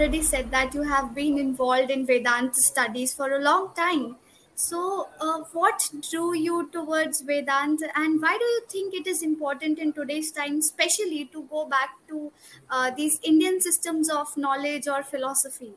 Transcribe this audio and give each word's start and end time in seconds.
already 0.00 0.22
said 0.22 0.50
that 0.50 0.72
you 0.72 0.80
have 0.80 1.14
been 1.14 1.38
involved 1.38 1.90
in 1.90 2.06
Vedanta 2.06 2.58
studies 2.58 3.12
for 3.12 3.32
a 3.32 3.38
long 3.38 3.70
time. 3.74 4.16
So, 4.54 5.08
uh, 5.20 5.40
what 5.52 5.90
drew 6.10 6.34
you 6.34 6.70
towards 6.72 7.20
Vedanta, 7.20 7.88
and 7.94 8.20
why 8.22 8.38
do 8.38 8.44
you 8.44 8.62
think 8.70 8.94
it 8.94 9.06
is 9.06 9.22
important 9.22 9.78
in 9.78 9.92
today's 9.92 10.32
time, 10.32 10.58
especially 10.58 11.26
to 11.34 11.42
go 11.50 11.66
back 11.66 11.90
to 12.08 12.32
uh, 12.70 12.90
these 12.96 13.20
Indian 13.22 13.60
systems 13.60 14.08
of 14.08 14.34
knowledge 14.38 14.88
or 14.88 15.02
philosophy? 15.02 15.72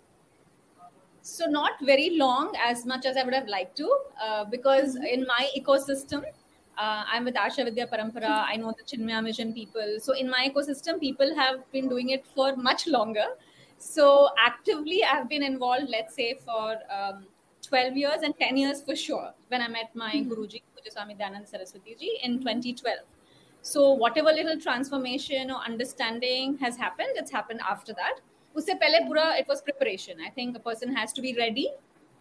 So, 1.21 1.45
not 1.45 1.73
very 1.81 2.11
long 2.17 2.55
as 2.65 2.85
much 2.85 3.05
as 3.05 3.17
I 3.17 3.23
would 3.23 3.33
have 3.33 3.47
liked 3.49 3.75
to, 3.77 3.97
uh, 4.23 4.45
because 4.45 4.95
mm-hmm. 4.95 5.03
in 5.03 5.27
my 5.27 5.49
ecosystem, 5.57 6.23
uh, 6.77 7.03
I'm 7.11 7.25
with 7.25 7.35
Arsha 7.35 7.65
Vidya 7.65 7.87
Parampara. 7.87 8.45
I 8.47 8.55
know 8.55 8.73
the 8.77 8.83
Chinmaya 8.83 9.21
Mission 9.21 9.53
people. 9.53 9.97
So, 9.99 10.13
in 10.13 10.29
my 10.29 10.49
ecosystem, 10.49 11.01
people 11.01 11.35
have 11.35 11.69
been 11.73 11.89
doing 11.89 12.11
it 12.11 12.25
for 12.33 12.55
much 12.55 12.87
longer. 12.87 13.25
So, 13.83 14.29
actively, 14.37 15.03
I've 15.03 15.27
been 15.27 15.43
involved, 15.43 15.89
let's 15.89 16.15
say, 16.15 16.39
for 16.45 16.77
um, 16.89 17.25
12 17.61 17.97
years 17.97 18.21
and 18.23 18.33
10 18.39 18.55
years 18.55 18.81
for 18.81 18.95
sure 18.95 19.33
when 19.49 19.61
I 19.61 19.67
met 19.67 19.93
my 19.93 20.13
mm-hmm. 20.13 20.31
Guruji, 20.31 20.61
Swami 20.89 21.15
Dayanand 21.15 21.49
Saraswati 21.49 21.95
ji, 21.99 22.17
in 22.23 22.39
2012. 22.39 22.99
So, 23.61 23.91
whatever 23.91 24.29
little 24.29 24.57
transformation 24.57 25.51
or 25.51 25.57
understanding 25.57 26.57
has 26.59 26.77
happened, 26.77 27.09
it's 27.15 27.29
happened 27.29 27.59
after 27.69 27.93
that. 27.93 28.21
Usse 28.55 28.73
pehle 28.81 29.05
pura, 29.05 29.35
it 29.37 29.47
was 29.49 29.61
preparation. 29.61 30.17
I 30.25 30.29
think 30.29 30.55
a 30.55 30.61
person 30.61 30.95
has 30.95 31.11
to 31.13 31.21
be 31.21 31.35
ready 31.37 31.69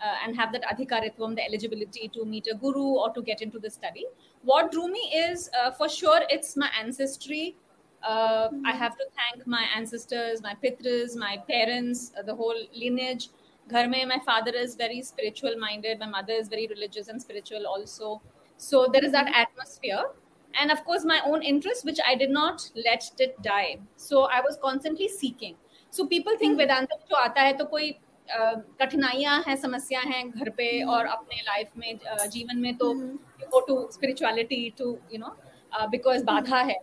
uh, 0.00 0.16
and 0.24 0.36
have 0.36 0.52
that 0.52 0.64
adhikaritvam, 0.64 1.36
the 1.36 1.44
eligibility 1.44 2.08
to 2.08 2.24
meet 2.24 2.48
a 2.52 2.56
guru 2.56 2.98
or 3.04 3.12
to 3.14 3.22
get 3.22 3.40
into 3.40 3.60
the 3.60 3.70
study. 3.70 4.06
What 4.42 4.72
drew 4.72 4.88
me 4.88 5.12
is, 5.14 5.48
uh, 5.62 5.70
for 5.70 5.88
sure, 5.88 6.22
it's 6.28 6.56
my 6.56 6.70
ancestry. 6.78 7.54
Uh, 8.03 8.49
mm-hmm. 8.49 8.65
I 8.65 8.71
have 8.71 8.97
to 8.97 9.05
thank 9.15 9.45
my 9.45 9.65
ancestors, 9.75 10.41
my 10.41 10.55
pitras, 10.63 11.15
my 11.15 11.37
parents, 11.49 12.11
uh, 12.17 12.21
the 12.21 12.35
whole 12.35 12.55
lineage 12.73 13.29
घर 13.69 13.87
में 13.87 14.07
my 14.07 14.19
father 14.25 14.51
is 14.55 14.75
very 14.75 15.01
spiritual 15.01 15.57
minded 15.59 15.99
my 15.99 16.07
mother 16.07 16.33
is 16.33 16.47
very 16.47 16.67
religious 16.67 17.09
and 17.09 17.21
spiritual 17.21 17.67
also 17.67 18.21
so 18.57 18.87
there 18.93 19.03
is 19.03 19.11
that 19.11 19.31
atmosphere 19.35 20.05
and 20.53 20.71
of 20.71 20.83
course 20.85 21.05
my 21.05 21.19
own 21.25 21.41
interest 21.41 21.85
which 21.85 21.99
i 22.07 22.15
did 22.15 22.29
not 22.29 22.69
let 22.85 23.09
it 23.19 23.41
die 23.41 23.77
so 23.97 24.23
i 24.37 24.41
was 24.41 24.57
constantly 24.61 25.07
seeking 25.07 25.55
so 25.89 26.07
people 26.13 26.37
think 26.43 26.57
वेदांत 26.57 26.93
जो 27.09 27.15
आता 27.15 27.41
है 27.41 27.53
तो 27.57 27.65
कोई 27.75 27.91
कठिनाइयां 28.79 29.41
हैं 29.47 29.55
समस्या 29.55 29.99
हैं 29.99 30.29
घर 30.31 30.49
पे 30.57 30.67
और 30.93 31.05
अपने 31.05 31.41
लाइफ 31.41 31.77
में 31.77 31.99
जीवन 32.31 32.57
में 32.61 32.75
तो 32.77 32.93
go 33.53 33.59
to 33.67 33.75
spirituality 33.93 34.69
to 34.77 34.97
you 35.13 35.19
know 35.19 35.35
because 35.89 36.23
बाधा 36.23 36.59
है 36.69 36.75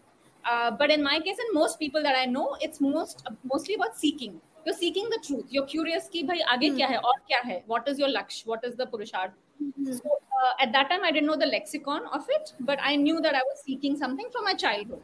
uh, 0.46 0.72
but 0.72 0.90
in 0.90 1.04
my 1.04 1.20
case, 1.20 1.38
and 1.38 1.54
most 1.54 1.80
people 1.80 2.02
that 2.04 2.16
I 2.18 2.26
know, 2.26 2.58
it's 2.62 2.82
most 2.82 3.28
mostly 3.44 3.76
about 3.76 3.98
seeking. 3.98 4.40
You're 4.66 4.76
seeking 4.76 5.10
the 5.10 5.20
truth. 5.26 5.46
You're 5.50 5.66
curious 5.66 6.08
ki 6.08 6.24
bhai 6.24 6.40
aage 6.40 6.66
mm-hmm. 6.66 6.78
kya 6.78 6.88
hai 6.88 6.98
aur 7.12 7.14
kya 7.30 7.44
hai. 7.44 7.64
What 7.66 7.88
is 7.88 8.00
your 8.00 8.10
laksh? 8.10 8.46
What 8.46 8.64
is 8.64 8.76
the 8.76 8.88
purusharth? 8.88 9.32
Mm-hmm. 9.62 9.94
So 9.94 10.18
uh, 10.42 10.52
at 10.60 10.72
that 10.74 10.90
time, 10.90 11.04
I 11.04 11.12
didn't 11.12 11.28
know 11.28 11.38
the 11.38 11.52
lexicon 11.54 12.06
of 12.20 12.26
it, 12.30 12.54
but 12.60 12.80
I 12.82 12.96
knew 12.96 13.22
that 13.22 13.36
I 13.36 13.42
was 13.52 13.64
seeking 13.66 13.98
something 13.98 14.30
from 14.32 14.46
my 14.46 14.54
childhood, 14.54 15.02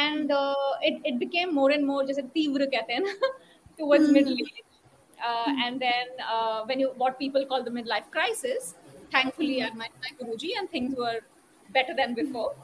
and 0.00 0.30
uh, 0.30 0.72
it 0.82 1.00
it 1.12 1.18
became 1.18 1.54
more 1.54 1.70
and 1.70 1.86
more 1.86 2.06
just 2.06 2.20
a 2.20 2.26
tivra 2.38 2.68
kehte 2.74 2.98
towards 3.78 4.04
mm-hmm. 4.04 4.12
middle 4.12 4.32
age. 4.32 4.66
Uh, 5.22 5.44
hmm. 5.44 5.60
and 5.64 5.80
then 5.80 6.06
uh, 6.32 6.62
when 6.64 6.80
you 6.80 6.92
what 6.96 7.18
people 7.18 7.44
call 7.44 7.62
the 7.62 7.70
midlife 7.70 8.10
crisis, 8.10 8.74
thankfully 9.12 9.60
hmm. 9.60 9.66
I 9.66 9.74
met 9.74 9.90
my 10.04 10.12
guruji 10.20 10.52
and 10.58 10.70
things 10.70 10.94
were 10.96 11.20
better 11.74 11.94
than 11.94 12.14
before 12.14 12.54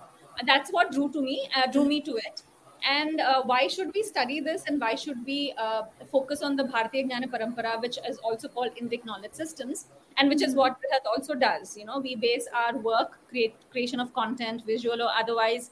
that's 0.44 0.70
what 0.70 0.92
drew 0.92 1.10
to 1.10 1.22
me 1.22 1.48
uh, 1.56 1.70
drew 1.70 1.84
me 1.84 2.00
to 2.00 2.16
it 2.16 2.42
and 2.88 3.20
uh, 3.20 3.42
why 3.42 3.66
should 3.66 3.90
we 3.94 4.02
study 4.02 4.40
this 4.40 4.64
and 4.66 4.80
why 4.80 4.94
should 4.94 5.24
we 5.26 5.52
uh, 5.58 5.82
focus 6.10 6.42
on 6.42 6.56
the 6.56 6.64
Bharatiya 6.64 7.10
Jnana 7.10 7.28
Parampara, 7.30 7.80
which 7.80 7.98
is 8.08 8.18
also 8.18 8.48
called 8.48 8.70
Indic 8.80 9.04
knowledge 9.04 9.32
systems, 9.32 9.86
and 10.18 10.28
which 10.28 10.42
is 10.42 10.54
what 10.54 10.76
Brihat 10.76 11.06
also 11.06 11.34
does. 11.34 11.76
You 11.76 11.84
know, 11.84 11.98
we 11.98 12.14
base 12.14 12.46
our 12.54 12.78
work, 12.78 13.18
create 13.28 13.54
creation 13.70 13.98
of 13.98 14.12
content, 14.14 14.64
visual 14.64 15.02
or 15.02 15.10
otherwise, 15.18 15.70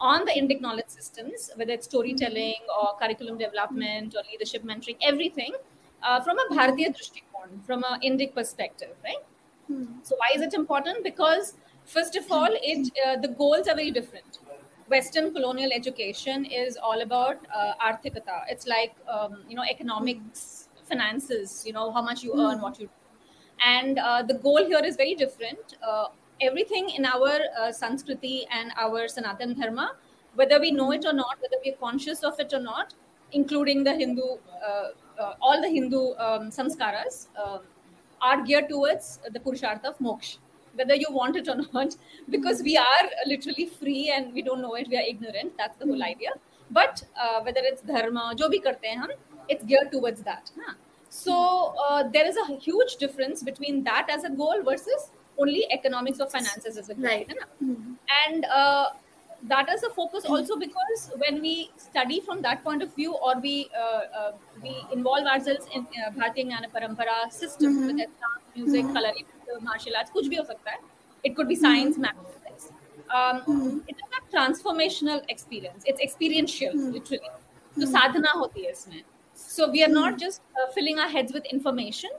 on 0.00 0.24
the 0.24 0.32
Indic 0.32 0.60
knowledge 0.60 0.88
systems, 0.88 1.50
whether 1.56 1.72
it's 1.72 1.86
storytelling 1.86 2.60
or 2.80 2.98
curriculum 2.98 3.38
development 3.38 4.14
or 4.14 4.22
leadership 4.30 4.64
mentoring, 4.64 4.96
everything 5.02 5.52
uh, 6.02 6.20
from 6.20 6.38
a 6.38 6.54
Bharatiya 6.54 6.94
Drishtikon, 6.96 7.64
from 7.64 7.84
an 7.84 8.00
Indic 8.00 8.34
perspective, 8.34 8.94
right? 9.04 9.24
Hmm. 9.68 9.84
So 10.02 10.16
why 10.16 10.30
is 10.34 10.42
it 10.42 10.54
important? 10.54 11.02
Because 11.04 11.54
first 11.86 12.16
of 12.16 12.30
all, 12.30 12.48
it 12.50 12.90
uh, 13.06 13.16
the 13.20 13.28
goals 13.28 13.68
are 13.68 13.74
very 13.74 13.90
different 13.90 14.40
Western 14.88 15.32
colonial 15.32 15.70
education 15.72 16.44
is 16.44 16.76
all 16.76 17.00
about 17.02 17.38
uh, 17.54 17.72
arthikata. 17.84 18.42
It's 18.48 18.66
like 18.66 18.94
um, 19.08 19.42
you 19.48 19.56
know 19.56 19.64
economics, 19.64 20.68
finances. 20.84 21.64
You 21.66 21.72
know 21.72 21.90
how 21.90 22.02
much 22.02 22.22
you 22.22 22.32
earn, 22.40 22.60
what 22.60 22.78
you, 22.78 22.86
do. 22.86 22.92
and 23.64 23.98
uh, 23.98 24.22
the 24.22 24.34
goal 24.34 24.64
here 24.64 24.84
is 24.84 24.96
very 24.96 25.14
different. 25.14 25.76
Uh, 25.86 26.06
everything 26.40 26.90
in 26.90 27.04
our 27.04 27.32
uh, 27.58 27.72
Sanskriti 27.80 28.44
and 28.50 28.72
our 28.76 29.08
Sanatan 29.08 29.58
Dharma, 29.58 29.92
whether 30.34 30.60
we 30.60 30.70
know 30.70 30.92
it 30.92 31.04
or 31.04 31.12
not, 31.12 31.36
whether 31.40 31.56
we're 31.64 31.76
conscious 31.76 32.22
of 32.22 32.38
it 32.38 32.52
or 32.52 32.60
not, 32.60 32.94
including 33.32 33.82
the 33.82 33.94
Hindu, 33.94 34.22
uh, 34.22 34.88
uh, 35.18 35.34
all 35.40 35.60
the 35.60 35.68
Hindu 35.68 36.14
um, 36.18 36.50
sanskaras, 36.50 37.28
um, 37.42 37.60
are 38.20 38.42
geared 38.44 38.68
towards 38.68 39.18
the 39.32 39.40
Purushartha 39.40 39.86
of 39.86 39.98
moksha 39.98 40.38
whether 40.76 40.94
you 40.94 41.06
want 41.10 41.36
it 41.36 41.48
or 41.48 41.56
not, 41.72 41.96
because 42.30 42.62
we 42.62 42.76
are 42.76 43.06
literally 43.26 43.66
free 43.66 44.12
and 44.14 44.32
we 44.32 44.42
don't 44.42 44.60
know 44.60 44.74
it, 44.74 44.88
we 44.88 44.96
are 44.96 45.06
ignorant. 45.14 45.52
That's 45.58 45.76
the 45.76 45.86
whole 45.86 46.02
idea. 46.02 46.30
But 46.70 47.04
uh, 47.20 47.40
whether 47.42 47.60
it's 47.62 47.82
dharma, 47.82 48.34
jo 48.36 48.48
bhi 48.48 48.62
karte 48.62 48.84
hain 48.84 48.98
hum, 48.98 49.10
it's 49.48 49.64
geared 49.64 49.92
towards 49.92 50.22
that. 50.22 50.50
Huh? 50.60 50.74
So 51.08 51.74
uh, 51.88 52.08
there 52.08 52.26
is 52.26 52.36
a 52.36 52.46
huge 52.56 52.96
difference 52.96 53.42
between 53.42 53.84
that 53.84 54.08
as 54.10 54.24
a 54.24 54.30
goal 54.30 54.62
versus 54.64 55.10
only 55.38 55.66
economics 55.70 56.20
or 56.20 56.28
finances 56.28 56.76
as 56.76 56.88
a 56.88 56.94
goal. 56.94 57.04
Right. 57.04 57.28
Mm-hmm. 57.62 57.92
And 58.26 58.44
uh, 58.46 58.86
that 59.48 59.68
is 59.68 59.80
the 59.80 59.90
focus 59.90 60.24
hmm. 60.24 60.32
also 60.32 60.56
because 60.56 61.10
when 61.18 61.40
we 61.40 61.70
study 61.76 62.20
from 62.20 62.42
that 62.42 62.62
point 62.64 62.82
of 62.82 62.94
view 62.94 63.14
or 63.14 63.38
we 63.40 63.68
uh, 63.78 64.00
uh, 64.20 64.32
we 64.62 64.74
involve 64.92 65.26
ourselves 65.26 65.66
in 65.74 65.82
uh, 65.82 66.10
Bharatiya 66.10 66.46
Jnana 66.50 66.70
Parampara 66.74 67.30
system 67.30 67.74
mm-hmm. 67.74 67.86
with 67.86 67.96
dance, 67.96 68.56
music, 68.56 68.84
mm-hmm. 68.84 68.94
coloring, 68.94 69.26
martial 69.62 69.96
arts, 69.96 70.10
kuch 70.10 70.30
bhi 70.34 70.38
ho 70.42 70.44
sakta 70.44 70.76
hai. 70.76 70.78
It 71.24 71.36
could 71.36 71.48
be 71.48 71.56
hmm. 71.56 71.66
science, 71.66 71.98
mm-hmm. 71.98 72.02
mathematics. 72.02 72.70
Um, 73.14 73.40
mm-hmm. 73.40 73.78
It 73.88 73.96
is 74.04 74.20
a 74.20 74.36
transformational 74.36 75.22
experience. 75.28 75.84
It's 75.86 76.00
experiential, 76.00 76.72
mm-hmm. 76.72 76.92
literally. 76.92 77.34
So 77.78 77.86
hmm. 77.86 77.92
sadhana 77.98 78.38
hoti 78.42 78.66
hai 78.68 78.72
isme. 78.78 79.02
So 79.34 79.70
we 79.70 79.84
are 79.84 79.94
not 79.96 80.18
just 80.18 80.40
uh, 80.60 80.70
filling 80.72 80.98
our 80.98 81.08
heads 81.08 81.32
with 81.32 81.44
information 81.46 82.10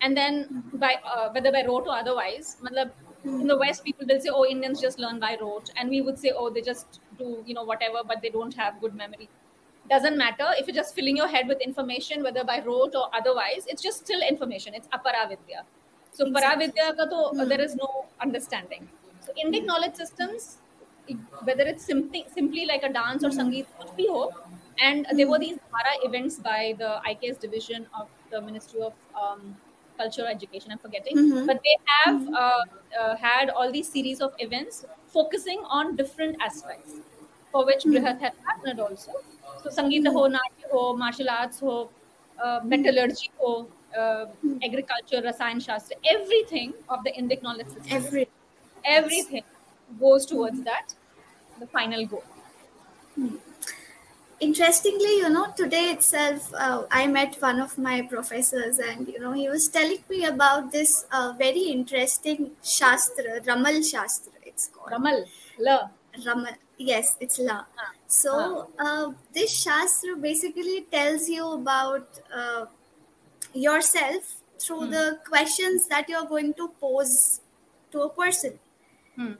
and 0.00 0.16
then 0.16 0.64
by 0.74 0.96
uh, 1.04 1.30
whether 1.30 1.50
by 1.52 1.64
rote 1.66 1.86
or 1.86 1.96
otherwise, 1.96 2.56
matlab, 2.62 2.90
in 3.24 3.46
the 3.46 3.56
west 3.56 3.84
people 3.84 4.06
will 4.08 4.20
say 4.20 4.30
oh 4.32 4.44
indians 4.44 4.80
just 4.80 4.98
learn 4.98 5.18
by 5.18 5.36
rote. 5.40 5.70
And 5.76 5.90
we 5.90 6.00
would 6.00 6.18
say 6.18 6.32
oh 6.34 6.50
they 6.50 6.60
just 6.60 7.00
do 7.18 7.42
you 7.46 7.54
know 7.54 7.64
whatever 7.64 8.02
but 8.06 8.22
they 8.22 8.30
don't 8.30 8.54
have 8.54 8.80
good 8.80 8.94
memory. 8.94 9.28
Doesn't 9.90 10.16
matter. 10.16 10.46
If 10.58 10.66
you're 10.66 10.74
just 10.74 10.94
filling 10.94 11.16
your 11.16 11.28
head 11.28 11.46
with 11.46 11.60
information 11.60 12.22
whether 12.22 12.44
by 12.44 12.62
rote 12.64 12.94
or 12.94 13.08
otherwise 13.14 13.66
it's 13.68 13.82
just 13.82 14.04
still 14.04 14.20
information. 14.22 14.74
It's 14.74 14.88
aparavidya. 14.88 15.64
So 16.12 16.26
exactly. 16.26 16.68
Paravidya 16.68 16.96
ka 16.96 17.04
to, 17.06 17.20
mm. 17.36 17.48
there 17.48 17.60
is 17.60 17.74
no 17.74 18.06
understanding. 18.20 18.88
So 19.20 19.32
Indic 19.44 19.64
knowledge 19.64 19.96
systems, 19.96 20.58
whether 21.42 21.64
it's 21.64 21.84
simply 21.84 22.26
simply 22.32 22.66
like 22.66 22.82
a 22.82 22.92
dance 22.92 23.24
or 23.24 23.30
sangeet, 23.30 23.66
kuch 23.80 23.94
bhi 23.98 24.08
ho, 24.08 24.30
and 24.80 25.06
there 25.12 25.28
were 25.28 25.38
these 25.38 25.56
Dhara 25.74 25.94
events 26.08 26.38
by 26.38 26.74
the 26.78 27.00
IKS 27.12 27.40
division 27.40 27.86
of 27.98 28.08
the 28.30 28.40
Ministry 28.40 28.80
of 28.80 28.92
um, 29.20 29.56
Culture 29.96 30.26
Education. 30.26 30.72
I'm 30.72 30.78
forgetting, 30.78 31.16
mm-hmm. 31.16 31.46
but 31.46 31.60
they 31.62 31.76
have 31.86 32.20
mm-hmm. 32.20 32.34
uh, 32.34 33.00
uh, 33.00 33.16
had 33.16 33.50
all 33.50 33.70
these 33.72 33.88
series 33.88 34.20
of 34.20 34.32
events 34.38 34.84
focusing 35.08 35.62
on 35.68 35.96
different 35.96 36.36
aspects, 36.40 36.94
for 37.52 37.64
which 37.64 37.84
mm-hmm. 37.84 38.04
Brihat 38.04 38.20
had 38.20 38.32
partnered 38.44 38.80
also. 38.80 39.12
So 39.62 39.70
Sangeet 39.70 40.06
ho, 40.06 40.26
Natya 40.26 40.68
ho, 40.72 40.96
martial 40.96 41.30
arts 41.30 41.60
ho, 41.60 41.90
uh, 42.42 42.60
metallurgy 42.64 43.30
ho, 43.38 43.66
uh, 43.98 44.26
agriculture, 44.62 45.22
Rasayan 45.22 45.64
Shastra, 45.64 45.96
everything 46.10 46.74
of 46.88 47.04
the 47.04 47.12
Indic 47.12 47.42
knowledge 47.42 47.68
system, 47.68 47.84
Every, 47.90 48.28
everything 48.84 49.44
goes 50.00 50.26
towards 50.26 50.62
that, 50.64 50.94
the 51.60 51.66
final 51.66 52.04
goal. 52.06 52.24
Interestingly, 54.44 55.16
you 55.22 55.30
know, 55.30 55.46
today 55.56 55.84
itself, 55.92 56.52
uh, 56.52 56.82
I 56.90 57.06
met 57.06 57.36
one 57.40 57.60
of 57.60 57.78
my 57.78 58.02
professors, 58.02 58.78
and 58.78 59.08
you 59.08 59.18
know, 59.18 59.32
he 59.32 59.48
was 59.48 59.68
telling 59.68 60.02
me 60.10 60.26
about 60.26 60.70
this 60.70 61.06
uh, 61.10 61.32
very 61.38 61.62
interesting 61.76 62.50
Shastra, 62.62 63.40
Ramal 63.46 63.80
Shastra. 63.80 64.34
It's 64.44 64.66
called 64.68 64.90
Ramal, 64.90 65.24
La. 65.58 65.88
Ramal, 66.26 66.52
yes, 66.76 67.16
it's 67.20 67.38
La. 67.38 67.64
Ah. 67.84 67.92
So, 68.06 68.68
ah. 68.78 68.84
Uh, 68.86 69.12
this 69.32 69.50
Shastra 69.62 70.14
basically 70.16 70.82
tells 70.92 71.26
you 71.26 71.48
about 71.52 72.20
uh, 72.42 72.66
yourself 73.54 74.34
through 74.58 74.84
hmm. 74.84 74.90
the 74.90 75.20
questions 75.26 75.88
that 75.88 76.06
you're 76.10 76.28
going 76.36 76.52
to 76.60 76.68
pose 76.82 77.40
to 77.92 78.02
a 78.02 78.10
person. 78.10 78.58
Hmm 79.16 79.32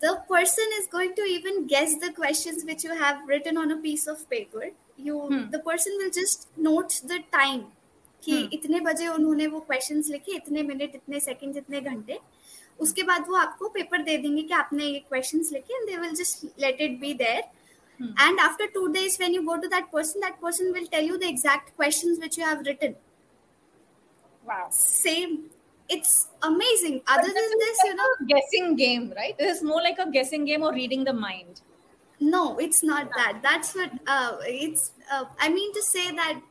The 0.00 0.12
person 0.28 0.72
is 0.78 0.86
going 0.94 1.14
to 1.16 1.22
even 1.22 1.66
guess 1.66 1.94
the 2.00 2.12
questions 2.12 2.64
which 2.70 2.84
you 2.84 2.94
have 3.02 3.20
written 3.28 3.56
on 3.56 3.70
a 3.70 3.76
piece 3.88 4.06
of 4.14 4.28
paper. 4.30 4.72
you 5.04 5.14
Hmm. 5.20 5.38
the 5.52 5.58
person 5.66 5.94
will 6.00 6.10
just 6.16 6.44
note 6.64 6.92
the 7.12 7.16
time 7.36 7.62
कि 8.26 8.34
Hmm. 8.34 8.52
इतने 8.56 8.80
बजे 8.80 9.06
उन्होंने 9.08 9.46
वो 9.54 9.60
questions 9.70 10.08
लिखे 10.10 10.36
इतने 10.36 10.62
minute 10.68 10.94
इतने 10.94 11.20
second 11.20 11.56
इतने 11.56 11.80
घंटे 11.80 12.18
उसके 12.80 13.02
बाद 13.08 13.28
वो 13.28 13.36
आपको 13.36 13.68
पेपर 13.78 14.02
दे 14.02 14.16
देंगे 14.18 14.42
कि 14.42 14.54
आपने 14.54 14.84
ये 14.84 14.98
क्वेश्चंस 15.08 15.50
लिखे 15.52 15.74
and 15.78 15.86
they 15.90 15.96
will 16.04 16.14
just 16.20 16.44
let 16.64 16.80
it 16.88 16.98
be 17.00 17.12
there 17.24 17.42
Hmm. 18.00 18.12
and 18.26 18.40
after 18.44 18.66
two 18.76 18.84
days 18.94 19.16
when 19.22 19.34
you 19.38 19.42
go 19.48 19.56
to 19.64 19.68
that 19.74 19.90
person 19.96 20.24
that 20.26 20.38
person 20.46 20.72
will 20.76 20.86
tell 20.94 21.10
you 21.10 21.18
the 21.24 21.28
exact 21.34 21.68
questions 21.82 22.22
which 22.26 22.38
you 22.38 22.46
have 22.52 22.64
written 22.68 22.94
Wow. 24.48 24.64
same 24.78 25.36
it's 25.89 26.27
amazing. 26.43 27.01
Other 27.07 27.27
than 27.27 27.49
this 27.59 27.77
you 27.85 27.95
know 27.95 28.09
guessing 28.27 28.75
game, 28.75 29.13
right? 29.15 29.37
This 29.37 29.57
is 29.57 29.63
more 29.63 29.81
like 29.81 29.97
a 29.99 30.09
guessing 30.11 30.45
game 30.45 30.63
or 30.63 30.73
reading 30.73 31.03
the 31.03 31.13
mind. 31.13 31.61
no 32.31 32.57
it's 32.63 32.83
not 32.83 33.09
that. 33.17 33.39
That's 33.43 33.75
what 33.75 33.91
uh, 34.15 34.37
it's 34.43 34.91
uh, 35.11 35.25
i 35.39 35.49
mean 35.49 35.73
to 35.73 35.83
say 35.89 36.11
that 36.11 36.41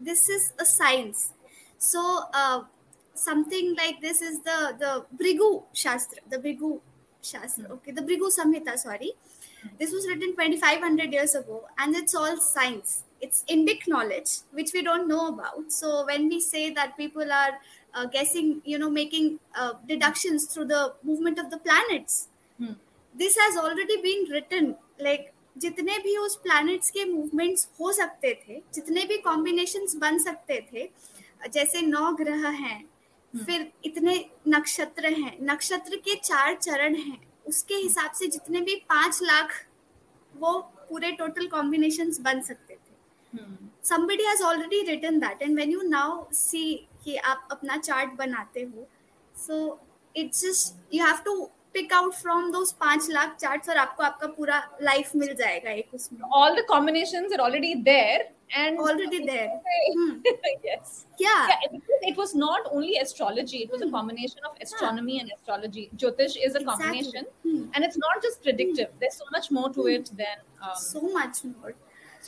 this 0.00 0.28
is 0.28 0.52
a 0.58 0.64
science. 0.64 1.32
So 1.78 2.02
uh, 2.32 2.62
something 3.14 3.74
like 3.76 4.00
this 4.00 4.22
is 4.22 4.38
the 4.50 4.58
the 4.82 4.92
bhrigu 5.22 5.50
shastra 5.72 6.22
the 6.34 6.38
bhrigu 6.44 6.70
shastra 7.30 7.66
okay 7.76 7.92
the 8.00 8.06
bhrigu 8.10 8.30
samhita 8.38 8.76
sorry. 8.84 9.12
This 9.78 9.92
was 9.92 10.06
written 10.06 10.30
2500 10.36 11.12
years 11.12 11.34
ago 11.34 11.66
and 11.78 11.96
it's 11.96 12.14
all 12.14 12.36
science. 12.36 13.02
It's 13.20 13.42
indic 13.50 13.88
knowledge 13.88 14.30
which 14.52 14.70
we 14.72 14.82
don't 14.82 15.08
know 15.08 15.26
about. 15.28 15.72
So 15.72 16.06
when 16.06 16.28
we 16.28 16.40
say 16.40 16.70
that 16.70 16.96
people 16.96 17.32
are 17.32 17.58
uh, 17.94 18.06
guessing 18.06 18.60
you 18.64 18.78
know 18.78 18.90
making 18.90 19.38
uh, 19.54 19.72
deductions 19.86 20.46
through 20.46 20.66
the 20.66 20.94
movement 21.02 21.38
of 21.38 21.50
the 21.50 21.58
planets. 21.58 22.28
Hmm. 22.58 22.74
this 23.14 23.36
has 23.36 23.56
already 23.56 23.96
been 24.02 24.24
written 24.30 24.74
like 25.00 25.34
जितने 25.56 25.98
भी 25.98 26.16
उस 26.16 26.34
planets 26.36 26.90
के 26.90 27.04
movements 27.04 27.68
हो 27.80 27.92
सकते 27.92 28.32
थे 28.42 28.60
जितने 28.74 29.04
भी 29.04 29.16
combination 29.18 29.86
बन 29.98 30.18
सकते 30.18 30.60
थे 30.72 30.88
जैसे 31.52 31.80
नौ 31.82 32.12
ग्रह 32.12 32.48
हैं 32.48 32.84
hmm. 32.84 33.44
फिर 33.46 33.70
इतने 33.84 34.14
नक्षत्र 34.48 35.12
हैं 35.12 35.36
नक्षत्र 35.42 35.96
के 35.96 36.14
चार 36.14 36.54
चरण 36.54 36.94
हैं 36.94 37.18
उसके 37.46 37.74
hmm. 37.74 37.82
हिसाब 37.82 38.12
से 38.12 38.26
जितने 38.26 38.60
भी 38.60 38.76
पाँच 38.88 39.22
लाख 39.22 39.54
वो 40.34 40.58
पूरे 40.88 41.10
टोटल 41.12 41.46
कॉम्बिनेशन 41.46 42.12
बन 42.20 42.40
सकते 42.40 42.74
थे। 42.74 43.46
Somebody 43.84 44.24
has 44.24 44.42
already 44.42 44.80
written 44.82 45.18
that 45.18 45.42
and 45.42 45.56
when 45.56 45.70
you 45.70 45.82
now 45.82 46.24
see 46.32 46.62
कि 47.04 47.16
आप 47.32 47.48
अपना 47.52 47.76
चार्ट 47.76 48.16
बनाते 48.18 48.62
हो 48.62 48.86
so 49.34 49.56
it's 50.16 50.40
just 50.42 50.74
you 50.90 51.00
have 51.00 51.22
to 51.24 51.32
pick 51.74 51.92
out 51.92 52.14
from 52.22 52.50
those 52.52 52.72
पाँच 52.80 53.08
लाख 53.10 53.36
चार्ट्स 53.40 53.68
और 53.68 53.76
आपको 53.78 54.02
आपका 54.02 54.26
पूरा 54.38 54.62
लाइफ 54.82 55.14
मिल 55.16 55.34
जाएगा 55.40 55.70
एक 55.70 55.94
उसमें 55.94 56.20
All 56.38 56.56
the 56.56 56.64
combinations 56.70 57.32
are 57.36 57.40
already 57.46 57.74
there 57.88 58.18
and 58.62 58.78
already 58.86 59.20
there 59.26 59.48
Hmm. 59.96 60.12
yes. 60.66 60.92
yeah 61.24 61.48
Yeah, 61.50 61.64
it, 61.66 61.82
it 62.10 62.16
was 62.22 62.34
not 62.42 62.68
only 62.78 62.96
astrology, 63.02 63.58
it 63.66 63.70
was 63.76 63.82
a 63.82 63.90
combination 63.90 64.48
of 64.50 64.56
astronomy 64.66 65.16
yeah. 65.16 65.22
and 65.22 65.32
astrology. 65.36 65.84
Jyotish 65.96 66.36
is 66.48 66.54
a 66.54 66.62
Exactly. 66.62 66.66
combination, 66.66 67.26
Hmm. 67.46 67.62
and 67.74 67.88
it's 67.88 67.98
not 68.06 68.22
just 68.28 68.42
predictive, 68.42 68.88
there's 69.00 69.18
so 69.24 69.28
much 69.36 69.50
more 69.58 69.68
to 69.78 69.86
it 69.96 70.10
than. 70.22 70.38
Um, 70.62 70.76
so 70.84 71.02
much 71.18 71.44
more 71.44 71.74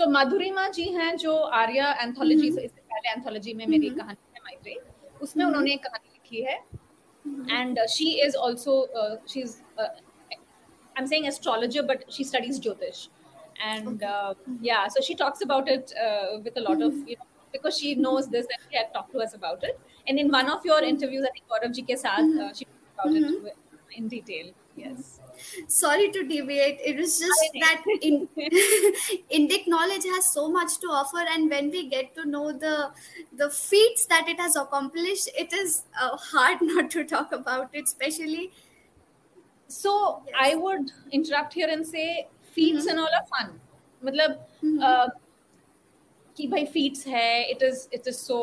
so 0.01 0.07
madhurima 0.17 0.67
ji 0.75 0.85
हैं 0.97 1.17
जो 1.23 1.37
Arya 1.63 1.93
anthology 2.03 2.49
हम्म। 2.49 2.57
से 2.57 2.63
इससे 2.65 2.81
पहले 2.93 3.09
anthology 3.17 3.55
में 3.55 3.67
मेरी 3.67 3.89
हम्म। 4.57 4.59
है 4.59 4.77
माइत्रेय 4.77 5.21
उसमें 5.23 5.45
हम्म। 5.45 5.55
उन्होंने 5.55 5.73
एक 5.73 5.85
कहानी 5.85 6.09
लिखी 6.13 6.43
है 6.43 6.65
uh, 7.27 8.97
uh, 8.97 9.17
she's 9.27 9.63
uh, 9.79 9.89
i'm 10.97 11.07
saying 11.07 11.27
astrologer 11.27 11.83
but 11.83 12.05
she 12.09 12.25
studies 12.25 12.59
jyotish 12.59 13.09
and 13.63 14.03
uh, 14.03 14.35
yeah 14.61 14.89
so 14.89 15.01
she 15.01 15.15
talks 15.15 15.43
about 15.43 15.69
it 15.69 15.93
uh, 16.03 16.39
with 16.43 16.57
a 16.57 16.61
lot 16.61 16.81
of 16.83 16.95
you 17.09 17.17
know 17.17 17.25
because 17.53 17.79
she 17.79 17.95
knows 17.95 18.29
this 18.29 18.47
and 18.47 18.61
she 18.71 18.77
had 18.77 18.93
talked 18.95 19.13
to 19.13 19.19
us 19.19 19.35
about 19.35 19.63
it 19.63 19.79
and 20.09 20.19
in 20.19 20.31
one 20.31 20.49
of 20.49 20.65
your 20.65 20.83
interviews 20.83 21.25
i 21.25 21.31
think 21.31 21.47
gaurav 21.49 21.73
ji 21.73 21.83
ke 21.83 21.99
saath 22.05 22.39
uh, 22.41 22.53
she 22.55 22.65
talked 22.65 23.09
about 23.09 23.17
it 23.17 23.43
with- 23.43 23.57
in 23.93 24.09
detail 24.09 24.53
yes 24.77 25.20
sorry 25.68 26.10
to 26.12 26.24
deviate 26.28 26.80
it 26.92 26.98
was 26.98 27.18
just 27.20 27.40
Sorry. 27.40 27.60
that 27.62 27.84
in, 28.02 28.28
indic 29.40 29.68
knowledge 29.68 30.06
has 30.06 30.32
so 30.32 30.50
much 30.50 30.78
to 30.80 30.88
offer 30.88 31.24
and 31.34 31.50
when 31.50 31.70
we 31.72 31.88
get 31.90 32.14
to 32.16 32.26
know 32.26 32.52
the 32.52 32.92
the 33.34 33.50
feats 33.50 34.06
that 34.08 34.28
it 34.28 34.40
has 34.40 34.56
accomplished 34.56 35.30
it 35.38 35.54
is 35.54 35.84
uh, 36.02 36.16
hard 36.18 36.58
not 36.62 36.90
to 36.92 37.04
talk 37.04 37.32
about 37.32 37.70
it 37.74 37.84
especially 37.84 38.52
so 39.68 40.22
Yes. 40.28 40.36
i 40.40 40.56
would 40.56 40.92
interrupt 41.12 41.54
here 41.54 41.68
and 41.70 41.86
say 41.88 42.28
feats 42.54 42.86
and 42.86 43.00
all 43.00 43.20
are 43.20 43.28
fun 43.36 43.60
मतलब 44.04 44.40
Mhm. 44.64 44.84
uh, 44.90 45.08
कि 46.38 46.48
भाई 46.52 46.66
feats 46.72 47.04
है 47.08 47.28
it 47.52 47.62
is 47.66 47.88
it 47.98 48.08
is 48.08 48.20
so 48.20 48.40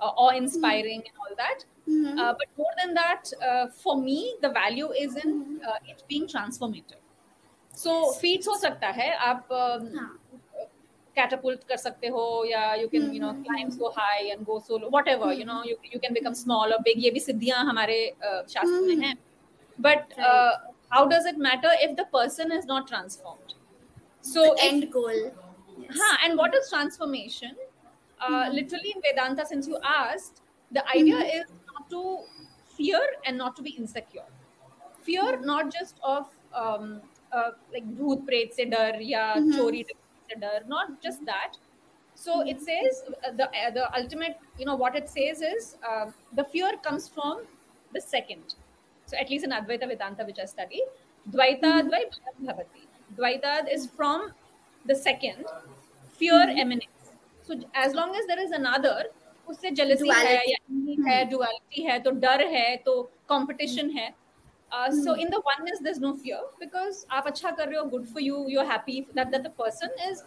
uh, 0.00 0.12
awe 0.24 0.30
inspiring 0.42 1.02
and 1.08 1.24
all 1.24 1.34
that 1.40 1.64
Mhm. 1.87 2.17
Uh, 2.19 2.33
but 2.39 2.47
more 2.57 2.71
than 2.77 2.93
that, 2.93 3.31
uh, 3.41 3.67
for 3.67 3.97
me, 4.01 4.35
the 4.41 4.49
value 4.49 4.91
is 4.91 5.15
in 5.15 5.31
Mhm. 5.33 5.67
uh, 5.67 5.77
it 5.87 6.03
being 6.07 6.27
transformative. 6.27 6.99
So 7.73 8.11
feats 8.21 8.47
हो 8.47 8.57
सकता 8.61 8.87
है 8.99 9.11
आप 9.29 9.47
हाँ. 9.51 10.09
catapult 11.17 11.63
कर 11.69 11.77
सकते 11.77 12.07
हो 12.07 12.23
या 12.45 12.75
you 12.81 12.89
can 12.89 13.13
you 13.13 13.21
know 13.21 13.31
Mhm. 13.33 13.45
climb 13.47 13.71
so 13.77 13.89
high 13.95 14.31
and 14.33 14.45
go 14.49 14.59
so 14.67 14.77
low 14.83 14.89
whatever 14.89 15.31
you 15.33 15.45
know 15.45 15.63
you, 15.69 15.77
you 15.93 15.99
can 15.99 16.13
become 16.13 16.35
small 16.41 16.73
or 16.75 16.77
big 16.85 16.99
ये 17.05 17.11
भी 17.11 17.19
सिद्धियाँ 17.19 17.63
हमारे 17.69 17.97
uh, 18.27 18.41
शास्त्र 18.53 18.81
में 18.87 18.95
Mhm. 18.95 19.03
हैं 19.03 19.17
but 19.87 20.13
uh, 20.29 20.51
how 20.89 21.01
does 21.07 21.25
it 21.25 21.37
matter 21.47 21.73
if 21.87 21.95
the 21.97 22.05
person 22.15 22.51
is 22.59 22.65
not 22.65 22.87
transformed 22.87 23.53
so 24.21 24.45
the 24.53 24.63
end 24.69 24.83
if- 24.83 24.91
goal 24.91 25.19
yes. 25.19 25.99
Huh, 25.99 26.17
and 26.25 26.37
what 26.37 26.55
is 26.55 26.69
transformation? 26.69 27.55
Uh, 28.19 28.27
mm-hmm. 28.29 28.55
Literally 28.55 28.91
in 28.95 29.01
Vedanta, 29.05 29.45
since 29.45 29.67
you 29.67 29.77
asked, 29.83 30.41
the 30.71 30.83
idea 30.95 31.15
mm-hmm. 31.15 31.37
is 31.37 31.45
to 31.91 32.01
fear 32.77 33.01
and 33.25 33.37
not 33.37 33.55
to 33.57 33.61
be 33.61 33.71
insecure. 33.71 34.27
Fear 35.03 35.41
not 35.41 35.71
just 35.73 35.99
of 36.03 36.27
um, 36.53 37.01
uh, 37.31 37.51
like 37.73 37.85
bhoot 37.97 38.25
pret 38.27 38.53
se 38.59 38.65
dar 38.75 38.93
ya 39.13 39.23
Mhm. 39.35 39.53
chori 39.57 39.83
se 39.91 40.39
dar, 40.45 40.59
not 40.73 41.01
just 41.01 41.25
that. 41.31 41.57
So 42.23 42.41
it 42.53 42.59
says 42.61 43.03
uh, 43.09 43.31
the 43.39 43.47
uh, 43.61 43.71
the 43.77 43.85
ultimate, 43.99 44.37
you 44.59 44.65
know, 44.65 44.75
what 44.75 44.95
it 44.95 45.09
says 45.09 45.41
is 45.41 45.69
uh, 45.91 46.05
the 46.41 46.43
fear 46.55 46.71
comes 46.89 47.07
from 47.07 47.45
the 47.93 48.01
second. 48.01 48.55
So 49.05 49.17
at 49.17 49.29
least 49.29 49.43
in 49.45 49.51
Advaita 49.51 49.87
Vedanta, 49.93 50.23
which 50.25 50.39
I 50.39 50.45
study, 50.45 50.81
Dvaita 51.29 51.71
Dvai 51.87 52.03
Bhavat 52.11 52.37
Bhavati. 52.49 52.83
Dvaita 53.17 53.55
is 53.77 53.87
from 53.87 54.31
the 54.85 54.95
second, 54.95 55.45
fear 56.19 56.41
emanates. 56.65 57.09
So 57.43 57.59
as 57.73 57.93
long 57.93 58.15
as 58.15 58.25
there 58.27 58.39
is 58.39 58.51
another, 58.51 59.05
उससे 59.47 59.69
जलसी 59.71 60.09
है 60.09 60.33
या 60.33 60.39
है 60.39 60.55
हम्म। 60.69 61.29
Duality 61.29 61.83
है 61.83 61.99
तो 61.99 62.11
डर 62.19 62.45
है 62.47 62.75
तो 62.85 63.01
competition 63.29 63.85
हम्म। 63.85 63.97
है। 63.97 64.13
So 64.95 65.15
in 65.15 65.29
the 65.29 65.41
one 65.47 65.67
is 65.67 65.83
this 65.83 65.97
no 65.99 66.11
fear 66.15 66.43
because 66.59 67.05
आप 67.11 67.27
अच्छा 67.27 67.51
कर 67.51 67.67
रहे 67.67 67.77
हो 67.77 67.85
good 67.89 68.05
for 68.07 68.21
you 68.23 68.45
you 68.49 68.59
are 68.59 68.65
happy 68.67 68.99
that 69.15 69.27
that 69.27 69.41
the 69.41 69.51
person 69.57 69.95
is 70.09 70.23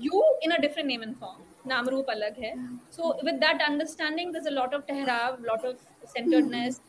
you 0.00 0.22
in 0.44 0.50
a 0.50 0.58
different 0.60 0.86
name 0.88 1.02
and 1.02 1.14
form 1.16 1.68
नाम 1.68 1.88
रूप 1.88 2.10
अलग 2.10 2.38
है। 2.40 2.54
So 2.92 3.12
with 3.24 3.34
that 3.40 3.62
understanding 3.62 4.32
there 4.32 4.42
is 4.42 4.48
a 4.48 4.52
lot 4.52 4.74
of 4.74 4.82
ठहराव 4.88 5.42
lot 5.42 5.64
of 5.66 6.06
centredness 6.06 6.80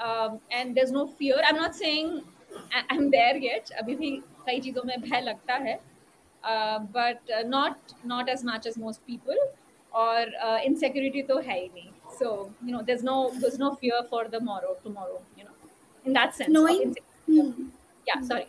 and 0.00 0.74
there 0.74 0.86
is 0.86 0.92
no 0.94 1.04
fear 1.18 1.40
I 1.40 1.50
am 1.50 1.62
not 1.62 1.72
saying 1.74 2.20
I 2.74 2.96
am 2.96 3.08
there 3.10 3.36
yet 3.44 3.72
अभी 3.78 3.94
भी 3.96 4.10
कई 4.46 4.60
चीज़ों 4.60 4.82
में 4.84 5.00
भय 5.00 5.20
लगता 5.20 5.54
है। 5.64 5.78
But 6.92 7.30
not 7.46 7.92
not 8.06 8.28
as 8.28 8.42
much 8.44 8.66
as 8.66 8.78
most 8.78 9.00
people 9.06 9.38
most 9.89 9.89
people 9.91 10.01
or 10.01 10.25
uh, 10.47 10.59
insecurity 10.69 11.23
तो 11.27 11.39
है 11.49 11.59
ही 11.59 11.69
नहीं 11.75 11.91
so 12.17 12.27
you 12.65 12.73
know 12.73 12.81
there's 12.89 13.03
no 13.05 13.15
there's 13.43 13.57
no 13.61 13.69
fear 13.83 14.01
for 14.09 14.19
the 14.35 14.39
morrow 14.49 14.73
tomorrow 14.83 15.21
you 15.37 15.43
know 15.43 15.55
in 16.05 16.13
that 16.17 16.35
sense 16.35 16.63
of 16.71 16.75
knowing 16.75 16.83
insecurity. 16.87 17.01
Hmm. 17.27 17.69
yeah 18.07 18.21
sorry 18.21 18.47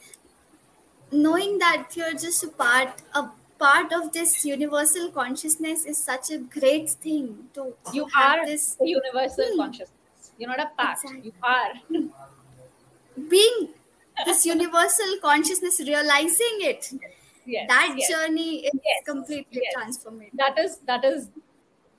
knowing 1.12 1.58
that 1.58 1.88
you're 1.96 2.12
just 2.14 2.42
a 2.44 2.48
part 2.48 3.02
a 3.14 3.28
part 3.58 3.92
of 3.92 4.12
this 4.12 4.44
universal 4.44 5.10
consciousness 5.10 5.84
is 5.84 6.02
such 6.02 6.30
a 6.30 6.38
great 6.38 6.90
thing 6.90 7.48
to 7.54 7.74
you 7.92 8.06
have 8.14 8.34
are 8.34 8.44
this 8.44 8.76
the 8.78 8.88
universal 8.88 9.50
Hmm. 9.50 9.56
consciousness 9.56 10.32
you're 10.38 10.48
not 10.50 10.60
a 10.60 10.70
part 10.76 10.98
Exactly. 11.04 11.22
you 11.22 11.32
are 11.42 11.72
being 13.28 13.74
this 14.24 14.44
universal 14.46 15.18
consciousness 15.22 15.80
realizing 15.80 16.56
it 16.70 16.92
yes 17.45 17.67
that 17.67 17.95
yes. 17.97 18.09
journey 18.09 18.65
is 18.65 18.73
Yes, 18.85 19.03
completely 19.05 19.61
yes. 19.63 19.73
transformative. 19.75 20.31
That 20.33 20.57
is 20.59 20.77
that 20.87 21.05
is 21.05 21.29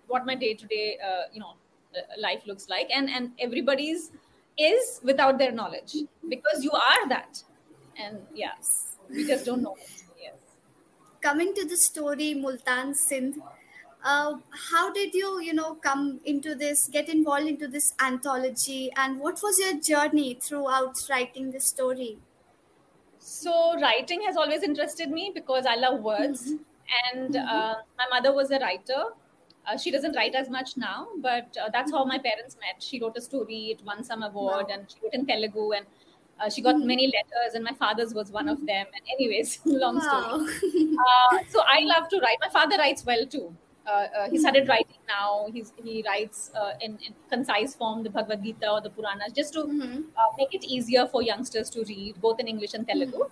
what 0.07 0.27
my 0.27 0.35
day 0.35 0.55
to 0.55 0.67
day 0.67 0.99
you 1.33 1.41
know 1.41 1.55
uh, 1.97 2.01
life 2.19 2.43
looks 2.47 2.69
like. 2.69 2.91
And 2.91 3.11
and 3.11 3.33
everybody's 3.39 4.11
is 4.59 5.01
without 5.03 5.39
their 5.39 5.53
knowledge 5.53 5.95
because 6.29 6.65
you 6.65 6.73
are 6.73 7.09
that. 7.09 7.43
And 7.97 8.21
yes 8.35 8.97
we 9.09 9.27
just 9.27 9.45
don't 9.45 9.63
know. 9.63 9.77
Yes. 10.21 10.35
Coming 11.21 11.55
to 11.55 11.65
the 11.67 11.77
story 11.77 12.35
multan 12.35 12.95
sindh 12.95 13.41
uh, 14.05 14.35
how 14.71 14.93
did 14.93 15.15
you 15.15 15.41
you 15.41 15.53
know 15.53 15.75
come 15.77 16.21
into 16.25 16.55
this 16.55 16.89
get 16.89 17.09
involved 17.09 17.47
into 17.47 17.69
this 17.69 17.95
anthology? 18.01 18.91
And 18.97 19.21
what 19.21 19.41
was 19.43 19.59
your 19.59 19.79
journey 19.81 20.35
throughout 20.35 20.97
writing 21.09 21.51
this 21.53 21.67
story 21.67 22.19
so 23.25 23.79
writing 23.81 24.23
has 24.23 24.37
always 24.37 24.63
interested 24.69 25.11
me 25.11 25.31
because 25.35 25.67
i 25.67 25.75
love 25.87 26.01
words 26.13 26.45
And 27.03 27.37
uh, 27.41 27.75
my 28.01 28.07
mother 28.13 28.31
was 28.39 28.51
a 28.57 28.59
writer. 28.63 29.03
Uh, 29.67 29.77
she 29.83 29.91
doesn't 29.95 30.17
write 30.19 30.35
as 30.41 30.49
much 30.55 30.73
now, 30.83 30.97
but 31.27 31.57
uh, 31.63 31.69
that's 31.77 31.95
how 31.97 32.03
my 32.11 32.19
parents 32.27 32.57
met. 32.65 32.83
She 32.87 32.99
wrote 33.05 33.17
a 33.21 33.23
story, 33.27 33.61
it 33.75 33.81
won 33.91 34.03
some 34.09 34.25
award, 34.29 34.67
Wow. 34.69 34.75
and 34.75 34.91
she 34.95 34.99
wrote 35.05 35.15
in 35.19 35.25
Telugu, 35.31 35.65
and 35.79 35.87
uh, 36.41 36.51
she 36.57 36.65
got 36.69 36.83
many 36.93 37.07
letters, 37.15 37.57
and 37.61 37.65
my 37.71 37.75
father's 37.85 38.13
was 38.21 38.35
one 38.39 38.53
of 38.55 38.61
them. 38.73 38.93
And 38.99 39.15
anyways, 39.17 39.55
long 39.85 40.03
story. 40.09 40.29
Wow. 40.29 40.45
Uh, 41.07 41.39
so 41.55 41.65
I 41.77 41.81
love 41.95 42.09
to 42.15 42.21
write. 42.27 42.45
My 42.47 42.53
father 42.59 42.77
writes 42.85 43.07
well 43.13 43.25
too. 43.37 43.47
Uh, 43.87 44.07
uh, 44.19 44.31
he 44.31 44.39
started 44.39 44.69
writing 44.69 45.01
now. 45.09 45.47
He's, 45.53 45.73
he 45.83 46.05
writes 46.07 46.51
uh, 46.55 46.75
in, 46.81 46.99
in 47.07 47.15
concise 47.29 47.75
form 47.75 48.03
the 48.05 48.11
Bhagavad 48.11 48.43
Gita 48.43 48.71
or 48.71 48.81
the 48.81 48.91
Puranas 48.91 49.33
just 49.33 49.53
to 49.55 49.63
Mhm. 49.65 50.05
uh, 50.17 50.31
make 50.39 50.55
it 50.55 50.65
easier 50.65 51.07
for 51.07 51.23
youngsters 51.23 51.69
to 51.71 51.85
read, 51.85 52.21
both 52.21 52.39
in 52.39 52.47
English 52.47 52.75
and 52.75 52.87
Telugu. 52.87 53.23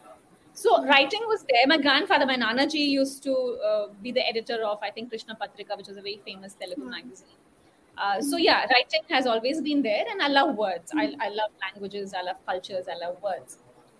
So 0.52 0.84
writing 0.84 1.22
was 1.32 1.44
there. 1.50 1.64
My 1.66 1.78
grandfather, 1.78 2.26
my 2.26 2.36
Nanaji, 2.36 2.84
used 3.02 3.22
to 3.28 3.34
uh, 3.68 3.86
be 4.02 4.10
the 4.12 4.26
editor 4.32 4.58
of 4.70 4.78
I 4.82 4.90
think 4.90 5.08
Krishna 5.10 5.36
Patrika, 5.42 5.76
which 5.76 5.86
was 5.92 5.96
a 5.96 6.02
very 6.02 6.20
famous 6.28 6.54
Telugu 6.54 6.86
magazine. 6.96 7.38
Uh, 7.96 8.20
so 8.20 8.36
yeah, 8.36 8.60
writing 8.72 9.04
has 9.10 9.26
always 9.26 9.60
been 9.60 9.82
there, 9.82 10.04
and 10.10 10.20
I 10.22 10.28
love 10.28 10.56
words. 10.56 10.90
I, 10.96 11.14
I 11.20 11.28
love 11.28 11.50
languages. 11.66 12.14
I 12.14 12.22
love 12.22 12.44
cultures. 12.46 12.86
I 12.88 12.96
love 13.04 13.22
words. 13.22 13.58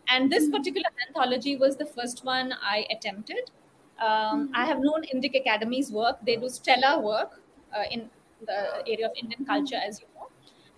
And 0.09 0.31
this 0.35 0.49
particular 0.49 0.91
anthology 1.07 1.57
was 1.57 1.77
the 1.77 1.87
first 1.87 2.25
one 2.25 2.53
I 2.61 2.87
attempted. 2.91 3.51
Um, 4.00 4.52
I 4.54 4.66
have 4.66 4.80
known 4.80 5.04
Indic 5.14 5.36
Academy's 5.36 5.92
work. 5.92 6.18
They 6.26 6.36
do 6.36 6.50
stellar 6.50 7.00
work 7.00 7.42
uh, 7.74 7.84
in 7.92 8.10
the 8.46 8.84
area 8.88 9.08
of 9.08 9.14
Indian 9.16 9.46
culture, 9.46 9.80
as 9.88 10.02
you 10.02 10.08
know. 10.16 10.28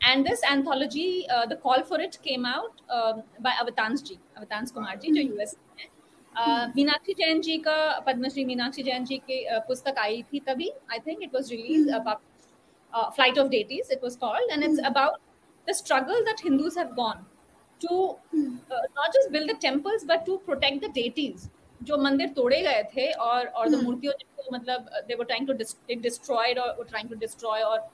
And 0.01 0.25
this 0.25 0.43
anthology, 0.43 1.27
uh, 1.29 1.45
the 1.47 1.55
call 1.55 1.83
for 1.83 1.99
it 1.99 2.19
came 2.21 2.45
out 2.45 2.81
um, 2.89 3.23
by 3.39 3.51
Avatans 3.51 4.03
ji, 4.03 4.19
Avatans 4.37 4.73
Kumar 4.73 4.95
ji, 4.97 5.11
जो 5.11 5.23
US 5.37 5.55
में 5.55 5.79
हैं. 5.79 5.89
Uh, 6.37 6.73
Meenakshi 6.75 7.13
Jain 7.19 7.41
ji 7.41 7.57
का 7.67 7.77
पद्मश्री 8.07 8.45
मीनाक्षी 8.45 8.83
जैन 8.83 9.05
जी 9.05 9.17
की 9.29 9.43
uh, 9.53 9.61
पुस्तक 9.67 9.95
आई 9.99 10.23
थी 10.33 10.39
तभी 10.47 10.69
I 10.91 10.99
think 11.07 11.23
it 11.23 11.33
was 11.35 11.51
release 11.51 11.89
about 11.99 12.21
uh, 12.93 13.09
Flight 13.11 13.37
of 13.37 13.49
Deities, 13.49 13.89
it 13.89 14.01
was 14.01 14.15
called, 14.15 14.51
and 14.51 14.63
it's 14.63 14.79
about 14.83 15.19
the 15.67 15.73
struggle 15.73 16.21
that 16.25 16.39
Hindus 16.39 16.75
have 16.75 16.95
gone 16.95 17.25
to 17.79 18.15
uh, 18.33 18.85
not 18.95 19.13
just 19.13 19.31
build 19.31 19.49
the 19.49 19.55
temples 19.55 20.03
but 20.03 20.25
to 20.25 20.39
protect 20.39 20.81
the 20.81 20.89
deities. 20.89 21.49
जो 21.82 21.96
मंदिर 21.98 22.28
तोड़े 22.36 22.60
गए 22.62 22.82
थे 22.96 23.10
और 23.12 23.46
और 23.46 23.68
the 23.68 23.74
hmm. 23.74 23.84
मूर्तियों 23.84 24.12
को 24.36 24.54
मतलब 24.54 24.90
they 25.08 25.14
were 25.14 25.24
trying 25.24 25.46
to 25.46 25.52
trying 25.54 27.08
to 27.08 27.16
destroy 27.16 27.62
और 27.62 27.88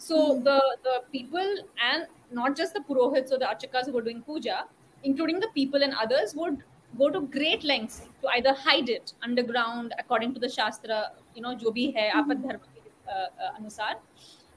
so 0.00 0.16
the 0.40 0.58
the 0.86 1.00
people 1.12 1.58
and 1.80 2.06
not 2.34 2.56
just 2.56 2.78
the 2.78 2.84
purohit 2.88 3.28
so 3.28 3.36
the 3.36 3.42
archakas 3.44 3.88
were 3.88 4.02
doing 4.02 4.22
puja 4.22 4.64
including 5.04 5.40
the 5.40 5.50
people 5.54 5.82
and 5.82 5.94
others 5.96 6.36
would 6.36 6.62
go 6.92 7.08
to 7.08 7.20
great 7.32 7.64
length 7.64 8.00
to 8.22 8.28
either 8.28 8.54
hide 8.58 8.90
it 8.90 9.10
underground 9.22 9.92
according 9.98 10.34
to 10.34 10.40
the 10.40 10.48
shastra 10.50 11.04
you 11.36 11.42
know 11.42 11.54
जो 11.54 11.70
भी 11.70 11.86
है 11.96 12.10
आपद 12.12 12.42
धर्म 12.42 12.58
के 12.58 13.46
अनुसार 13.46 14.00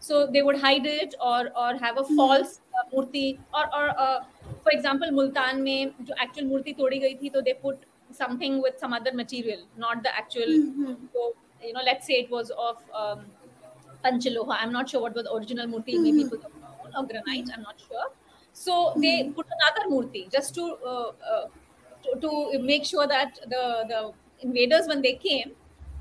so 0.01 0.25
they 0.27 0.41
would 0.41 0.55
hide 0.57 0.87
it 0.87 1.15
और 1.21 1.47
और 1.63 1.75
have 1.83 1.95
a 1.95 2.03
false 2.05 2.59
मूर्ति 2.93 3.37
और 3.55 3.65
फॉर 3.67 4.73
एग्ज़ाम्पल 4.73 5.11
मुल्तान 5.11 5.61
में 5.61 5.91
जो 6.01 6.15
एक्चुअल 6.23 6.47
मूर्ति 6.47 6.73
तोड़ी 6.73 6.99
गई 6.99 7.15
थी 7.15 7.29
तो 7.29 7.41
they 7.41 7.53
put 7.63 7.85
something 8.10 8.62
with 8.62 8.78
some 8.78 8.92
other 8.92 9.12
material, 9.12 9.66
not 9.76 10.02
the 10.02 10.14
actual. 10.16 10.46
So 11.12 11.34
you 11.62 11.72
know, 11.72 11.80
let's 11.84 12.06
say 12.06 12.14
it 12.14 12.30
was 12.30 12.50
of 12.50 12.76
um, 12.94 13.26
Panchaloha. 14.04 14.58
I'm 14.60 14.72
not 14.72 14.88
sure 14.88 15.00
what 15.00 15.14
was 15.14 15.24
the 15.24 15.34
original 15.34 15.66
murti. 15.66 15.98
Maybe 16.00 16.22
it 16.22 16.30
was 16.30 16.40
of 16.44 16.52
stone 16.52 16.92
or 16.96 17.06
granite. 17.06 17.50
I'm 17.54 17.62
not 17.62 17.80
sure. 17.80 18.10
So 18.52 18.94
they 19.00 19.30
put 19.34 19.46
another 19.58 19.90
murti 19.94 20.30
just 20.30 20.54
to, 20.54 20.76
uh, 20.84 21.12
uh, 21.32 21.46
to 22.04 22.20
to 22.20 22.58
make 22.62 22.84
sure 22.84 23.06
that 23.06 23.38
the 23.54 23.84
the 23.88 24.12
invaders 24.40 24.86
when 24.86 25.02
they 25.02 25.14
came, 25.14 25.52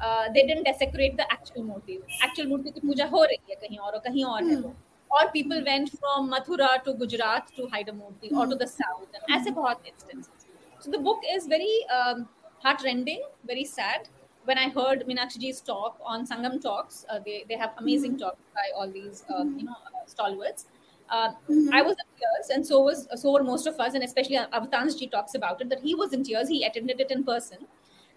uh, 0.02 0.26
they 0.34 0.46
didn't 0.46 0.64
desecrate 0.66 1.18
the 1.18 1.32
actual 1.32 1.64
murti. 1.64 2.00
Actual 2.22 2.46
murti 2.54 2.74
की 2.74 2.88
पूजा 2.88 3.06
हो 3.16 3.24
रही 3.24 3.50
है 3.50 3.56
कहीं 3.68 3.78
और 3.78 3.94
और 3.94 4.00
कहीं 4.08 4.26
और 4.26 4.44
है 4.44 4.56
वो. 4.62 4.76
Or 5.18 5.32
people 5.32 5.64
went 5.66 5.92
from 6.00 6.30
Mathura 6.32 6.84
to 6.86 6.94
Gujarat 6.94 7.52
to 7.58 7.68
hide 7.74 7.90
a 7.90 7.94
murti 7.94 8.32
or 8.34 8.48
to 8.48 8.56
the 8.56 8.68
south. 8.68 9.20
And 9.22 9.36
ऐसे 9.40 9.54
बहुत 9.56 9.86
instances. 9.94 10.39
so 10.81 10.91
the 10.91 10.99
book 10.99 11.21
is 11.31 11.47
very 11.47 11.85
um, 11.89 12.29
heartrending, 12.63 13.23
very 13.47 13.65
sad. 13.65 14.09
When 14.45 14.57
I 14.57 14.71
heard 14.71 15.05
Meenakshiji's 15.07 15.61
talk 15.61 15.99
on 16.03 16.27
Sangam 16.27 16.61
Talks, 16.61 17.05
uh, 17.11 17.19
they, 17.25 17.45
they 17.49 17.57
have 17.57 17.73
amazing 17.77 18.19
talks 18.19 18.41
by 18.55 18.71
all 18.75 18.91
these 18.91 19.25
uh, 19.29 19.45
you 19.45 19.65
know 19.65 19.73
uh, 19.73 20.07
stalwarts. 20.07 20.67
Uh, 21.11 21.33
I 21.73 21.83
was 21.83 21.97
in 21.99 22.09
tears, 22.19 22.51
and 22.51 22.67
so 22.67 22.81
was 22.81 23.07
so 23.17 23.33
were 23.33 23.43
most 23.43 23.67
of 23.67 23.79
us, 23.79 23.95
and 23.95 24.03
especially 24.03 24.37
Avatanji 24.37 25.11
talks 25.11 25.35
about 25.35 25.61
it 25.61 25.69
that 25.69 25.81
he 25.81 25.95
was 25.95 26.13
in 26.13 26.23
tears. 26.25 26.49
He 26.49 26.65
attended 26.65 27.01
it 27.01 27.11
in 27.11 27.25
person, 27.25 27.67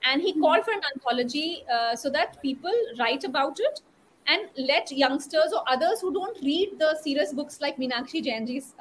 and 0.03 0.21
he 0.21 0.39
called 0.39 0.63
for 0.63 0.71
an 0.71 0.81
anthology 0.95 1.65
uh, 1.71 1.95
so 1.95 2.09
that 2.11 2.41
people 2.41 2.71
write 2.97 3.23
about 3.23 3.59
it 3.59 3.81
and 4.27 4.47
let 4.57 4.89
youngsters 4.91 5.51
or 5.53 5.63
others 5.67 5.99
who 5.99 6.13
don't 6.13 6.41
read 6.41 6.79
the 6.79 6.97
serious 7.01 7.33
books 7.33 7.59
like 7.59 7.77
Meenakshi 7.77 8.23
Jainji's 8.23 8.73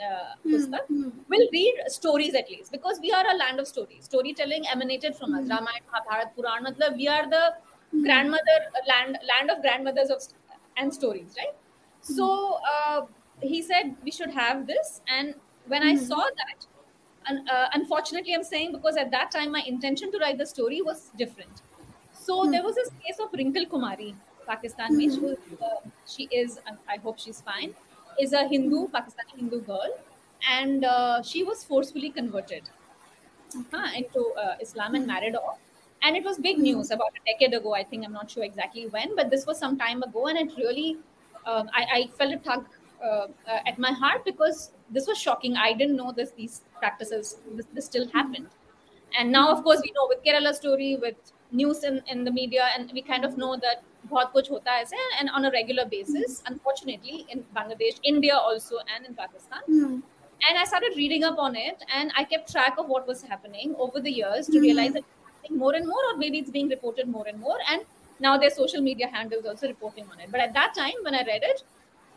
uh, 0.00 0.04
uh, 0.04 0.34
pustak 0.46 0.86
will 1.28 1.48
read 1.52 1.74
stories 1.88 2.34
at 2.34 2.50
least 2.50 2.72
because 2.72 3.00
we 3.00 3.12
are 3.12 3.24
a 3.26 3.36
land 3.36 3.60
of 3.60 3.66
stories. 3.66 4.04
Storytelling 4.04 4.66
emanated 4.68 5.16
from 5.16 5.34
us. 5.34 5.48
Ramayana, 5.48 5.86
Mahabharata, 5.92 6.30
Puran. 6.36 6.64
matlab 6.64 6.96
we 6.96 7.08
are 7.08 7.28
the 7.28 7.54
grandmother 8.02 8.58
land 8.88 9.18
land 9.32 9.50
of 9.50 9.60
grandmothers 9.62 10.10
of 10.10 10.22
and 10.76 10.92
stories, 10.92 11.34
right? 11.38 11.54
So 12.00 12.58
uh, 12.74 13.06
he 13.40 13.62
said 13.62 13.96
we 14.04 14.10
should 14.10 14.30
have 14.30 14.66
this, 14.66 15.00
and 15.08 15.34
when 15.66 15.82
I 15.82 15.94
saw 15.94 16.22
that, 16.42 16.66
un- 17.28 17.46
uh, 17.48 17.68
unfortunately, 17.74 18.34
I'm 18.34 18.42
saying 18.44 18.72
because 18.72 18.96
at 18.96 19.10
that 19.10 19.30
time 19.30 19.52
my 19.52 19.62
intention 19.66 20.10
to 20.12 20.18
write 20.18 20.38
the 20.38 20.46
story 20.46 20.82
was 20.82 21.10
different. 21.16 21.62
So 22.12 22.48
there 22.50 22.62
was 22.62 22.74
this 22.74 22.90
case 23.04 23.18
of 23.20 23.30
Rinkle 23.32 23.66
Kumari, 23.68 24.14
Pakistan. 24.46 24.98
She, 24.98 25.08
was, 25.20 25.36
uh, 25.60 25.88
she 26.06 26.24
is, 26.30 26.60
I 26.88 26.96
hope 26.98 27.18
she's 27.18 27.40
fine, 27.40 27.74
is 28.20 28.32
a 28.32 28.46
Hindu, 28.48 28.88
Pakistani 28.88 29.36
Hindu 29.36 29.60
girl, 29.62 29.98
and 30.48 30.84
uh, 30.84 31.22
she 31.22 31.44
was 31.44 31.64
forcefully 31.64 32.10
converted 32.10 32.62
uh, 33.72 33.88
into 33.94 34.32
uh, 34.36 34.56
Islam 34.60 34.94
and 34.94 35.06
married 35.06 35.34
off. 35.34 35.58
And 36.02 36.16
it 36.16 36.24
was 36.24 36.38
big 36.38 36.58
news 36.58 36.90
about 36.90 37.12
a 37.16 37.32
decade 37.32 37.54
ago. 37.54 37.74
I 37.74 37.84
think 37.84 38.04
I'm 38.04 38.12
not 38.12 38.30
sure 38.30 38.42
exactly 38.42 38.88
when, 38.88 39.14
but 39.14 39.30
this 39.30 39.46
was 39.46 39.58
some 39.58 39.78
time 39.78 40.02
ago, 40.02 40.26
and 40.26 40.38
it 40.38 40.56
really, 40.56 40.96
uh, 41.46 41.64
I, 41.72 41.86
I 41.98 42.06
felt 42.18 42.34
a 42.34 42.38
tug 42.38 42.66
uh, 43.02 43.06
uh, 43.06 43.60
at 43.66 43.78
my 43.78 43.92
heart 43.92 44.24
because 44.24 44.72
this 44.90 45.06
was 45.06 45.18
shocking. 45.18 45.56
I 45.56 45.72
didn't 45.74 45.96
know 45.96 46.12
this; 46.12 46.32
these 46.32 46.62
practices, 46.78 47.38
this, 47.52 47.66
this 47.72 47.86
still 47.86 48.08
happened. 48.08 48.48
And 49.16 49.30
now, 49.30 49.52
of 49.52 49.62
course, 49.62 49.80
we 49.82 49.92
know 49.92 50.06
with 50.08 50.24
Kerala 50.24 50.54
story, 50.54 50.96
with 50.96 51.16
news 51.51 51.83
in, 51.83 52.01
in 52.07 52.23
the 52.23 52.31
media, 52.31 52.65
and 52.75 52.91
we 52.93 53.01
kind 53.01 53.25
of 53.25 53.37
know 53.37 53.55
that 53.57 53.83
बहुत 54.11 54.31
कुछ 54.33 54.51
होता 54.51 54.71
है 54.71 54.81
ऐसे 54.83 54.97
and 55.19 55.29
on 55.29 55.45
a 55.45 55.51
regular 55.51 55.85
basis. 55.85 56.43
Unfortunately, 56.47 57.25
in 57.29 57.43
Bangladesh, 57.55 57.99
India 58.03 58.35
also, 58.35 58.77
and 58.95 59.05
in 59.05 59.15
Pakistan. 59.15 60.03
And 60.47 60.57
I 60.57 60.65
started 60.65 60.95
reading 60.95 61.23
up 61.23 61.39
on 61.39 61.55
it, 61.55 61.83
and 61.93 62.11
I 62.15 62.23
kept 62.23 62.51
track 62.51 62.75
of 62.77 62.87
what 62.87 63.07
was 63.07 63.23
happening 63.23 63.75
over 63.79 63.99
the 63.99 64.11
years 64.11 64.47
to 64.47 64.59
realize 64.59 64.93
that 64.93 64.99
it's 64.99 65.25
happening 65.29 65.57
more 65.59 65.73
and 65.73 65.87
more, 65.87 66.03
or 66.11 66.17
maybe 66.17 66.37
it's 66.37 66.51
being 66.51 66.69
reported 66.69 67.07
more 67.07 67.25
and 67.27 67.39
more. 67.39 67.57
And 67.71 67.81
now 68.19 68.37
there's 68.37 68.55
social 68.55 68.81
media 68.81 69.07
handles 69.07 69.45
also 69.45 69.67
reporting 69.67 70.05
on 70.11 70.19
it. 70.19 70.31
But 70.31 70.41
at 70.41 70.53
that 70.53 70.75
time, 70.75 70.93
when 71.01 71.15
I 71.15 71.23
read 71.23 71.43
it, 71.43 71.63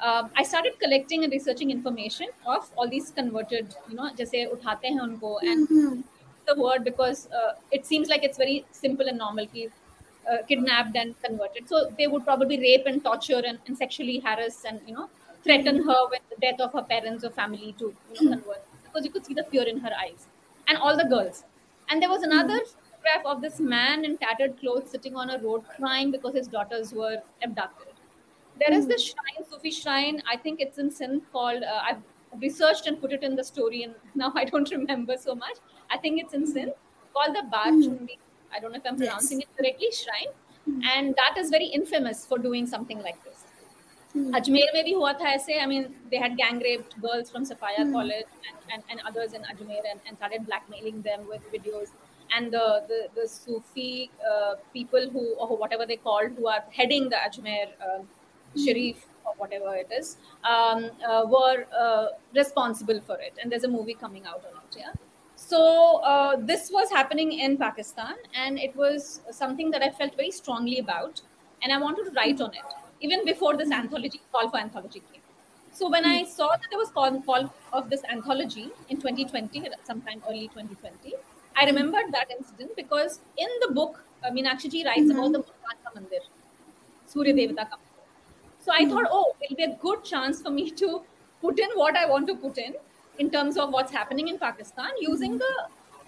um, 0.02 0.30
I 0.37 0.42
started 0.42 0.78
collecting 0.80 1.25
and 1.25 1.33
researching 1.33 1.71
information 1.71 2.28
of 2.47 2.71
all 2.76 2.88
these 2.88 3.11
converted, 3.11 3.75
you 3.88 3.97
know, 3.97 4.11
जैसे 4.21 4.45
उठाते 4.52 4.88
हैं 4.88 5.00
उनको 5.00 5.38
and 5.42 6.04
the 6.48 6.60
word 6.60 6.84
because 6.84 7.28
uh, 7.32 7.54
it 7.72 7.86
seems 7.86 8.10
like 8.10 8.24
it's 8.24 8.38
very 8.38 8.66
simple 8.72 9.08
and 9.08 9.18
normal 9.18 9.48
ki, 9.48 9.70
uh, 10.32 10.38
kidnapped 10.48 10.96
and 10.96 11.20
converted. 11.24 11.68
So 11.68 11.92
they 11.98 12.08
would 12.08 12.24
probably 12.24 12.60
rape 12.60 12.86
and 12.86 13.04
torture 13.04 13.42
and, 13.46 13.60
and 13.68 13.78
sexually 13.78 14.20
harass 14.20 14.64
and 14.66 14.80
you 14.88 14.94
know 14.94 15.10
threaten 15.44 15.84
her 15.84 16.08
with 16.10 16.22
the 16.30 16.38
death 16.42 16.60
of 16.60 16.74
her 16.74 16.82
parents 16.82 17.24
or 17.24 17.30
family 17.30 17.75
to 17.80 17.94
you 18.14 18.30
know, 18.30 18.38
convert. 18.38 18.64
Because 18.84 19.06
you 19.06 19.12
could 19.12 19.25
see 19.25 19.34
the 19.34 19.44
fear 19.44 19.64
in 19.64 19.80
her 19.80 19.92
eyes. 20.00 20.28
And 20.68 20.78
all 20.80 20.98
the 20.98 21.06
girls. 21.06 21.44
And 21.90 22.02
there 22.02 22.10
was 22.10 22.24
another 22.24 22.60
photograph 23.06 23.25
of 23.25 23.42
this 23.42 23.60
man 23.60 24.04
in 24.04 24.18
tattered 24.18 24.60
clothes 24.60 24.90
sitting 24.90 25.16
on 25.16 25.30
a 25.30 25.38
road 25.40 25.64
crying 25.78 26.12
because 26.12 26.34
his 26.34 26.48
daughters 26.48 26.94
were 26.94 27.22
abducted. 27.44 27.94
There 28.60 28.74
is 28.74 28.88
this 28.88 29.04
shrine 29.04 29.46
sufi 29.50 29.70
shrine. 29.70 30.24
I 30.28 30.38
think 30.38 30.62
it's 30.62 30.78
in 30.78 30.90
sindh 30.90 31.22
called 31.32 31.64
uh, 31.64 31.82
i've 31.88 32.02
researched 32.40 32.87
and 32.87 33.00
put 33.00 33.12
it 33.12 33.23
in 33.28 33.35
the 33.37 33.45
story 33.45 33.83
and 33.83 33.95
now 34.23 34.33
i 34.42 34.45
don't 34.45 34.71
remember 34.71 35.16
so 35.16 35.35
much 35.35 35.57
i 35.90 35.99
think 36.04 36.21
it's 36.25 36.35
in 36.40 36.47
sindh 36.54 36.75
called 37.14 37.35
the 37.38 37.42
bar 37.54 37.71
chundi 37.85 38.19
i 38.52 38.61
don't 38.61 38.73
know 38.73 38.83
if 38.83 38.87
i'm 38.90 38.99
Yes. 38.99 39.07
pronouncing 39.07 39.40
it 39.47 39.49
correctly 39.61 39.90
shrine 40.00 40.33
and 40.95 41.16
that 41.23 41.38
is 41.45 41.50
very 41.57 41.66
infamous 41.80 42.25
for 42.33 42.38
doing 42.49 42.66
something 42.75 43.00
like 43.09 43.23
this 43.28 43.47
Ajmer 44.38 44.62
में 44.75 44.85
भी 44.85 44.92
हुआ 44.92 45.12
था 45.19 45.28
ऐसे 45.33 45.57
I 45.62 45.66
mean 45.73 45.85
they 46.12 46.19
had 46.23 46.37
gang 46.38 46.59
raped 46.66 46.95
girls 47.02 47.30
from 47.30 47.45
Sapphire 47.50 47.85
College 47.92 48.30
and, 48.49 48.73
and, 48.75 48.83
and 48.90 49.00
others 49.11 49.33
in 49.38 49.42
Ajmer 49.52 49.83
and, 49.90 50.00
and 50.07 50.16
started 50.16 50.47
blackmailing 50.47 51.02
them 51.02 51.26
with 51.28 51.45
videos 51.52 51.92
and 52.37 52.52
the 52.57 52.64
the, 52.88 52.99
the 53.19 53.26
Sufi 53.28 54.11
uh, 54.33 54.54
people 54.73 55.09
who 55.14 55.25
or 55.47 55.57
whatever 55.57 55.87
they 55.87 55.97
called 56.09 56.33
who 56.38 56.49
are 56.54 56.64
heading 56.80 57.09
the 57.14 57.21
Ajmer 57.28 57.66
uh, 57.88 58.00
Sharif 58.64 59.07
or 59.25 59.34
whatever 59.38 59.75
it 59.75 59.89
is 59.91 60.17
um, 60.44 60.89
uh, 61.08 61.24
were 61.25 61.65
uh, 61.77 62.08
responsible 62.36 63.01
for 63.01 63.17
it 63.20 63.34
and 63.41 63.51
there's 63.51 63.63
a 63.63 63.74
movie 63.79 63.98
coming 64.05 64.25
out 64.25 64.44
on 64.51 64.63
it 64.63 64.79
yeah 64.86 64.94
So 65.36 65.58
uh, 66.10 66.38
this 66.50 66.70
was 66.74 66.89
happening 66.89 67.32
in 67.46 67.58
Pakistan, 67.58 68.15
and 68.44 68.60
it 68.67 68.75
was 68.75 69.22
something 69.32 69.70
that 69.72 69.84
I 69.88 69.89
felt 69.98 70.15
very 70.15 70.32
strongly 70.32 70.79
about, 70.79 71.22
and 71.62 71.74
I 71.74 71.77
wanted 71.77 72.05
to 72.05 72.12
write 72.20 72.39
on 72.46 72.53
it 72.53 72.75
even 73.01 73.25
before 73.25 73.55
this 73.58 73.72
anthology 73.72 74.22
call 74.32 74.50
for 74.50 74.58
anthology 74.58 75.01
came. 75.12 75.22
So 75.74 75.89
when 75.89 76.05
I 76.05 76.24
saw 76.24 76.50
that 76.51 76.67
there 76.70 76.79
was 76.79 76.89
call, 76.89 77.22
call 77.22 77.53
of 77.74 77.89
this 77.89 78.01
anthology 78.10 78.70
in 78.89 78.98
2020, 78.98 79.63
sometime 79.84 80.24
early 80.29 80.48
2020, 80.48 81.13
I 81.58 81.65
remembered 81.65 82.13
that 82.13 82.32
incident 82.32 82.72
because 82.77 83.20
in 83.38 83.50
the 83.62 83.74
book, 83.74 84.01
uh, 84.24 84.32
Meenakshi 84.32 84.72
ji 84.72 84.86
writes 84.86 85.01
mm-hmm. 85.01 85.20
about 85.20 85.34
the 85.34 86.00
mandir, 86.00 86.24
Surya 87.05 87.34
Devata 87.34 87.77
So 88.65 88.72
I 88.74 88.86
thought, 88.89 89.07
hmm. 89.07 89.17
oh, 89.19 89.36
it'll 89.41 89.55
be 89.55 89.63
a 89.63 89.75
good 89.81 90.03
chance 90.03 90.41
for 90.41 90.50
me 90.50 90.72
to 90.72 91.01
put 91.41 91.60
in 91.60 91.69
what 91.75 91.95
I 91.95 92.05
want 92.10 92.27
to 92.27 92.36
put 92.36 92.57
in 92.57 92.74
in 93.19 93.29
terms 93.29 93.57
of 93.57 93.69
what's 93.72 93.91
happening 93.91 94.27
in 94.29 94.39
Pakistan 94.39 94.89
using 95.00 95.34
hmm. 95.34 95.38
the 95.38 95.53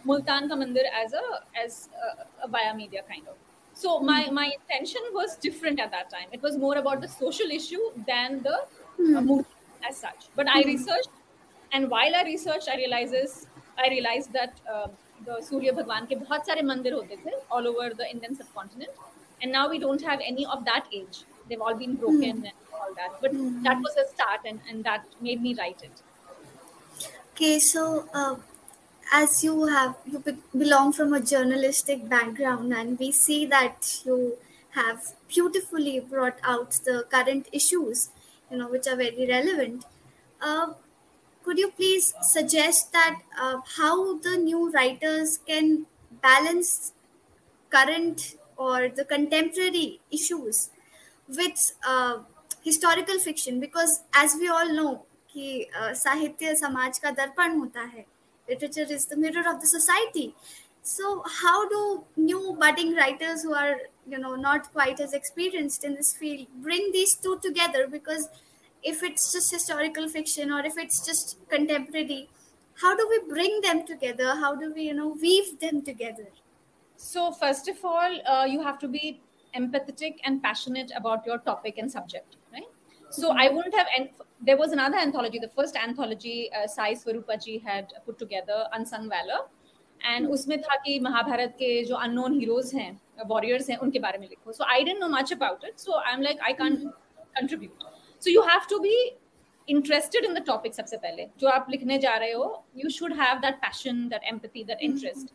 Multan 0.05 0.49
ka 0.49 0.55
mandir 0.61 0.87
as 1.01 1.13
a 1.13 1.25
as 1.63 1.89
a, 2.07 2.45
a 2.45 2.47
via 2.55 2.73
media 2.79 3.03
kind 3.11 3.27
of. 3.27 3.35
So 3.73 3.99
hmm. 3.99 4.07
my 4.07 4.17
my 4.39 4.47
intention 4.55 5.11
was 5.19 5.37
different 5.47 5.83
at 5.85 5.91
that 5.91 6.09
time. 6.15 6.33
It 6.39 6.41
was 6.49 6.57
more 6.65 6.73
about 6.77 7.05
the 7.07 7.11
social 7.17 7.55
issue 7.59 7.83
than 8.07 8.41
the 8.49 8.57
uh, 8.57 9.21
movie 9.21 9.45
as 9.87 10.01
such. 10.07 10.27
But 10.35 10.49
I 10.55 10.63
researched, 10.63 11.09
and 11.73 11.91
while 11.91 12.19
I 12.21 12.23
researched, 12.31 12.73
I 12.75 12.77
realizes 12.83 13.39
I 13.77 13.89
realized 13.95 14.33
that 14.33 14.59
uh, 14.73 14.87
the 15.29 15.41
Surya 15.51 15.77
Bhagwan 15.79 16.11
ke 16.11 16.21
bahut 16.25 16.51
sare 16.51 16.67
mandir 16.73 16.99
hote 16.99 17.23
the 17.29 17.39
all 17.51 17.73
over 17.73 17.89
the 18.03 18.11
Indian 18.17 18.43
subcontinent, 18.43 19.09
and 19.41 19.59
now 19.61 19.69
we 19.69 19.83
don't 19.89 20.11
have 20.13 20.29
any 20.35 20.53
of 20.57 20.69
that 20.73 20.95
age. 21.01 21.25
They've 21.49 21.61
all 21.61 21.75
been 21.75 21.95
broken 21.95 22.41
mm. 22.41 22.49
and 22.49 22.51
all 22.73 22.93
that. 22.95 23.21
But 23.21 23.33
mm. 23.33 23.63
that 23.63 23.77
was 23.77 23.95
a 23.97 24.07
start, 24.13 24.41
and, 24.45 24.59
and 24.69 24.83
that 24.83 25.05
made 25.21 25.41
me 25.41 25.55
write 25.55 25.81
it. 25.83 25.91
Okay, 27.33 27.59
so 27.59 28.09
uh, 28.13 28.35
as 29.13 29.43
you 29.43 29.67
have 29.67 29.95
you 30.05 30.19
be- 30.19 30.37
belong 30.57 30.93
from 30.93 31.13
a 31.13 31.19
journalistic 31.19 32.09
background, 32.09 32.73
and 32.73 32.97
we 32.99 33.11
see 33.11 33.45
that 33.45 34.01
you 34.05 34.37
have 34.71 35.13
beautifully 35.27 35.99
brought 35.99 36.37
out 36.43 36.71
the 36.85 37.05
current 37.09 37.47
issues, 37.51 38.09
you 38.51 38.57
know, 38.57 38.67
which 38.67 38.87
are 38.87 38.95
very 38.95 39.27
relevant. 39.27 39.85
Uh, 40.41 40.73
could 41.43 41.57
you 41.57 41.71
please 41.71 42.13
suggest 42.21 42.91
that 42.91 43.21
uh, 43.39 43.61
how 43.77 44.17
the 44.19 44.37
new 44.37 44.69
writers 44.71 45.39
can 45.47 45.85
balance 46.21 46.91
current 47.69 48.35
or 48.57 48.89
the 48.89 49.05
contemporary 49.05 49.99
issues 50.11 50.69
with 51.28 51.72
uh, 51.86 52.18
historical 52.62 53.18
fiction 53.18 53.60
because 53.60 54.00
as 54.14 54.36
we 54.40 54.48
all 54.48 54.72
know 54.74 55.06
कि 55.34 55.66
साहित्य 55.74 56.54
समाज 56.56 56.98
का 56.98 57.10
दर्पण 57.10 57.58
होता 57.58 57.82
है 57.94 58.04
literature 58.50 58.86
is 58.94 59.06
the 59.06 59.16
mirror 59.16 59.42
of 59.48 59.60
the 59.60 59.66
society 59.66 60.34
so 60.82 61.22
how 61.40 61.68
do 61.68 62.04
new 62.16 62.56
budding 62.62 62.94
writers 62.94 63.42
who 63.42 63.54
are 63.54 63.76
you 64.14 64.18
know 64.18 64.34
not 64.34 64.70
quite 64.72 65.00
as 65.04 65.12
experienced 65.18 65.84
in 65.84 65.94
this 65.94 66.12
field 66.22 66.46
bring 66.64 66.90
these 66.96 67.14
two 67.14 67.38
together 67.44 67.86
because 67.92 68.28
if 68.82 69.02
it's 69.02 69.32
just 69.32 69.52
historical 69.52 70.08
fiction 70.08 70.50
or 70.50 70.60
if 70.70 70.76
it's 70.76 71.06
just 71.06 71.36
contemporary 71.48 72.28
how 72.82 72.96
do 72.96 73.08
we 73.08 73.20
bring 73.32 73.60
them 73.60 73.86
together 73.86 74.34
how 74.44 74.54
do 74.56 74.72
we 74.74 74.88
you 74.90 74.94
know 74.94 75.08
weave 75.22 75.58
them 75.60 75.82
together 75.82 76.26
so 76.96 77.30
first 77.30 77.68
of 77.68 77.84
all 77.84 78.18
uh, 78.26 78.44
you 78.44 78.60
have 78.62 78.78
to 78.78 78.88
be 78.88 79.20
empathetic 79.56 80.20
and 80.24 80.42
passionate 80.42 80.92
about 80.96 81.26
your 81.26 81.38
topic 81.40 81.78
and 81.78 81.90
subject 81.90 82.36
right 82.52 82.70
so 83.10 83.28
mm-hmm. 83.28 83.38
i 83.38 83.48
wouldn't 83.48 83.74
have 83.74 83.90
en- 83.96 84.08
there 84.40 84.56
was 84.56 84.72
another 84.72 84.98
anthology 84.98 85.38
the 85.38 85.52
first 85.58 85.76
anthology 85.78 86.38
uh, 86.52 86.66
sai 86.66 86.92
swarupaji 86.94 87.56
had 87.62 87.92
put 88.06 88.18
together 88.18 88.60
unsung 88.72 89.08
valor 89.08 89.42
and 90.00 90.28
उसमें 90.30 90.60
था 90.62 90.76
कि 90.84 90.98
महाभारत 91.00 91.54
के 91.58 91.82
जो 91.84 91.96
unknown 91.96 92.38
heroes 92.38 92.74
हैं 92.74 93.00
warriors 93.28 93.68
हैं 93.70 93.76
उनके 93.78 93.98
बारे 93.98 94.18
में 94.18 94.28
लिखो 94.28 94.52
सो 94.52 94.64
आई 94.64 94.84
dent 94.84 94.98
no 95.00 95.08
much 95.08 95.32
about 95.32 95.64
it 95.64 95.78
so 95.78 95.98
I 95.98 96.12
am 96.12 96.22
like 96.22 96.40
I 96.44 96.52
can 96.60 96.76
contribute 97.38 97.84
so 98.22 98.30
you 98.30 98.42
have 98.48 98.66
to 98.70 98.78
be 98.78 98.94
interested 99.68 100.24
in 100.24 100.34
the 100.34 100.44
topic 100.46 100.74
सबसे 100.74 100.96
पहले 100.96 101.28
जो 101.40 101.48
आप 101.48 101.66
लिखने 101.70 101.98
जा 101.98 102.16
रहे 102.16 102.32
हो 102.32 102.64
you 102.76 102.90
should 102.90 103.12
have 103.20 103.38
that 103.40 103.60
passion 103.60 104.08
that 104.08 104.24
empathy 104.32 104.64
that 104.64 104.82
interest 104.82 105.32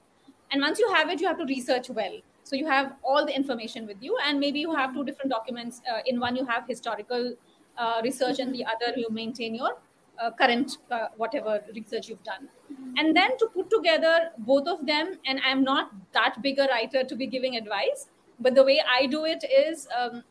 and 0.51 0.63
once 0.63 0.79
you 0.79 0.91
have 0.93 1.11
it 1.11 1.21
you 1.21 1.27
have 1.27 1.37
to 1.37 1.45
research 1.53 1.91
well 1.91 2.21
so 2.44 2.56
you 2.56 2.66
have 2.66 2.94
all 3.02 3.24
the 3.24 3.34
information 3.34 3.86
with 3.86 3.96
you 4.00 4.16
and 4.24 4.40
maybe 4.40 4.60
you 4.60 4.74
have 4.74 4.92
two 4.94 5.04
different 5.04 5.30
documents 5.30 5.80
uh, 5.92 6.00
in 6.06 6.20
one 6.20 6.36
you 6.36 6.44
have 6.44 6.66
historical 6.66 7.34
uh, 7.78 8.00
research 8.04 8.38
and 8.38 8.54
the 8.54 8.64
other 8.64 8.92
you 8.96 9.08
maintain 9.10 9.54
your 9.54 9.78
uh, 10.18 10.30
current 10.30 10.78
uh, 10.90 11.08
whatever 11.16 11.64
research 11.74 12.08
you've 12.08 12.22
done. 12.22 12.48
And 12.96 13.16
then 13.16 13.36
to 13.38 13.48
put 13.54 13.70
together 13.70 14.30
both 14.38 14.68
of 14.68 14.86
them 14.86 15.18
and 15.26 15.40
i'm 15.44 15.62
not 15.64 15.90
that 16.12 16.40
big 16.42 16.58
a 16.58 16.66
writer 16.66 17.04
to 17.04 17.16
be 17.16 17.26
giving 17.26 17.56
advice 17.56 18.08
but 18.38 18.54
the 18.54 18.64
way 18.64 18.80
i 18.88 19.06
do 19.06 19.24
it 19.24 19.44
is 19.44 19.88
um, 19.96 20.22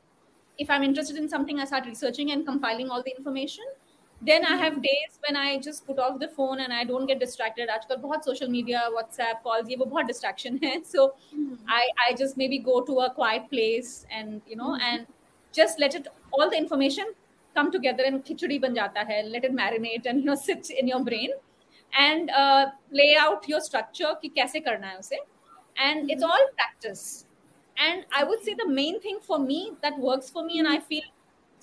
if 0.57 0.69
i'm 0.69 0.83
interested 0.83 1.17
in 1.17 1.27
something 1.29 1.59
i 1.59 1.65
start 1.65 1.85
researching 1.85 2.31
and 2.31 2.45
compiling 2.45 2.89
all 2.89 3.03
the 3.03 3.15
information 3.15 3.63
then 4.22 4.44
i 4.46 4.56
have 4.56 4.80
days 4.82 5.18
when 5.26 5.36
i 5.36 5.58
just 5.58 5.86
put 5.86 5.98
off 5.98 6.18
the 6.18 6.28
phone 6.28 6.60
and 6.60 6.72
i 6.72 6.84
don't 6.84 7.06
get 7.06 7.20
distracted 7.20 7.68
आजकल 7.68 7.96
बहुत 8.02 8.24
social 8.24 8.48
media 8.48 8.80
whatsapp 8.94 9.42
calls 9.42 9.68
ये 9.68 9.76
वो 9.76 9.84
बहुत 9.84 10.06
distraction 10.06 10.58
है 10.62 10.82
so 10.84 11.06
mm-hmm. 11.08 11.54
i 11.68 11.82
i 12.06 12.12
just 12.14 12.36
maybe 12.36 12.58
go 12.58 12.80
to 12.80 12.98
a 13.00 13.10
quiet 13.10 13.50
place 13.50 14.06
and 14.10 14.40
you 14.46 14.56
know 14.56 14.70
mm-hmm. 14.70 14.88
and 14.90 15.06
just 15.52 15.78
let 15.78 15.94
it 15.94 16.08
all 16.32 16.48
the 16.50 16.56
information 16.56 17.12
come 17.54 17.70
together 17.70 18.04
and 18.04 18.24
khichdi 18.24 18.60
ban 18.64 18.78
jata 18.78 19.04
hai 19.10 19.20
let 19.34 19.48
it 19.50 19.54
marinate 19.58 20.08
and 20.12 20.20
you 20.20 20.30
know 20.30 20.38
sit 20.46 20.70
in 20.70 20.88
your 20.92 21.02
brain 21.10 21.36
and 22.06 22.30
uh, 22.30 22.66
lay 22.90 23.10
out 23.24 23.48
your 23.52 23.60
structure 23.68 24.12
ki 24.22 24.32
kaise 24.38 24.56
karna 24.68 24.92
hai 24.92 24.98
use 24.98 25.12
and 25.88 26.14
it's 26.14 26.26
all 26.30 26.46
practice 26.60 27.04
and 27.88 28.18
i 28.20 28.24
would 28.30 28.42
say 28.48 28.54
the 28.62 28.68
main 28.80 28.98
thing 29.06 29.20
for 29.28 29.38
me 29.38 29.60
that 29.82 29.98
works 29.98 30.30
for 30.36 30.44
me 30.48 30.58
and 30.64 30.68
i 30.68 30.78
feel 30.92 31.12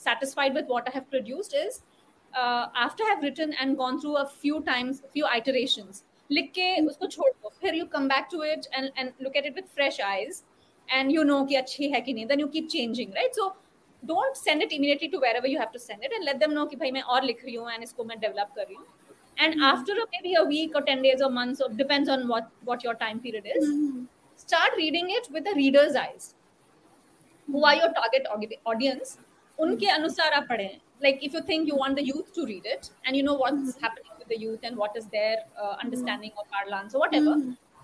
satisfied 0.03 0.59
with 0.59 0.71
what 0.75 0.89
i 0.91 0.93
have 0.97 1.09
produced 1.15 1.55
is 1.61 1.81
uh, 2.37 2.67
after 2.85 3.03
i 3.03 3.09
have 3.09 3.23
written 3.23 3.53
and 3.59 3.77
gone 3.77 3.99
through 4.01 4.15
a 4.17 4.25
few 4.43 4.61
times 4.71 5.03
a 5.09 5.13
few 5.17 5.29
iterations 5.37 6.03
लिख 6.31 6.51
के 6.55 6.65
उसको 6.87 7.07
छोड़ 7.07 7.29
दो 7.29 7.49
फिर 7.61 7.75
you 7.75 7.85
come 7.93 8.07
back 8.07 8.27
to 8.31 8.43
it 8.43 8.65
and 8.73 8.89
and 8.97 9.11
look 9.21 9.35
at 9.37 9.45
it 9.45 9.55
with 9.55 9.65
fresh 9.75 9.99
eyes 10.01 10.41
and 10.89 11.11
you 11.11 11.23
no 11.23 11.43
कि 11.45 11.55
अच्छी 11.55 11.89
है 11.89 12.01
कि 12.01 12.13
नहीं 12.13 12.25
then 12.25 12.39
you 12.39 12.47
keep 12.55 12.67
changing 12.71 13.13
right 13.15 13.35
so 13.35 13.53
don't 14.03 14.37
send 14.37 14.63
it 14.63 14.73
immediately 14.75 15.07
to 15.11 15.19
wherever 15.19 15.49
you 15.49 15.59
have 15.59 15.69
to 15.73 15.79
send 15.81 16.05
it 16.05 16.13
and 16.15 16.25
let 16.29 16.39
them 16.39 16.53
know 16.55 16.65
कि 16.69 16.75
भाई 16.75 16.91
मैं 16.91 17.01
और 17.15 17.23
लिख 17.23 17.43
रही 17.45 17.55
हूँ 17.55 17.67
and 17.73 17.83
इसको 17.83 18.03
मैं 18.03 18.15
develop 18.23 18.55
कर 18.55 18.65
रही 18.65 18.75
हूँ 18.75 18.85
and 19.37 19.53
mm-hmm. 19.53 19.63
after 19.63 19.93
a, 19.93 20.05
maybe 20.15 20.33
a 20.35 20.43
week 20.45 20.75
or 20.75 20.81
10 20.81 21.01
days 21.01 21.21
or 21.21 21.29
months 21.29 21.61
or 21.61 21.69
depends 21.81 22.09
on 22.09 22.27
what 22.27 22.49
what 22.71 22.83
your 22.83 22.93
time 23.03 23.19
period 23.19 23.47
is 23.55 23.67
mm-hmm. 23.67 24.03
start 24.45 24.75
reading 24.77 25.09
it 25.19 25.29
with 25.35 25.45
the 25.45 25.53
reader's 25.59 25.95
eyes 25.95 26.27
who 27.47 27.63
are 27.69 27.75
your 27.75 27.91
target 27.93 28.27
audience 28.73 29.17
उनके 29.60 29.86
अनुसार 29.90 30.32
आप 30.32 30.46
पढ़ें 30.48 30.78
like 31.00 31.20
if 31.26 31.34
you 31.36 31.40
think 31.48 31.68
you 31.70 31.76
want 31.76 31.96
the 31.96 32.04
youth 32.04 32.30
to 32.36 32.44
read 32.46 32.64
it 32.66 32.90
and 33.06 33.16
you 33.16 33.22
know 33.22 33.34
what's 33.34 33.56
mm-hmm. 33.56 33.84
happening 33.84 34.14
with 34.18 34.28
the 34.28 34.38
youth 34.44 34.64
and 34.68 34.76
what 34.76 34.96
is 35.00 35.06
their 35.06 35.36
uh, 35.62 35.74
understanding 35.82 36.32
of 36.36 36.48
parlance 36.54 36.94
or 36.94 37.00
whatever 37.02 37.34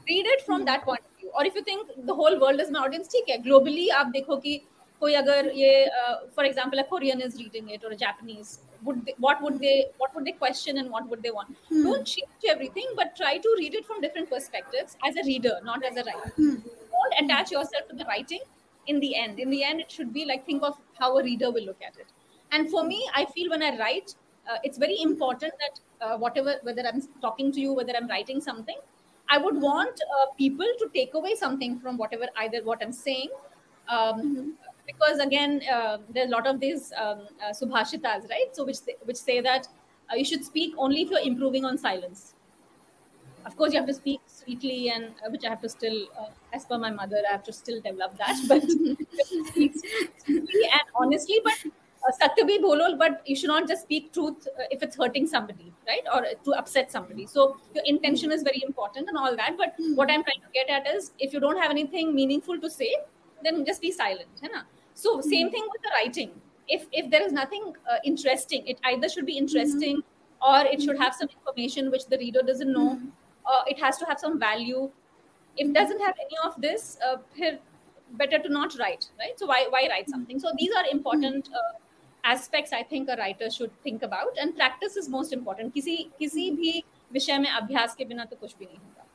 read 0.08 0.26
it 0.34 0.42
from 0.46 0.64
that 0.64 0.84
point 0.84 1.00
of 1.00 1.20
view 1.20 1.30
or 1.34 1.44
if 1.50 1.54
you 1.54 1.62
think 1.62 1.92
the 2.10 2.14
whole 2.14 2.38
world 2.40 2.64
is 2.64 2.72
my 2.76 2.80
audience 2.86 3.12
ठीक 3.12 3.28
है 3.28 3.42
globally 3.44 3.88
आप 4.00 4.06
देखो 4.16 4.36
कि 4.46 4.60
कोई 5.00 5.14
अगर 5.14 5.50
ये 5.56 5.72
for 6.36 6.46
example 6.46 6.78
a 6.78 6.86
Korean 6.90 7.22
is 7.22 7.38
reading 7.38 7.72
it 7.72 7.84
और 7.84 7.92
a 7.92 7.96
Japanese 8.04 8.58
would 8.86 9.04
they, 9.04 9.14
what 9.24 9.42
would 9.42 9.54
they 9.60 9.74
what 10.00 10.14
would 10.14 10.26
they 10.28 10.32
question 10.32 10.78
and 10.80 10.90
what 10.94 11.08
would 11.10 11.22
they 11.26 11.30
want 11.36 11.60
hmm. 11.68 11.84
don't 11.84 12.06
change 12.06 12.48
everything 12.54 12.88
but 12.98 13.14
try 13.20 13.30
to 13.44 13.52
read 13.60 13.76
it 13.78 13.86
from 13.90 14.00
different 14.00 14.28
perspectives 14.32 14.96
as 15.08 15.20
a 15.22 15.24
reader 15.28 15.54
not 15.68 15.86
as 15.90 16.00
a 16.02 16.04
writer 16.08 16.32
hmm. 16.40 16.56
don't 16.96 17.16
attach 17.22 17.54
yourself 17.56 17.88
to 17.92 17.96
the 18.00 18.06
writing 18.10 18.44
in 18.86 19.00
the 19.00 19.14
end. 19.16 19.38
In 19.38 19.50
the 19.50 19.62
end 19.64 19.80
it 19.80 19.90
should 19.90 20.12
be 20.12 20.24
like 20.24 20.46
think 20.46 20.62
of 20.62 20.78
how 20.98 21.18
a 21.18 21.22
reader 21.22 21.50
will 21.50 21.64
look 21.64 21.82
at 21.86 21.96
it. 21.98 22.06
And 22.52 22.70
for 22.70 22.84
me 22.84 23.08
i 23.14 23.24
feel 23.24 23.50
when 23.50 23.62
i 23.62 23.76
write 23.78 24.14
uh, 24.48 24.58
it's 24.62 24.78
very 24.78 25.00
important 25.02 25.52
that 25.62 25.80
uh, 26.00 26.16
whatever 26.18 26.56
whether 26.62 26.82
i'm 26.86 27.00
talking 27.20 27.50
to 27.52 27.60
you 27.60 27.72
whether 27.72 27.96
i'm 27.96 28.06
writing 28.08 28.40
something 28.40 28.76
i 29.28 29.38
would 29.38 29.60
want 29.60 30.00
uh, 30.16 30.26
people 30.38 30.66
to 30.78 30.88
take 30.94 31.14
away 31.14 31.34
something 31.34 31.78
from 31.80 31.96
whatever 31.96 32.28
either 32.36 32.62
what 32.62 32.82
i'm 32.82 32.92
saying 32.92 33.30
um, 33.88 34.20
mm-hmm. 34.20 34.50
because 34.86 35.18
again 35.18 35.62
uh, 35.72 35.98
there's 36.10 36.28
a 36.28 36.30
lot 36.30 36.46
of 36.46 36.60
these 36.60 36.92
um, 36.96 37.26
uh, 37.42 37.50
subhashitas 37.50 38.28
right? 38.30 38.50
So 38.52 38.64
which 38.64 38.78
which 39.04 39.16
say 39.16 39.40
that 39.40 39.68
uh, 40.10 40.16
you 40.16 40.24
should 40.24 40.44
speak 40.44 40.74
only 40.76 41.02
if 41.02 41.10
you're 41.10 41.20
improving 41.20 41.64
on 41.64 41.78
silence. 41.78 42.34
Of 43.46 43.56
course 43.56 43.72
you 43.72 43.78
have 43.78 43.88
to 43.88 43.94
speak 43.94 44.20
sweetly 44.44 44.90
and 44.90 45.04
uh, 45.24 45.30
which 45.30 45.44
i 45.44 45.48
have 45.48 45.60
to 45.60 45.68
still 45.68 46.06
uh, 46.20 46.30
as 46.52 46.64
per 46.64 46.78
my 46.78 46.90
mother 46.90 47.22
i 47.28 47.32
have 47.32 47.42
to 47.42 47.52
still 47.52 47.80
develop 47.80 48.16
that 48.18 48.36
but 48.48 48.62
and 50.32 50.86
honestly 50.94 51.40
but 51.44 51.54
uh, 52.06 52.28
bolo 52.60 52.96
but 52.96 53.22
you 53.26 53.34
should 53.34 53.48
not 53.48 53.66
just 53.66 53.82
speak 53.82 54.12
truth 54.12 54.46
uh, 54.58 54.64
if 54.70 54.82
it's 54.82 54.96
hurting 54.96 55.26
somebody 55.26 55.72
right 55.88 56.06
or 56.14 56.22
to 56.44 56.52
upset 56.52 56.90
somebody 56.92 57.26
so 57.26 57.56
your 57.74 57.84
intention 57.86 58.30
is 58.30 58.42
very 58.42 58.62
important 58.66 59.08
and 59.08 59.16
all 59.16 59.34
that 59.36 59.56
but 59.56 59.74
what 59.94 60.10
i'm 60.10 60.22
trying 60.22 60.40
to 60.40 60.52
get 60.52 60.68
at 60.68 60.86
is 60.94 61.12
if 61.18 61.32
you 61.32 61.40
don't 61.40 61.56
have 61.56 61.70
anything 61.70 62.14
meaningful 62.14 62.58
to 62.60 62.70
say 62.70 62.94
then 63.42 63.64
just 63.64 63.80
be 63.80 63.90
silent 63.90 64.28
na? 64.42 64.62
so 64.94 65.20
same 65.20 65.50
thing 65.50 65.66
with 65.72 65.82
the 65.82 65.90
writing 65.96 66.30
if 66.68 66.86
if 66.92 67.10
there 67.10 67.22
is 67.22 67.32
nothing 67.32 67.72
uh, 67.90 67.96
interesting 68.04 68.66
it 68.66 68.78
either 68.84 69.08
should 69.08 69.26
be 69.26 69.36
interesting 69.36 69.98
mm-hmm. 69.98 70.52
or 70.52 70.66
it 70.72 70.82
should 70.82 70.98
have 70.98 71.14
some 71.14 71.28
information 71.28 71.90
which 71.90 72.06
the 72.06 72.18
reader 72.18 72.42
doesn't 72.42 72.72
know 72.72 73.00
uh, 73.45 73.63
it 73.67 73.79
has 73.79 73.97
to 73.97 74.05
have 74.05 74.19
some 74.19 74.39
value 74.39 74.89
if 75.57 75.67
it 75.67 75.73
doesn't 75.73 76.01
have 76.01 76.15
any 76.25 76.37
of 76.45 76.59
this 76.61 76.97
uh, 77.05 77.17
better 78.13 78.39
to 78.39 78.49
not 78.49 78.77
write 78.79 79.09
right 79.19 79.37
so 79.37 79.45
why 79.45 79.65
why 79.69 79.87
write 79.89 80.09
something 80.09 80.39
so 80.39 80.51
these 80.57 80.71
are 80.75 80.85
important 80.91 81.49
uh, 81.53 81.73
aspects 82.23 82.73
i 82.73 82.83
think 82.83 83.09
a 83.09 83.15
writer 83.17 83.49
should 83.49 83.71
think 83.83 84.03
about 84.03 84.39
and 84.41 84.55
practice 84.55 84.95
is 84.97 85.09
most 85.09 85.33
important 85.33 85.73
kisi 85.75 85.97
kisi 86.21 86.47
bhi 86.61 86.81
विषय 87.13 87.37
में 87.39 87.49
अभ्यास 87.49 87.95
के 87.95 88.05
बिना 88.05 88.25
तो 88.31 88.35
कुछ 88.41 88.55
भी 88.57 88.65
नहीं 88.65 88.77
होगा 88.77 89.05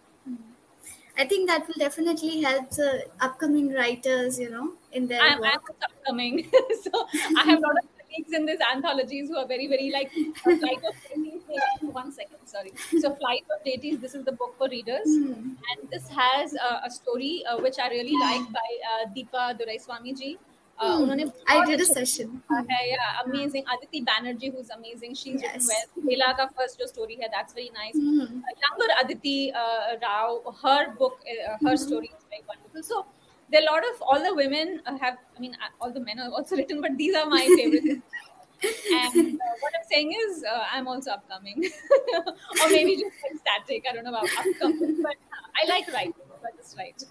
I 1.17 1.25
think 1.31 1.49
that 1.49 1.69
will 1.69 1.77
definitely 1.81 2.41
help 2.43 2.71
the 2.71 3.07
upcoming 3.21 3.73
writers, 3.73 4.39
you 4.39 4.51
know, 4.51 4.73
in 4.93 5.07
their 5.07 5.21
I'm, 5.23 5.41
work. 5.41 5.69
I'm 5.69 5.77
upcoming, 5.89 6.51
so 6.83 7.07
I 7.37 7.45
have 7.51 7.63
a 7.69 7.75
Speaks 8.12 8.34
in 8.34 8.46
these 8.46 8.60
anthologies 8.74 9.30
who 9.30 9.38
are 9.38 9.48
very, 9.48 9.68
very 9.68 9.92
like 9.92 10.12
flight 10.44 10.84
of 10.88 11.94
One 11.94 12.12
second, 12.12 12.40
sorry. 12.46 12.72
So, 13.00 13.16
Flight 13.16 13.46
of 13.56 13.64
Deities, 13.64 14.00
this 14.00 14.16
is 14.16 14.26
the 14.26 14.32
book 14.32 14.56
for 14.58 14.68
readers. 14.70 15.08
Mm. 15.08 15.56
And 15.70 15.90
this 15.92 16.08
has 16.10 16.56
uh, 16.56 16.80
a 16.86 16.90
story 16.90 17.44
uh, 17.50 17.58
which 17.58 17.80
I 17.80 17.90
really 17.90 18.18
like 18.20 18.52
by 18.52 18.70
uh, 18.92 19.10
Deepa 19.16 19.60
Duraiswami 19.60 20.18
ji. 20.18 20.38
Uh, 20.80 21.00
mm. 21.00 21.34
I 21.50 21.66
did 21.66 21.82
a 21.82 21.86
session. 21.86 22.42
Hmm. 22.50 22.64
Yeah, 22.70 23.22
amazing. 23.26 23.66
Aditi 23.68 24.02
Banerjee, 24.02 24.54
who's 24.54 24.70
amazing, 24.70 25.14
she's 25.14 25.42
yes. 25.42 25.68
written 25.68 26.08
well. 26.08 26.10
Hela 26.10 26.36
ka 26.38 26.48
first 26.58 26.80
jo 26.80 26.86
story 26.86 27.18
hai, 27.22 27.28
that's 27.30 27.54
very 27.54 27.70
nice. 27.76 27.98
Mm. 27.98 28.22
Uh, 28.22 28.56
younger 28.64 28.90
Aditi 29.04 29.52
uh, 29.52 29.98
Rao, 30.02 30.56
her 30.64 30.96
book, 30.96 31.20
uh, 31.28 31.58
her 31.62 31.72
hmm. 31.72 31.76
story 31.76 32.12
is 32.18 32.24
very 32.30 32.44
wonderful. 32.48 32.82
So 32.82 33.06
there 33.52 33.62
are 33.62 33.68
a 33.68 33.72
lot 33.72 33.84
of 33.94 34.02
all 34.02 34.24
the 34.24 34.34
women 34.36 34.82
uh, 34.86 34.98
have 34.98 35.18
I 35.36 35.40
mean 35.40 35.56
uh, 35.56 35.70
all 35.82 35.92
the 35.92 36.00
men 36.00 36.20
are 36.20 36.32
also 36.32 36.56
written 36.62 36.82
but 36.82 36.98
these 36.98 37.16
are 37.16 37.26
my 37.26 37.46
favorites. 37.58 38.02
And 38.92 39.40
uh, 39.40 39.56
what 39.62 39.74
I'm 39.78 39.88
saying 39.90 40.14
is 40.22 40.44
uh, 40.44 40.66
I'm 40.72 40.88
also 40.88 41.12
upcoming. 41.12 41.64
Or 42.62 42.70
maybe 42.70 42.96
just 42.98 43.16
like 43.24 43.40
static 43.40 43.86
I 43.90 43.94
don't 43.94 44.04
know 44.04 44.10
about 44.10 44.30
upcoming 44.38 45.02
but 45.02 45.16
uh, 45.16 45.48
I 45.62 45.68
like 45.68 45.88
writing 45.94 46.14
but 46.42 46.58
just 46.58 46.78
write 46.78 47.04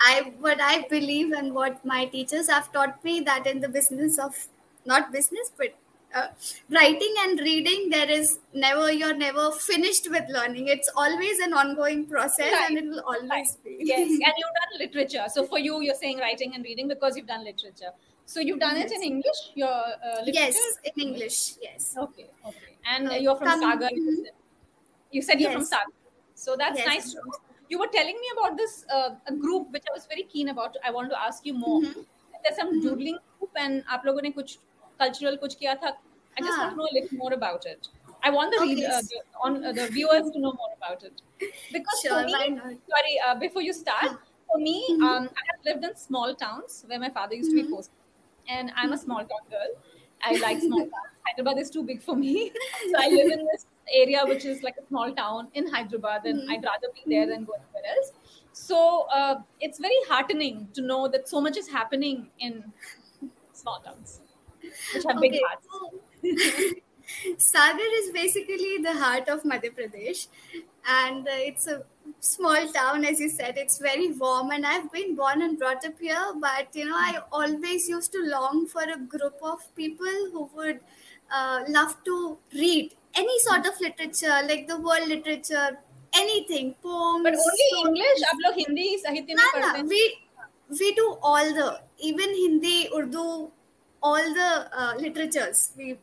I 0.00 0.32
what 0.38 0.60
I 0.60 0.86
believe 0.88 1.32
and 1.32 1.54
what 1.54 1.84
my 1.84 2.04
teachers 2.06 2.48
have 2.48 2.72
taught 2.72 3.02
me 3.04 3.20
that 3.20 3.46
in 3.46 3.60
the 3.60 3.68
business 3.68 4.18
of 4.18 4.48
not 4.84 5.10
business 5.12 5.50
but 5.56 5.74
uh, 6.16 6.28
writing 6.70 7.14
and 7.24 7.40
reading 7.40 7.90
there 7.90 8.10
is 8.10 8.38
never 8.54 8.90
you're 8.92 9.16
never 9.16 9.50
finished 9.52 10.10
with 10.10 10.28
learning. 10.36 10.68
It's 10.68 10.90
always 10.96 11.38
an 11.46 11.52
ongoing 11.52 12.06
process 12.06 12.52
right. 12.52 12.70
and 12.70 12.78
it 12.78 12.84
will 12.84 13.00
always 13.00 13.30
right. 13.30 13.46
be. 13.64 13.76
Yes 13.80 14.08
and 14.28 14.34
you've 14.42 14.56
done 14.60 14.78
literature. 14.80 15.24
So 15.32 15.46
for 15.46 15.58
you 15.58 15.80
you're 15.80 16.00
saying 16.02 16.18
writing 16.18 16.54
and 16.54 16.64
reading 16.64 16.88
because 16.88 17.16
you've 17.16 17.26
done 17.26 17.44
literature. 17.44 17.92
So 18.24 18.40
you've 18.40 18.60
done 18.60 18.76
yes. 18.76 18.90
it 18.90 18.96
in 18.96 19.02
english 19.02 19.40
your 19.54 19.68
uh, 19.70 20.22
yes 20.26 20.56
in 20.84 21.02
english 21.08 21.38
yes. 21.62 21.94
Okay 22.06 22.28
okay. 22.46 22.72
And 22.94 23.10
uh, 23.10 23.14
you're 23.14 23.36
from 23.36 23.48
Come, 23.48 23.60
sagar 23.72 23.90
you 25.12 25.22
said. 25.22 25.40
You're 25.40 25.50
yes. 25.50 25.58
from 25.58 25.64
sagar. 25.64 25.94
So 26.34 26.56
that's 26.58 26.78
yes, 26.78 26.86
nice 26.86 27.16
you 27.68 27.78
were 27.78 27.88
telling 27.92 28.18
me 28.24 28.28
about 28.36 28.56
this 28.56 28.84
uh, 28.94 29.10
group 29.40 29.72
which 29.72 29.82
i 29.90 29.92
was 29.92 30.06
very 30.06 30.22
keen 30.32 30.50
about. 30.50 30.76
I 30.84 30.90
want 30.90 31.10
to 31.10 31.20
ask 31.28 31.44
you 31.44 31.54
more. 31.54 31.80
Mm-hmm. 31.80 32.00
there's 32.46 32.56
some 32.56 32.70
mm-hmm. 32.70 32.88
doodling 32.88 33.18
group 33.38 33.50
and 33.64 33.84
aap 33.94 34.04
logo 34.08 34.24
ne 34.26 34.32
kuch 34.38 34.56
cultural 34.98 35.36
kuch 35.38 35.58
kiya 35.60 35.78
tha. 35.80 35.94
I 36.38 36.42
just 36.42 36.58
want 36.58 36.70
to 36.72 36.76
know 36.76 36.88
a 36.90 36.94
little 36.94 37.18
more 37.18 37.32
about 37.32 37.66
it. 37.66 37.88
I 38.22 38.30
want 38.30 38.52
the, 38.52 38.62
okay. 38.62 38.84
Uh, 38.84 39.00
the, 39.00 39.20
on, 39.42 39.64
uh, 39.64 39.72
the 39.72 39.86
viewers 39.88 40.30
to 40.32 40.38
know 40.38 40.52
more 40.52 40.72
about 40.76 41.02
it. 41.02 41.22
Because 41.72 42.00
sure, 42.02 42.22
for 42.22 42.26
me, 42.26 42.32
sorry, 42.32 43.20
uh, 43.26 43.34
before 43.36 43.62
you 43.62 43.72
start, 43.72 44.10
for 44.50 44.58
me, 44.58 44.84
mm-hmm. 44.90 45.04
um, 45.04 45.22
I 45.24 45.42
have 45.50 45.64
lived 45.64 45.84
in 45.84 45.96
small 45.96 46.34
towns 46.34 46.84
where 46.86 46.98
my 46.98 47.10
father 47.10 47.34
used 47.34 47.50
mm-hmm. 47.50 47.58
to 47.58 47.64
be 47.64 47.72
posted. 47.72 47.94
And 48.48 48.72
I'm 48.76 48.92
a 48.92 48.98
small 48.98 49.18
town 49.18 49.46
girl. 49.50 49.70
I 50.22 50.36
like 50.38 50.60
small 50.60 50.80
towns. 50.94 51.14
Hyderabad 51.26 51.58
is 51.58 51.70
too 51.70 51.82
big 51.82 52.02
for 52.02 52.16
me. 52.16 52.50
so 52.90 52.98
I 52.98 53.08
live 53.08 53.30
in 53.32 53.46
this 53.52 53.66
area 53.92 54.24
which 54.24 54.44
is 54.44 54.62
like 54.62 54.76
a 54.82 54.86
small 54.88 55.12
town 55.12 55.48
in 55.54 55.66
Hyderabad, 55.68 56.24
and 56.24 56.40
mm-hmm. 56.40 56.50
I'd 56.50 56.64
rather 56.64 56.88
be 56.94 57.02
there 57.06 57.26
than 57.26 57.44
go 57.44 57.54
anywhere 57.54 57.96
else. 57.96 58.12
So 58.52 59.06
uh, 59.12 59.36
it's 59.60 59.78
very 59.78 59.98
heartening 60.08 60.68
to 60.74 60.82
know 60.82 61.08
that 61.08 61.28
so 61.28 61.40
much 61.40 61.56
is 61.56 61.68
happening 61.68 62.30
in 62.38 62.64
small 63.52 63.80
towns 63.80 64.20
which 64.91 65.03
have 65.07 65.19
big 65.19 65.33
Okay, 65.33 65.41
hearts 65.45 65.67
so 65.69 65.91
Sagar 67.37 67.89
is 67.99 68.11
basically 68.11 68.77
the 68.79 68.93
heart 68.93 69.27
of 69.27 69.43
Madhya 69.43 69.71
Pradesh, 69.77 70.27
and 70.87 71.27
uh, 71.27 71.31
it's 71.49 71.67
a 71.67 71.83
small 72.19 72.67
town, 72.71 73.03
as 73.05 73.19
you 73.19 73.29
said. 73.29 73.57
It's 73.57 73.79
very 73.79 74.11
warm, 74.13 74.51
and 74.51 74.65
I've 74.65 74.91
been 74.91 75.15
born 75.15 75.41
and 75.41 75.57
brought 75.59 75.85
up 75.85 75.99
here. 75.99 76.23
But 76.39 76.75
you 76.75 76.85
know, 76.85 76.95
I 76.95 77.19
always 77.31 77.89
used 77.89 78.11
to 78.13 78.23
long 78.25 78.65
for 78.67 78.83
a 78.83 78.97
group 78.97 79.35
of 79.41 79.59
people 79.75 80.19
who 80.31 80.49
would 80.55 80.79
uh, 81.31 81.63
love 81.67 81.95
to 82.05 82.37
read 82.53 82.95
any 83.15 83.39
sort 83.39 83.65
of 83.65 83.79
literature, 83.81 84.39
like 84.47 84.67
the 84.67 84.79
world 84.79 85.07
literature, 85.07 85.79
anything, 86.13 86.75
poems. 86.81 87.23
but 87.23 87.33
only 87.33 87.67
stories. 87.67 87.87
english 87.87 88.23
आप 88.31 88.37
लोग 88.45 88.57
हिंदी 88.59 88.97
साहित्य 89.05 89.35
में 89.35 89.43
No, 89.43 89.51
पढ़ते 89.53 89.67
no, 89.67 89.73
हैं 89.77 89.87
we 89.87 90.01
we 90.79 90.93
do 90.95 91.07
all 91.21 91.53
the 91.59 91.67
even 92.09 92.29
Hindi, 92.41 92.89
Urdu, 92.99 93.51
all 94.06 94.34
the 94.40 94.50
uh, 94.82 94.94
literatures 95.04 95.60
we 95.76 95.96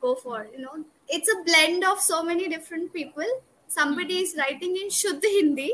go 0.00 0.14
for. 0.24 0.46
You 0.54 0.62
know, 0.64 0.76
it's 1.08 1.30
a 1.34 1.38
blend 1.44 1.84
of 1.84 2.00
so 2.00 2.22
many 2.22 2.48
different 2.48 2.92
people. 2.92 3.30
Somebody 3.68 4.18
is 4.24 4.34
writing 4.38 4.76
in 4.82 4.90
Shuddh 5.00 5.24
Hindi, 5.36 5.70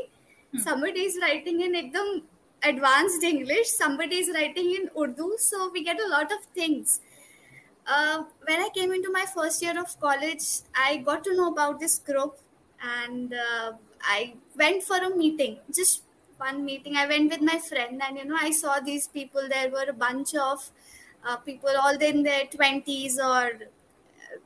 Hmm. 0.53 0.59
somebody 0.63 1.01
is 1.09 1.15
writing 1.21 1.61
in 1.67 1.73
ekdam 1.81 2.09
advanced 2.69 3.23
English, 3.29 3.69
somebody 3.79 4.17
is 4.23 4.29
writing 4.35 4.67
in 4.77 4.89
Urdu. 5.03 5.27
So 5.45 5.69
we 5.73 5.83
get 5.87 5.99
a 6.05 6.07
lot 6.15 6.31
of 6.35 6.43
things. 6.59 6.99
Uh, 7.87 8.23
when 8.47 8.59
I 8.59 8.69
came 8.75 8.91
into 8.91 9.11
my 9.11 9.25
first 9.33 9.61
year 9.61 9.79
of 9.79 9.99
college, 9.99 10.45
I 10.75 10.97
got 10.97 11.23
to 11.25 11.35
know 11.35 11.49
about 11.51 11.79
this 11.79 11.99
group 11.99 12.37
and 12.83 13.33
uh, 13.33 13.73
I 14.01 14.33
went 14.57 14.83
for 14.83 14.97
a 14.97 15.09
meeting, 15.15 15.59
just 15.73 16.01
one 16.37 16.65
meeting. 16.65 16.95
I 16.95 17.07
went 17.07 17.31
with 17.31 17.41
my 17.41 17.57
friend, 17.59 18.01
and 18.07 18.17
you 18.17 18.25
know, 18.25 18.37
I 18.39 18.51
saw 18.51 18.79
these 18.79 19.07
people. 19.07 19.47
There 19.49 19.69
were 19.69 19.85
a 19.89 19.93
bunch 19.93 20.35
of 20.35 20.69
uh, 21.25 21.37
people, 21.37 21.69
all 21.81 21.97
in 21.97 22.23
their 22.23 22.45
20s 22.45 23.17
or 23.17 23.47
uh, 23.47 24.37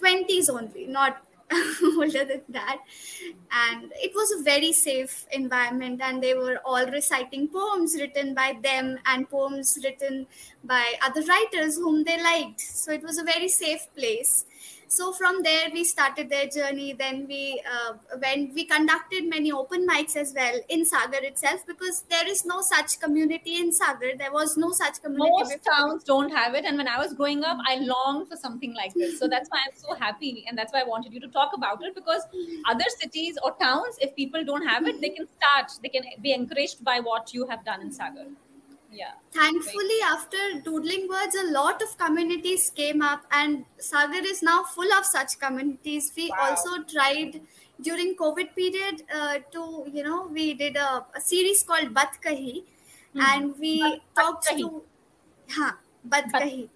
20s 0.00 0.50
only, 0.50 0.86
not 0.86 1.24
older 1.82 2.24
than 2.24 2.42
that. 2.48 2.78
And 3.52 3.92
it 3.96 4.12
was 4.14 4.32
a 4.32 4.42
very 4.42 4.72
safe 4.72 5.26
environment, 5.32 6.00
and 6.02 6.22
they 6.22 6.34
were 6.34 6.58
all 6.64 6.86
reciting 6.86 7.48
poems 7.48 7.94
written 7.98 8.34
by 8.34 8.58
them 8.62 8.98
and 9.06 9.28
poems 9.28 9.78
written 9.82 10.26
by 10.64 10.94
other 11.02 11.22
writers 11.22 11.76
whom 11.76 12.04
they 12.04 12.20
liked. 12.22 12.60
So 12.60 12.92
it 12.92 13.02
was 13.02 13.18
a 13.18 13.24
very 13.24 13.48
safe 13.48 13.86
place. 13.96 14.46
So 14.88 15.12
from 15.12 15.42
there 15.42 15.68
we 15.72 15.84
started 15.84 16.28
their 16.30 16.46
journey. 16.48 16.92
Then 16.92 17.26
we 17.28 17.62
uh, 17.70 17.94
when 18.18 18.52
we 18.54 18.64
conducted 18.64 19.28
many 19.28 19.52
open 19.52 19.86
mics 19.86 20.16
as 20.16 20.32
well 20.34 20.60
in 20.68 20.84
Sagar 20.84 21.22
itself 21.22 21.66
because 21.66 22.02
there 22.10 22.26
is 22.28 22.44
no 22.44 22.60
such 22.60 23.00
community 23.00 23.56
in 23.56 23.72
Sagar. 23.72 24.16
There 24.18 24.32
was 24.32 24.56
no 24.56 24.70
such 24.72 25.02
community. 25.02 25.30
most 25.30 25.52
before. 25.52 25.72
towns 25.72 26.04
don't 26.04 26.30
have 26.30 26.54
it 26.54 26.64
and 26.64 26.76
when 26.76 26.88
i 26.88 26.96
was 26.98 27.12
growing 27.14 27.42
up 27.44 27.58
i 27.66 27.76
longed 27.90 28.28
for 28.28 28.36
something 28.36 28.74
like 28.74 28.94
this 28.94 29.18
so 29.18 29.28
that's 29.34 29.48
why 29.50 29.60
i'm 29.66 29.76
so 29.82 29.94
happy 29.94 30.44
and 30.48 30.58
that's 30.58 30.72
why 30.72 30.80
i 30.80 30.84
wanted 30.84 31.12
you 31.12 31.20
to 31.20 31.28
talk 31.36 31.52
about 31.58 31.82
it 31.82 31.94
because 31.94 32.22
other 32.74 32.88
cities 32.98 33.38
or 33.42 33.52
towns 33.62 33.96
if 34.00 34.14
people 34.16 34.44
don't 34.44 34.66
have 34.66 34.86
it 34.86 35.00
they 35.00 35.10
can 35.10 35.28
start 35.36 35.70
they 35.82 35.88
can 35.88 36.02
be 36.22 36.32
encouraged 36.32 36.84
by 36.84 36.98
what 37.00 37.32
you 37.34 37.46
have 37.46 37.64
done 37.64 37.80
in 37.80 37.92
sagar 38.00 38.26
yeah 39.00 39.14
Thankfully, 39.32 39.98
after 40.06 40.60
doodling 40.64 41.08
words, 41.08 41.34
a 41.34 41.50
lot 41.50 41.82
of 41.82 41.98
communities 41.98 42.70
came 42.70 43.02
up, 43.02 43.22
and 43.32 43.64
Sagar 43.78 44.22
is 44.32 44.42
now 44.44 44.62
full 44.62 44.92
of 44.96 45.04
such 45.04 45.38
communities. 45.40 46.12
We 46.16 46.26
Wow. 46.30 46.50
also 46.50 46.84
tried 46.84 47.40
during 47.80 48.14
COVID 48.14 48.54
period 48.54 49.02
uh, 49.12 49.40
to, 49.56 49.64
you 49.92 50.04
know, 50.04 50.28
we 50.28 50.54
did 50.54 50.76
a, 50.76 51.04
a 51.16 51.20
series 51.20 51.64
called 51.64 51.92
Bat 51.92 52.18
Kahi, 52.26 52.64
Mhm. 53.14 53.20
and 53.30 53.58
we 53.58 53.74
Bat- 53.80 54.00
talked 54.14 54.46
Bat 54.46 54.58
to, 54.60 54.84
ha, 55.50 55.78
Bat 56.04 56.30
Bat- 56.32 56.42
Kahi. 56.42 56.68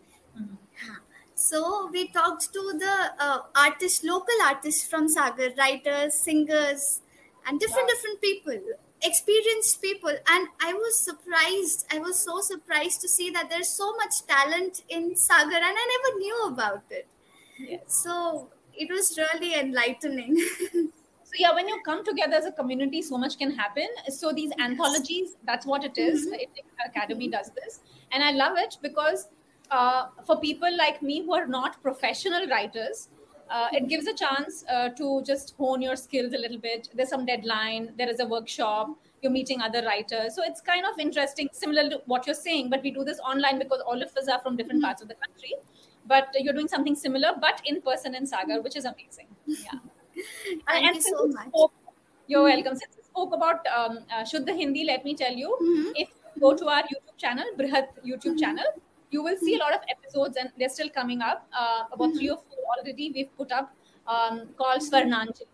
Ha. 0.86 1.00
So 1.34 1.86
we 1.92 2.08
talked 2.08 2.52
to 2.52 2.62
the 2.84 2.94
uh, 3.18 3.38
artists, 3.54 4.02
local 4.04 4.42
artists 4.44 4.86
from 4.86 5.08
Sagar, 5.08 5.50
writers, 5.58 6.14
singers, 6.14 7.00
and 7.46 7.60
different 7.60 7.88
Wow. 7.88 7.94
different 7.94 8.20
people, 8.20 8.60
experienced 9.02 9.80
people. 9.82 10.10
And 10.10 10.48
I 10.60 10.72
was 10.72 10.98
surprised. 10.98 11.86
I 11.92 11.98
was 11.98 12.18
so 12.18 12.40
surprised 12.40 13.00
to 13.02 13.08
see 13.08 13.30
that 13.30 13.50
there's 13.50 13.68
so 13.68 13.94
much 13.96 14.26
talent 14.26 14.82
in 14.88 15.16
Sagar, 15.16 15.56
and 15.56 15.64
I 15.64 15.86
never 15.94 16.18
knew 16.18 16.46
about 16.48 16.84
it. 16.90 17.06
yes 17.58 17.80
So 17.86 18.50
it 18.74 18.90
was 18.90 19.16
really 19.18 19.54
enlightening. 19.54 20.36
so 21.28 21.34
yeah 21.38 21.54
when 21.54 21.68
you 21.68 21.80
come 21.84 22.04
together 22.04 22.36
as 22.36 22.46
a 22.46 22.52
community 22.52 23.02
so 23.02 23.18
much 23.18 23.38
can 23.38 23.50
happen 23.50 23.88
so 24.08 24.32
these 24.32 24.52
anthologies 24.58 25.36
that's 25.44 25.66
what 25.66 25.84
it 25.84 25.98
is. 25.98 26.26
Indic 26.26 26.70
academy 26.86 27.28
does 27.28 27.50
this 27.58 27.80
and 28.12 28.24
i 28.24 28.30
love 28.30 28.56
it 28.56 28.78
because 28.82 29.28
uh, 29.70 30.06
for 30.26 30.40
people 30.40 30.74
like 30.78 31.02
me 31.02 31.22
who 31.22 31.34
are 31.34 31.46
not 31.46 31.82
professional 31.82 32.46
writers 32.46 33.08
uh, 33.50 33.68
it 33.72 33.88
gives 33.88 34.06
a 34.06 34.14
chance 34.14 34.64
uh, 34.68 34.88
to 34.90 35.22
just 35.22 35.54
hone 35.56 35.82
your 35.82 35.96
skills 35.96 36.32
a 36.32 36.38
little 36.38 36.58
bit 36.58 36.88
there's 36.94 37.08
some 37.08 37.24
deadline 37.26 37.92
there 37.96 38.08
is 38.08 38.20
a 38.20 38.26
workshop 38.26 38.90
you're 39.22 39.32
meeting 39.32 39.60
other 39.60 39.82
writers 39.84 40.34
so 40.34 40.42
it's 40.44 40.60
kind 40.60 40.84
of 40.90 40.98
interesting 40.98 41.48
similar 41.52 41.88
to 41.90 42.00
what 42.06 42.26
you're 42.26 42.34
saying 42.42 42.70
but 42.70 42.82
we 42.82 42.90
do 42.90 43.04
this 43.04 43.20
online 43.20 43.58
because 43.58 43.80
all 43.80 44.02
of 44.02 44.16
us 44.16 44.28
are 44.28 44.40
from 44.40 44.56
different 44.56 44.82
parts 44.82 45.02
of 45.02 45.08
the 45.08 45.14
country 45.26 45.54
but 46.06 46.28
you're 46.38 46.54
doing 46.54 46.68
something 46.68 46.94
similar 46.94 47.32
but 47.40 47.60
in 47.64 47.80
person 47.82 48.14
in 48.14 48.26
sagar 48.26 48.60
which 48.62 48.76
is 48.76 48.84
amazing 48.84 49.28
yeah 49.46 49.78
Thank 50.66 50.94
you 50.94 51.00
since 51.00 51.08
so 51.16 51.24
you 51.26 51.32
much. 51.32 51.48
spoke- 51.48 51.72
You're 52.32 52.42
welcome. 52.44 52.74
Since 52.76 52.96
we 52.96 53.02
spoke 53.04 53.34
about 53.34 53.66
um, 53.74 53.92
uh, 54.14 54.22
Shuddha 54.30 54.54
Hindi, 54.56 54.84
let 54.88 55.04
me 55.04 55.12
tell 55.20 55.32
you, 55.42 55.52
Mhm. 55.66 55.92
if 56.02 56.08
you 56.34 56.40
go 56.42 56.50
to 56.62 56.66
our 56.72 56.82
YouTube 56.88 57.16
channel, 57.22 57.46
Brihat 57.60 57.86
YouTube 58.10 58.34
Mhm. 58.34 58.40
channel, 58.42 58.66
you 59.10 59.22
will 59.22 59.36
see 59.38 59.54
a 59.54 59.58
lot 59.58 59.74
of 59.74 59.80
episodes 59.88 60.36
and 60.36 60.50
they're 60.58 60.68
still 60.68 60.90
coming 60.90 61.22
up. 61.22 61.46
Uh, 61.58 61.84
about 61.92 62.12
three 62.14 62.30
or 62.30 62.36
four 62.36 62.58
already 62.78 63.10
we've 63.14 63.34
put 63.36 63.52
up 63.52 63.74
um, 64.06 64.48
called 64.58 64.80
Swarnanjali. 64.82 65.46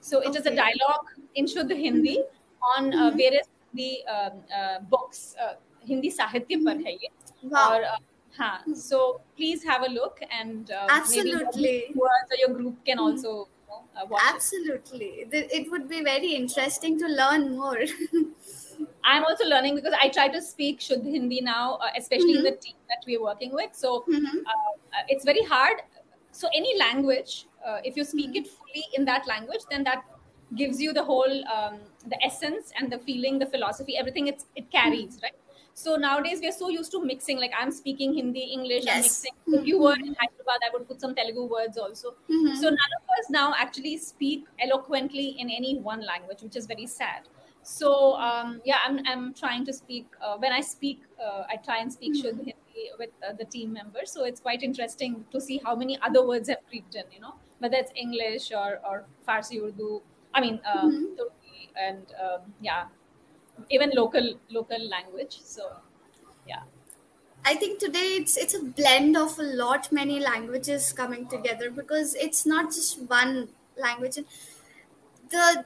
So 0.00 0.20
it 0.20 0.34
is 0.36 0.46
a 0.46 0.54
dialogue 0.54 1.06
in 1.34 1.46
Shuddha 1.46 1.76
Hindi 1.76 2.22
on 2.76 2.92
uh, 2.94 3.10
Mhm. 3.10 3.16
various 3.16 3.48
Hindi 3.72 4.04
um, 4.06 4.32
uh, 4.58 4.78
books. 4.80 5.34
Uh, 5.40 5.54
Hindi 5.88 6.10
Sahitya 6.10 6.64
par 6.64 6.76
hai 6.84 6.98
ye. 7.02 7.10
Wow. 7.42 7.74
Or, 7.74 7.84
uh, 7.84 7.96
हाँ, 8.38 8.76
so 8.76 9.20
please 9.36 9.62
have 9.64 9.82
a 9.82 9.90
look 9.90 10.18
and 10.30 10.70
uh, 10.70 10.86
Absolutely. 10.90 11.30
your 11.32 11.92
viewers 11.92 12.40
your 12.40 12.50
group 12.56 12.84
can 12.84 12.98
also 12.98 13.28
you 13.28 13.68
know, 13.68 13.82
uh, 14.00 14.06
watch. 14.06 14.22
Absolutely. 14.34 15.26
It 15.32 15.70
would 15.70 15.88
be 15.88 16.02
very 16.02 16.34
interesting 16.34 16.98
to 16.98 17.06
learn 17.06 17.56
more. 17.56 17.78
I'm 19.04 19.24
also 19.24 19.44
learning 19.44 19.74
because 19.76 19.94
I 20.00 20.08
try 20.08 20.28
to 20.28 20.40
speak 20.42 20.80
Shuddh 20.80 21.04
Hindi 21.04 21.40
now, 21.40 21.74
uh, 21.74 21.90
especially 21.96 22.36
in 22.36 22.42
the 22.42 22.56
team 22.64 22.74
that 22.88 23.04
we're 23.06 23.22
working 23.22 23.52
with. 23.60 23.74
So 23.74 24.04
Mhm. 24.08 24.40
uh, 24.52 24.72
uh, 24.96 25.04
it's 25.08 25.24
very 25.24 25.44
hard. 25.54 25.82
So 26.32 26.48
any 26.60 26.76
language, 26.78 27.46
uh, 27.64 27.80
if 27.84 27.96
you 27.96 28.04
speak 28.04 28.36
it 28.36 28.46
fully 28.56 28.84
in 28.94 29.04
that 29.06 29.26
language, 29.26 29.64
then 29.70 29.84
that 29.84 30.04
gives 30.54 30.80
you 30.80 30.92
the 30.92 31.04
whole 31.04 31.36
um, 31.54 31.78
the 32.12 32.18
essence 32.24 32.72
and 32.78 32.92
the 32.92 32.98
feeling, 32.98 33.38
the 33.38 33.46
philosophy, 33.54 33.96
everything. 33.96 34.26
It's 34.32 34.46
it 34.62 34.70
carries 34.70 35.18
right. 35.22 35.38
So 35.74 35.96
nowadays 36.02 36.40
we 36.40 36.48
are 36.48 36.56
so 36.58 36.68
used 36.74 36.92
to 36.92 37.00
mixing. 37.04 37.38
Like 37.44 37.56
I'm 37.62 37.72
speaking 37.78 38.14
Hindi, 38.18 38.44
English, 38.58 38.84
I'm 38.92 39.02
Yes. 39.02 39.08
mixing. 39.08 39.34
If 39.60 39.66
you 39.70 39.78
were 39.86 39.96
in 40.04 40.14
Hyderabad, 40.20 40.60
I 40.68 40.70
would 40.74 40.86
put 40.92 41.00
some 41.06 41.14
Telugu 41.18 41.42
words 41.56 41.76
also. 41.86 42.14
So 42.60 42.70
none 42.76 42.92
of 42.98 43.10
us 43.18 43.28
now 43.38 43.48
actually 43.64 43.96
speak 43.98 44.46
eloquently 44.68 45.26
in 45.44 45.50
any 45.50 45.72
one 45.90 46.00
language, 46.12 46.42
which 46.46 46.56
is 46.56 46.66
very 46.66 46.86
sad. 46.86 47.28
So 47.66 48.14
um, 48.14 48.60
yeah, 48.64 48.78
I'm 48.86 49.00
I'm 49.06 49.34
trying 49.34 49.64
to 49.66 49.72
speak. 49.72 50.06
Uh, 50.22 50.36
when 50.38 50.52
I 50.52 50.60
speak, 50.60 51.00
uh, 51.20 51.42
I 51.50 51.56
try 51.56 51.78
and 51.78 51.92
speak 51.92 52.14
Shuddh 52.14 52.36
Hindi 52.36 52.90
with 52.98 53.10
uh, 53.28 53.32
the 53.32 53.44
team 53.44 53.72
members. 53.72 54.12
So 54.12 54.24
it's 54.24 54.40
quite 54.40 54.62
interesting 54.62 55.24
to 55.32 55.40
see 55.40 55.60
how 55.64 55.74
many 55.74 55.98
other 56.00 56.24
words 56.26 56.48
have 56.48 56.62
creeped 56.68 56.94
in. 56.94 57.04
You 57.12 57.20
know, 57.20 57.34
whether 57.58 57.76
it's 57.76 57.90
English 57.96 58.52
or 58.52 58.78
or 58.84 59.04
Farsi, 59.28 59.60
Urdu. 59.62 60.00
I 60.32 60.40
mean. 60.40 60.60
Turki 61.16 61.70
and 61.76 62.06
um, 62.22 62.54
yeah, 62.60 62.84
even 63.70 63.90
local 63.94 64.34
local 64.50 64.88
language. 64.88 65.40
So 65.42 65.72
yeah. 66.46 66.62
I 67.44 67.54
think 67.54 67.78
today 67.78 68.16
it's 68.20 68.36
it's 68.36 68.54
a 68.54 68.62
blend 68.62 69.16
of 69.16 69.38
a 69.38 69.42
lot 69.42 69.90
many 69.92 70.20
languages 70.20 70.92
coming 70.92 71.26
together 71.26 71.70
because 71.70 72.14
it's 72.14 72.44
not 72.46 72.66
just 72.66 73.00
one 73.02 73.48
language. 73.76 74.18
The 75.30 75.64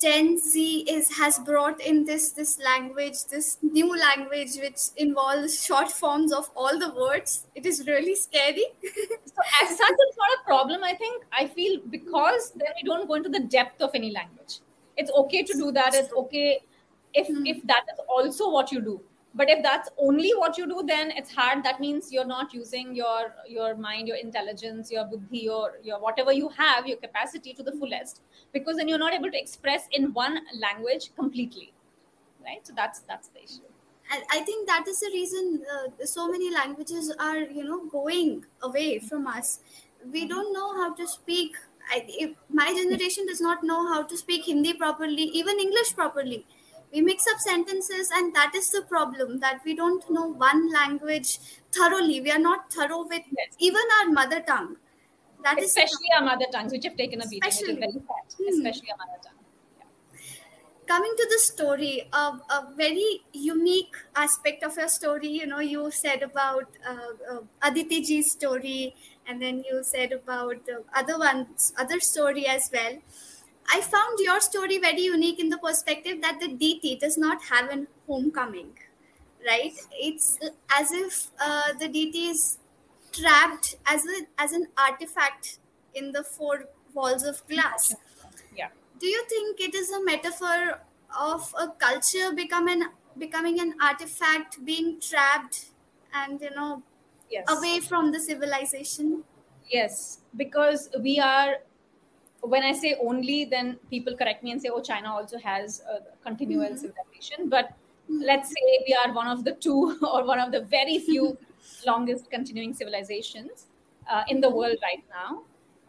Gen 0.00 0.38
Z 0.38 0.84
is 0.88 1.16
has 1.16 1.38
brought 1.38 1.80
in 1.80 2.04
this 2.04 2.32
this 2.32 2.58
language, 2.58 3.24
this 3.30 3.58
new 3.62 3.96
language 3.98 4.56
which 4.60 4.80
involves 4.96 5.64
short 5.64 5.90
forms 5.90 6.32
of 6.32 6.50
all 6.54 6.78
the 6.78 6.92
words. 6.94 7.46
It 7.54 7.66
is 7.66 7.84
really 7.86 8.14
scary. 8.14 8.64
So 9.36 9.42
as 9.62 9.68
such, 9.76 9.96
it's 10.04 10.16
not 10.16 10.30
a 10.40 10.44
problem. 10.46 10.82
I 10.82 10.94
think 10.94 11.24
I 11.30 11.46
feel 11.46 11.80
because 11.90 12.52
then 12.56 12.68
we 12.76 12.86
don't 12.88 13.06
go 13.06 13.14
into 13.14 13.28
the 13.28 13.40
depth 13.40 13.82
of 13.82 13.90
any 13.94 14.10
language. 14.10 14.60
It's 14.96 15.10
okay 15.22 15.42
to 15.42 15.52
do 15.52 15.72
that. 15.72 15.94
It's 15.94 16.12
okay 16.24 16.60
if 17.14 17.28
Hmm. 17.28 17.44
if 17.44 17.62
that 17.64 17.84
is 17.92 18.00
also 18.08 18.50
what 18.50 18.72
you 18.72 18.80
do. 18.80 19.00
But 19.36 19.50
if 19.50 19.62
that's 19.62 19.90
only 19.98 20.30
what 20.34 20.56
you 20.58 20.66
do, 20.66 20.82
then 20.86 21.10
it's 21.10 21.32
hard. 21.38 21.62
That 21.64 21.78
means 21.78 22.10
you're 22.10 22.26
not 22.32 22.54
using 22.54 22.94
your 22.94 23.34
your 23.46 23.76
mind, 23.76 24.08
your 24.08 24.16
intelligence, 24.16 24.90
your 24.90 25.04
buddhi, 25.04 25.40
your 25.40 25.72
your 25.88 26.00
whatever 26.00 26.32
you 26.32 26.48
have, 26.60 26.86
your 26.86 26.96
capacity 27.06 27.52
to 27.60 27.62
the 27.62 27.72
fullest. 27.72 28.22
Because 28.52 28.76
then 28.76 28.88
you're 28.88 29.04
not 29.06 29.18
able 29.20 29.30
to 29.30 29.38
express 29.38 29.88
in 29.92 30.12
one 30.14 30.40
language 30.66 31.10
completely, 31.22 31.72
right? 32.50 32.66
So 32.66 32.72
that's 32.82 33.00
that's 33.12 33.28
the 33.28 33.44
issue. 33.44 33.72
i 34.34 34.40
think 34.48 34.66
that 34.66 34.88
is 34.90 35.00
the 35.00 35.08
reason 35.12 35.62
uh, 35.76 36.04
so 36.10 36.28
many 36.32 36.50
languages 36.56 37.12
are 37.18 37.38
you 37.38 37.64
know 37.64 37.78
going 37.94 38.44
away 38.62 38.98
from 39.06 39.26
us 39.26 39.48
we 40.12 40.26
don't 40.26 40.52
know 40.52 40.68
how 40.74 40.94
to 40.94 41.08
speak 41.08 41.56
I, 41.90 42.34
my 42.48 42.66
generation 42.74 43.26
does 43.26 43.40
not 43.40 43.62
know 43.62 43.86
how 43.92 44.02
to 44.02 44.16
speak 44.16 44.44
hindi 44.44 44.74
properly 44.84 45.26
even 45.40 45.58
english 45.66 45.94
properly 45.94 46.46
we 46.92 47.00
mix 47.00 47.26
up 47.26 47.38
sentences 47.40 48.10
and 48.10 48.34
that 48.34 48.54
is 48.54 48.70
the 48.70 48.82
problem 48.82 49.40
that 49.40 49.60
we 49.64 49.74
don't 49.74 50.08
know 50.10 50.26
one 50.26 50.70
language 50.72 51.38
thoroughly 51.72 52.20
we 52.20 52.30
are 52.30 52.38
not 52.48 52.72
thorough 52.72 53.04
with 53.06 53.22
Yes. 53.30 53.54
even 53.58 53.82
our 54.00 54.10
mother 54.10 54.40
tongue 54.40 54.76
that 55.44 55.62
is 55.62 55.74
Especially 55.74 56.06
our 56.16 56.24
mother 56.24 56.46
tongues, 56.52 56.70
which 56.72 56.84
have 56.84 56.96
taken 56.96 57.20
a 57.20 57.26
beating, 57.26 57.48
Especially. 57.48 57.76
very 57.78 57.92
sad. 57.92 58.34
Hmm. 58.38 58.46
Especially 58.48 58.90
our 58.92 58.98
mother 58.98 59.18
tongue. 59.24 59.44
coming 60.86 61.12
to 61.16 61.26
the 61.30 61.38
story 61.38 62.08
a, 62.12 62.24
a 62.56 62.72
very 62.76 63.24
unique 63.32 63.96
aspect 64.14 64.62
of 64.62 64.76
your 64.76 64.88
story 64.88 65.28
you 65.28 65.46
know 65.46 65.58
you 65.58 65.90
said 65.90 66.22
about 66.22 66.76
uh, 66.86 67.12
uh, 67.32 67.40
aditi 67.62 68.00
ji's 68.02 68.30
story 68.32 68.94
and 69.26 69.42
then 69.42 69.64
you 69.68 69.82
said 69.82 70.12
about 70.12 70.64
the 70.66 70.84
other 70.94 71.18
ones 71.18 71.72
other 71.76 71.98
story 71.98 72.46
as 72.46 72.70
well 72.72 72.98
i 73.74 73.80
found 73.80 74.18
your 74.20 74.40
story 74.40 74.78
very 74.78 75.02
unique 75.02 75.38
in 75.38 75.48
the 75.48 75.58
perspective 75.58 76.20
that 76.22 76.38
the 76.40 76.48
deity 76.62 76.96
does 76.96 77.16
not 77.18 77.42
have 77.50 77.70
an 77.70 77.86
homecoming 78.06 78.70
right 79.48 79.74
it's 80.08 80.38
as 80.78 80.92
if 80.92 81.30
uh, 81.40 81.72
the 81.82 81.88
deity 81.88 82.26
is 82.34 82.58
trapped 83.12 83.76
as 83.86 84.04
a 84.06 84.18
as 84.46 84.52
an 84.52 84.66
artifact 84.88 85.58
in 85.94 86.12
the 86.12 86.24
four 86.24 86.56
walls 86.94 87.22
of 87.32 87.46
glass 87.48 87.96
Yeah. 88.54 88.70
do 88.98 89.06
you 89.06 89.24
think 89.28 89.60
it 89.60 89.74
is 89.74 89.90
a 89.92 90.02
metaphor 90.04 90.80
of 91.18 91.54
a 91.58 91.68
culture 91.84 92.32
becoming 92.32 92.82
becoming 93.18 93.60
an 93.60 93.74
artifact 93.80 94.64
being 94.64 95.00
trapped 95.00 95.70
and 96.12 96.40
you 96.40 96.50
know 96.50 96.82
Yes. 97.28 97.48
away 97.48 97.80
from 97.80 98.12
the 98.12 98.20
civilization 98.20 99.24
Yes, 99.68 100.20
because 100.36 100.88
we 101.00 101.18
are. 101.20 101.56
When 102.54 102.62
I 102.62 102.72
say 102.72 102.96
only, 103.00 103.44
then 103.44 103.78
people 103.90 104.16
correct 104.16 104.42
me 104.44 104.52
and 104.52 104.62
say, 104.62 104.68
"Oh, 104.68 104.80
China 104.80 105.12
also 105.14 105.38
has 105.38 105.80
a 105.94 105.98
continual 106.26 106.74
Mhm. 106.74 106.78
civilization." 106.84 107.48
But 107.48 107.72
let's 108.08 108.48
say 108.56 108.64
we 108.88 108.94
are 109.02 109.12
one 109.12 109.28
of 109.34 109.44
the 109.44 109.52
two, 109.66 109.78
or 110.12 110.24
one 110.32 110.40
of 110.46 110.52
the 110.52 110.60
very 110.76 110.98
few 110.98 111.36
longest 111.86 112.30
continuing 112.30 112.72
civilizations 112.82 113.66
uh, 114.08 114.24
in 114.28 114.40
the 114.40 114.50
world 114.50 114.78
right 114.82 115.04
now, 115.10 115.42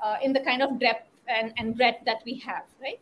uh, 0.03 0.17
in 0.23 0.33
the 0.33 0.39
kind 0.49 0.61
of 0.61 0.79
depth 0.79 1.21
and, 1.27 1.53
and 1.57 1.75
breadth 1.77 2.03
that 2.05 2.21
we 2.25 2.35
have, 2.39 2.65
right? 2.81 2.99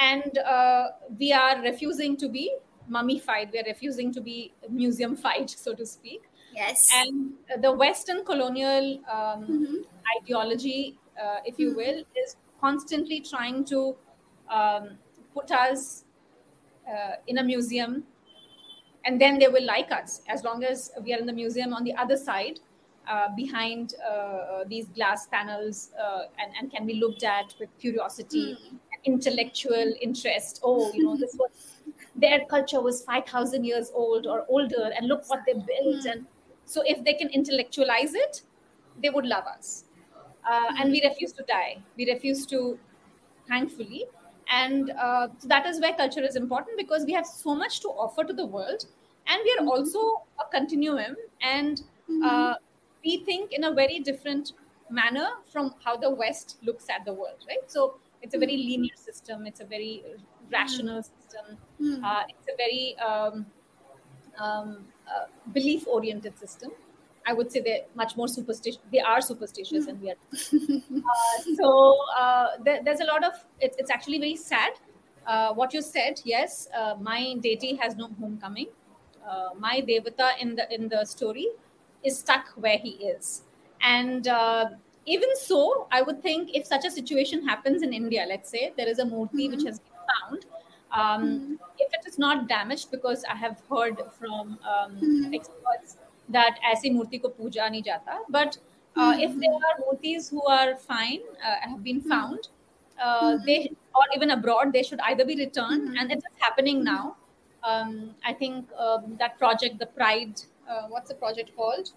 And 0.00 0.38
uh, 0.38 0.90
we 1.18 1.32
are 1.32 1.60
refusing 1.62 2.16
to 2.18 2.28
be 2.28 2.56
mummified. 2.88 3.50
We 3.52 3.60
are 3.60 3.64
refusing 3.66 4.12
to 4.14 4.20
be 4.20 4.52
museum-fied, 4.68 5.50
so 5.66 5.74
to 5.74 5.86
speak 5.86 6.22
yes 6.52 6.92
and 6.92 7.34
the 7.62 7.72
western 7.72 8.24
colonial 8.24 8.86
um, 9.08 9.44
Mhm. 9.48 9.84
ideology 10.20 10.98
uh, 11.22 11.40
if 11.44 11.58
you 11.58 11.74
will 11.74 12.04
is 12.22 12.36
constantly 12.62 13.20
trying 13.20 13.64
to 13.66 13.96
um, 14.50 14.98
put 15.34 15.50
us 15.50 16.04
uh, 16.88 17.16
in 17.26 17.38
a 17.38 17.44
museum. 17.44 18.04
And 19.04 19.20
then 19.20 19.38
they 19.38 19.48
will 19.48 19.64
like 19.64 19.90
us. 19.90 20.22
As 20.28 20.44
long 20.44 20.62
as 20.62 20.92
we 21.02 21.12
are 21.12 21.18
in 21.18 21.26
the 21.26 21.32
museum 21.32 21.74
on 21.74 21.82
the 21.82 21.94
other 21.94 22.16
side 22.16 22.60
uh, 23.08 23.28
behind 23.34 23.94
uh, 24.04 24.12
uh, 24.12 24.64
these 24.64 24.86
glass 24.88 25.26
panels 25.26 25.90
uh, 26.00 26.26
and, 26.38 26.52
and 26.58 26.70
can 26.70 26.86
be 26.86 26.94
looked 26.94 27.24
at 27.24 27.52
with 27.58 27.68
curiosity 27.80 28.56
and 28.70 29.00
intellectual 29.04 29.92
interest. 30.00 30.60
Oh 30.62 30.92
you 30.92 31.04
know 31.04 31.16
this 31.16 31.34
was 31.34 31.50
their 32.14 32.44
culture 32.44 32.80
was 32.80 33.02
5000 33.02 33.64
years 33.64 33.90
old 33.92 34.28
or 34.28 34.46
older 34.48 34.92
and 34.96 35.08
look 35.08 35.28
what 35.28 35.40
they 35.46 35.54
built. 35.54 36.06
And 36.06 36.26
so 36.64 36.82
if 36.86 37.04
they 37.04 37.14
can 37.14 37.28
intellectualize 37.30 38.14
it 38.14 38.42
they 39.02 39.10
would 39.10 39.26
love 39.26 39.44
us 39.46 39.84
uh, 40.50 40.72
and 40.78 40.90
we 40.90 41.02
refuse 41.04 41.32
to 41.32 41.44
die. 41.44 41.78
We 41.96 42.10
refuse 42.10 42.46
to 42.46 42.78
thankfully. 43.48 44.06
And 44.48 44.90
uh, 44.90 45.28
so 45.38 45.48
that 45.48 45.66
is 45.66 45.80
where 45.80 45.94
culture 45.94 46.22
is 46.22 46.36
important 46.36 46.76
because 46.76 47.04
we 47.04 47.12
have 47.12 47.26
so 47.26 47.54
much 47.54 47.80
to 47.80 47.88
offer 47.88 48.24
to 48.24 48.32
the 48.32 48.46
world. 48.46 48.86
And 49.26 49.40
we 49.44 49.56
are 49.58 49.66
also 49.66 50.24
a 50.40 50.50
continuum. 50.52 51.16
And 51.40 51.80
uh, 52.24 52.54
we 53.04 53.18
think 53.24 53.52
in 53.52 53.64
a 53.64 53.72
very 53.72 54.00
different 54.00 54.52
manner 54.90 55.28
from 55.50 55.74
how 55.84 55.96
the 55.96 56.10
west 56.10 56.58
looks 56.62 56.86
at 56.90 57.04
the 57.04 57.12
world 57.12 57.44
right? 57.48 57.64
So 57.66 57.94
it's 58.20 58.34
a 58.34 58.38
very 58.38 58.56
linear 58.56 58.96
system. 58.96 59.46
It's 59.46 59.60
a 59.60 59.64
very 59.64 60.02
rational 60.52 61.02
system. 61.02 61.56
Hmm. 61.78 62.04
uh, 62.04 62.22
it's 62.28 62.48
a 62.52 62.56
very 62.56 62.96
um, 62.98 63.46
um, 64.38 64.84
uh, 65.08 65.26
belief 65.52 65.86
oriented 65.86 66.38
system 66.38 66.72
i 67.26 67.32
would 67.32 67.50
say 67.52 67.60
they're 67.60 67.84
much 67.94 68.16
more 68.16 68.28
superstitious 68.28 68.80
they 68.92 69.00
are 69.00 69.20
superstitious 69.20 69.86
and 69.86 70.00
we 70.00 70.10
are 70.10 70.16
uh, 70.32 71.42
so 71.56 71.96
uh, 72.18 72.46
there, 72.64 72.80
there's 72.84 73.00
a 73.00 73.04
lot 73.04 73.24
of 73.24 73.32
it, 73.60 73.74
it's 73.78 73.90
actually 73.90 74.18
very 74.18 74.36
sad 74.36 74.72
uh, 75.26 75.52
what 75.52 75.72
you 75.72 75.82
said 75.82 76.20
yes 76.24 76.68
uh, 76.76 76.94
my 77.00 77.34
deity 77.40 77.74
has 77.76 77.96
no 77.96 78.08
homecoming 78.20 78.68
uh, 79.28 79.50
my 79.58 79.80
devata 79.80 80.30
in 80.40 80.54
the 80.54 80.66
in 80.74 80.88
the 80.88 81.04
story 81.04 81.48
is 82.02 82.18
stuck 82.18 82.48
where 82.56 82.78
he 82.78 82.90
is 83.12 83.42
and 83.80 84.28
uh, 84.28 84.66
even 85.06 85.28
so 85.36 85.86
i 85.90 86.02
would 86.02 86.22
think 86.22 86.50
if 86.54 86.66
such 86.66 86.84
a 86.84 86.90
situation 86.90 87.46
happens 87.46 87.82
in 87.82 87.92
india 87.92 88.24
let's 88.28 88.50
say 88.50 88.72
there 88.76 88.88
is 88.88 88.98
a 88.98 89.04
murti 89.04 89.50
which 89.50 89.64
has 89.64 89.78
been 89.80 90.00
found. 90.12 90.44
Um, 91.00 91.22
Mhm. 91.24 91.58
If 91.82 91.92
it 91.98 92.06
is 92.08 92.16
not 92.22 92.48
damaged, 92.48 92.90
because 92.90 93.24
I 93.24 93.34
have 93.42 93.60
heard 93.70 94.00
from 94.16 94.50
um, 94.72 94.90
Mhm. 94.96 95.34
experts 95.38 95.96
that 96.29 96.59
ऐसे 96.63 96.89
मूर्ति 96.89 97.17
को 97.17 97.29
पूजा 97.37 97.67
नहीं 97.69 97.83
जाता, 97.83 98.19
but 98.29 98.57
uh, 98.97 99.13
if 99.25 99.35
there 99.39 99.53
are 99.53 99.75
murtis 99.85 100.29
who 100.29 100.41
are 100.45 100.75
fine, 100.75 101.21
uh, 101.45 101.55
have 101.61 101.83
been 101.83 102.01
found, 102.01 102.49
uh, 103.01 103.37
they 103.45 103.71
or 103.95 104.03
even 104.15 104.31
abroad, 104.31 104.73
they 104.73 104.83
should 104.83 104.99
either 105.11 105.25
be 105.25 105.35
returned, 105.35 105.89
Mhm. 105.89 105.99
and 106.01 106.11
it 106.11 106.17
is 106.17 106.23
happening 106.45 106.83
now. 106.83 107.15
Um, 107.63 108.15
I 108.23 108.33
think 108.33 108.69
um, 108.77 109.15
that 109.19 109.37
project, 109.37 109.79
the 109.79 109.85
Pride, 109.85 110.41
uh, 110.69 110.87
what's 110.87 111.09
the 111.09 111.15
project 111.15 111.55
called? 111.55 111.91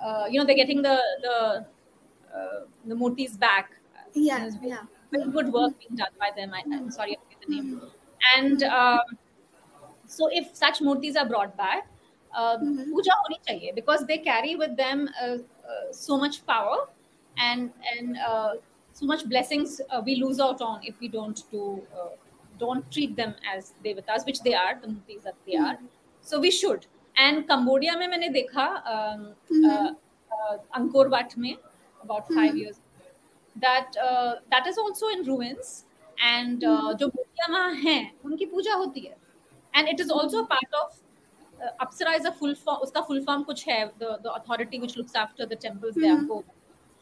Uh, 0.00 0.26
you 0.30 0.38
know, 0.40 0.46
they're 0.46 0.56
getting 0.62 0.82
the 0.82 0.96
the 1.26 1.36
uh, 2.34 2.60
the 2.84 2.94
murtis 2.94 3.36
back. 3.38 3.70
Yeah, 4.14 4.40
There's 4.40 4.56
been 4.56 4.70
yeah. 4.70 4.82
very 5.10 5.30
good 5.36 5.52
work 5.52 5.78
being 5.78 5.96
done 5.96 6.14
by 6.18 6.30
them. 6.36 6.52
I, 6.54 6.62
I'm 6.78 6.90
sorry, 6.90 7.16
I 7.16 7.20
forget 7.22 7.46
the 7.46 7.54
name. 7.54 7.82
And 8.36 8.62
um, 8.62 9.18
so, 10.06 10.28
if 10.32 10.54
such 10.54 10.80
murtis 10.80 11.16
are 11.16 11.26
brought 11.28 11.56
back, 11.56 11.88
पूजा 12.35 13.15
होनी 13.19 13.37
चाहिए 13.47 13.71
because 13.73 14.03
they 14.05 14.17
carry 14.27 14.55
with 14.55 14.69
them 14.81 15.07
so 15.95 16.17
much 16.23 16.37
power 16.47 16.85
and 17.35 17.69
and 17.85 18.17
so 18.95 19.05
much 19.05 19.25
blessings 19.27 19.81
we 20.05 20.15
lose 20.15 20.41
out 20.41 20.61
on 20.61 20.81
if 20.87 21.03
you 21.03 21.09
don't 21.11 21.39
do 21.53 21.63
don't 22.59 22.83
treat 22.93 23.15
them 23.15 23.33
as 23.53 23.71
devatas 23.83 24.23
which 24.25 24.41
they 24.41 24.53
are 24.63 24.73
these 24.85 25.27
they 25.27 25.57
are 25.65 25.77
so 26.25 26.39
we 26.39 26.51
should 26.51 26.85
and 27.15 27.43
Cambodia 27.47 27.95
में 27.97 28.07
मैंने 28.07 28.29
देखा 28.39 28.65
Angkor Wat 30.75 31.37
में 31.37 31.53
about 31.53 32.33
five 32.35 32.57
years 32.57 32.77
that 33.55 33.97
that 34.53 34.67
is 34.67 34.79
also 34.79 35.09
in 35.09 35.23
ruins 35.25 35.85
and 36.17 36.59
जो 36.61 37.07
मूर्तियाँ 37.07 37.49
वहाँ 37.49 37.73
हैं 37.75 38.11
उनकी 38.25 38.45
पूजा 38.45 38.73
होती 38.75 38.99
है. 38.99 39.15
And 39.73 39.87
it 39.89 39.99
is 39.99 40.11
also 40.11 40.43
part 40.45 40.75
of 40.75 40.99
uh, 41.62 41.84
Apsara 41.86 42.16
is 42.18 42.24
a 42.24 42.32
full 42.32 42.54
form 42.54 42.80
उसका 42.86 43.06
full 43.06 43.22
form 43.28 43.44
कुछ 43.44 43.66
है 43.68 43.78
the 43.98 44.18
the 44.26 44.32
authority 44.40 44.80
which 44.84 44.96
looks 44.96 45.14
after 45.14 45.46
the 45.46 45.56
temples 45.66 45.94
they 46.02 46.10
are 46.16 46.22
go 46.32 46.38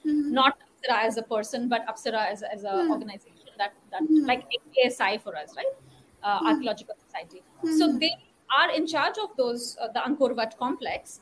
Mhm. 0.05 0.33
not 0.39 0.59
Apsara 0.67 0.99
as 1.09 1.17
a 1.17 1.23
person 1.23 1.69
but 1.69 1.87
Apsara 1.95 2.23
as, 2.35 2.43
as 2.43 2.65
a 2.65 2.77
Hmm. 2.77 2.93
organization 2.97 3.59
that 3.63 3.75
that 3.95 4.03
Mhm. 4.03 4.27
like 4.33 4.47
ASI 4.85 5.13
for 5.27 5.37
us 5.43 5.57
right 5.57 5.75
uh, 6.23 6.41
archaeological 6.53 6.97
society 7.07 7.43
so 7.79 7.89
Mhm. 7.89 8.01
they 8.05 8.13
are 8.61 8.71
in 8.79 8.87
charge 8.95 9.19
of 9.27 9.37
those 9.43 9.69
uh, 9.79 9.89
the 9.97 10.03
Angkor 10.09 10.31
Wat 10.41 10.57
complex 10.65 11.21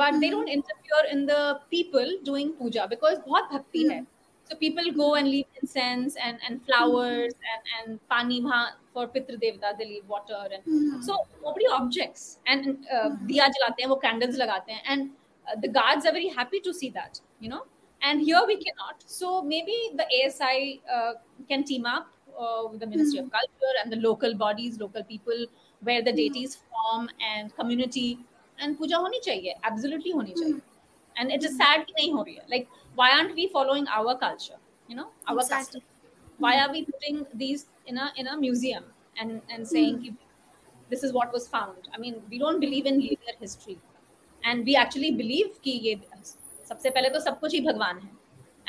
but 0.00 0.20
they 0.22 0.30
don't 0.30 0.50
interfere 0.56 1.04
in 1.12 1.26
the 1.32 1.42
people 1.74 2.10
doing 2.30 2.52
puja 2.62 2.86
because 2.94 3.20
बहुत 3.28 3.52
भक्ति 3.52 3.84
है 3.90 4.00
so 4.47 4.55
people 4.55 4.91
go 4.91 5.15
and 5.15 5.27
leave 5.27 5.45
incense 5.61 6.15
and, 6.23 6.37
and 6.47 6.63
flowers 6.63 7.33
and, 7.33 7.89
and 7.89 8.09
pani 8.09 8.41
for 8.93 9.07
Pitra 9.07 9.41
Devata, 9.41 9.77
they 9.77 9.85
leave 9.85 10.07
water. 10.07 10.47
And 10.53 10.63
hmm. 10.63 11.01
so 11.01 11.25
nobody 11.43 11.65
objects. 11.67 12.37
And 12.45 12.85
uh, 12.93 13.09
hmm. 13.09 13.27
diya 13.27 13.47
jalate 13.55 13.79
hain, 13.79 13.95
candles 14.01 14.37
lagate 14.37 14.69
hain. 14.69 14.81
And 14.87 15.09
uh, 15.47 15.59
the 15.59 15.67
guards 15.67 16.05
are 16.05 16.11
very 16.11 16.27
happy 16.27 16.59
to 16.59 16.73
see 16.73 16.89
that, 16.91 17.19
you 17.39 17.49
know. 17.49 17.63
And 18.01 18.21
here 18.21 18.43
we 18.45 18.57
cannot. 18.57 19.03
So 19.05 19.41
maybe 19.41 19.75
the 19.95 20.05
ASI 20.19 20.81
uh, 20.93 21.13
can 21.49 21.63
team 21.63 21.85
up 21.87 22.07
uh, 22.39 22.67
with 22.69 22.81
the 22.81 22.87
Ministry 22.87 23.19
mm-hmm. 23.19 23.27
of 23.27 23.31
hmm. 23.31 23.37
Culture 23.39 23.73
and 23.83 23.91
the 23.91 23.97
local 23.97 24.35
bodies, 24.35 24.79
local 24.79 25.03
people, 25.03 25.45
where 25.81 26.03
the 26.03 26.13
deities 26.13 26.55
mm-hmm. 26.55 26.97
form 26.97 27.09
and 27.33 27.55
community. 27.55 28.19
And 28.59 28.77
puja 28.77 28.97
honi 28.97 29.19
chahiye, 29.19 29.53
absolutely 29.63 30.11
honi 30.11 30.33
chahiye. 30.33 30.53
Mm-hmm 30.53 30.74
it 31.28 31.44
is 31.44 31.56
sad 31.56 31.86
ki 31.86 31.94
nahi 31.98 32.12
ho 32.16 32.24
rahi 32.24 32.36
hai 32.40 32.46
like 32.54 32.68
why 32.94 33.10
aren't 33.16 33.34
we 33.34 33.46
following 33.56 33.88
our 33.98 34.16
culture 34.24 34.58
you 34.88 34.96
know 34.96 35.08
our 35.26 35.38
Exactly. 35.38 35.56
custom 35.56 35.82
why 36.38 36.52
are 36.60 36.70
we 36.72 36.84
putting 36.84 37.26
these 37.34 37.66
in 37.86 37.98
a 37.98 38.12
in 38.16 38.26
a 38.26 38.36
museum 38.36 38.84
and 39.18 39.56
and 39.56 39.68
saying 39.72 40.00
ki 40.04 40.14
this 40.94 41.02
is 41.08 41.12
what 41.18 41.32
was 41.38 41.48
found 41.48 41.90
i 41.94 42.00
mean 42.04 42.22
we 42.30 42.38
don't 42.44 42.60
believe 42.60 42.86
in 42.92 43.00
linear 43.00 43.36
history 43.40 43.78
and 44.44 44.70
we 44.70 44.76
actually 44.84 45.12
believe 45.22 45.60
कि 45.64 45.76
ये 45.88 46.00
सबसे 46.68 46.90
पहले 46.90 47.08
तो 47.10 47.20
सब 47.20 47.38
कुछ 47.40 47.54
ही 47.54 47.60
भगवान 47.60 47.98
है 47.98 48.10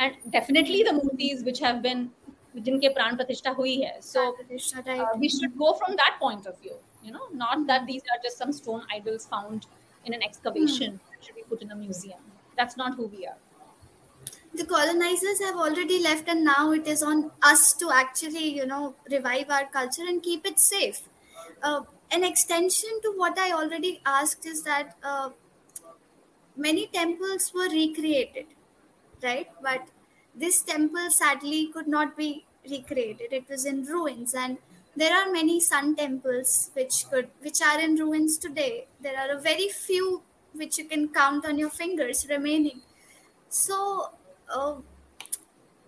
and 0.04 0.32
definitely 0.36 0.84
the 0.84 0.94
मूर्तिज 0.94 1.44
which 1.48 1.60
have 1.60 1.82
been 1.82 2.10
जिनके 2.56 2.90
प्राण 2.96 3.16
प्रतिष्ठा 3.16 3.52
हुई 3.58 3.76
है 3.82 4.00
so 4.02 4.24
Pratishtha, 4.38 4.80
uh, 4.80 5.04
right. 5.04 5.20
we 5.20 5.30
should 5.30 5.58
go 5.58 5.74
from 5.82 5.96
that 5.96 6.18
point 6.20 6.46
of 6.46 6.60
view 6.62 6.78
you 7.04 7.12
know 7.12 7.28
not 7.44 7.66
that 7.68 7.86
these 7.92 8.02
are 8.14 8.20
just 8.26 8.38
some 8.44 8.52
stone 8.52 8.82
idols 8.98 9.28
found 9.36 9.68
in 10.06 10.14
an 10.14 10.24
excavation 10.30 11.00
that 11.12 11.24
should 11.24 11.36
be 11.36 11.46
put 11.54 11.62
in 11.62 11.72
a 11.72 11.76
museum 11.76 12.20
that's 12.57 12.77
not 12.77 12.95
who 12.97 13.07
we 13.07 13.27
are. 13.27 13.39
The 14.55 14.65
colonizers 14.65 15.41
have 15.41 15.57
already 15.57 16.03
left 16.03 16.29
and 16.29 16.45
now 16.45 16.73
it 16.73 16.87
is 16.89 17.03
on 17.03 17.31
us 17.43 17.75
to 17.75 17.91
actually 17.93 18.49
you 18.57 18.67
know 18.67 18.95
revive 19.11 19.51
our 19.51 19.67
culture 19.67 20.03
and 20.03 20.23
keep 20.23 20.47
it 20.47 20.59
safe. 20.59 21.03
Uh, 21.63 21.83
an 22.11 22.23
extension 22.25 23.01
to 23.03 23.13
what 23.17 23.39
i 23.39 23.53
already 23.53 24.01
asked 24.07 24.47
is 24.47 24.63
that 24.63 24.97
uh, 25.03 25.31
many 26.57 26.87
temples 26.87 27.53
were 27.55 27.69
recreated 27.69 28.47
right? 29.23 29.49
But 29.63 29.89
this 30.35 30.63
temple 30.63 31.11
sadly 31.11 31.69
could 31.73 31.89
not 31.89 32.17
be 32.17 32.47
recreated. 32.71 33.33
It 33.33 33.49
was 33.49 33.67
in 33.67 33.85
ruins 33.85 34.35
and 34.35 34.59
there 34.97 35.15
are 35.17 35.33
many 35.33 35.61
sun 35.61 35.97
temples 35.97 36.71
which 36.75 37.07
could 37.11 37.31
which 37.41 37.63
are 37.63 37.81
in 37.81 37.97
ruins 37.97 38.39
today. 38.39 38.89
There 39.01 39.19
are 39.19 39.37
a 39.37 39.41
very 39.41 39.69
few 39.69 40.23
which 40.59 40.79
you 40.79 40.85
can 40.87 41.09
count 41.09 41.47
on 41.47 41.59
your 41.59 41.71
fingers 41.71 42.27
remaining. 42.29 42.83
So 43.49 44.13
uh, 44.55 44.77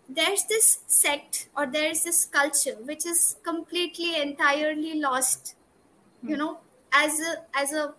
there's 0.09 0.45
this 0.47 0.79
sect 0.87 1.49
or 1.57 1.67
there's 1.67 2.03
this 2.05 2.25
culture 2.25 2.77
which 2.91 3.05
is 3.07 3.37
completely 3.43 4.21
entirely 4.21 4.95
lost 5.01 5.55
you 6.23 6.37
know 6.37 6.61
as 6.93 7.21
a 7.21 7.35
as 7.55 7.73
a 7.73 7.95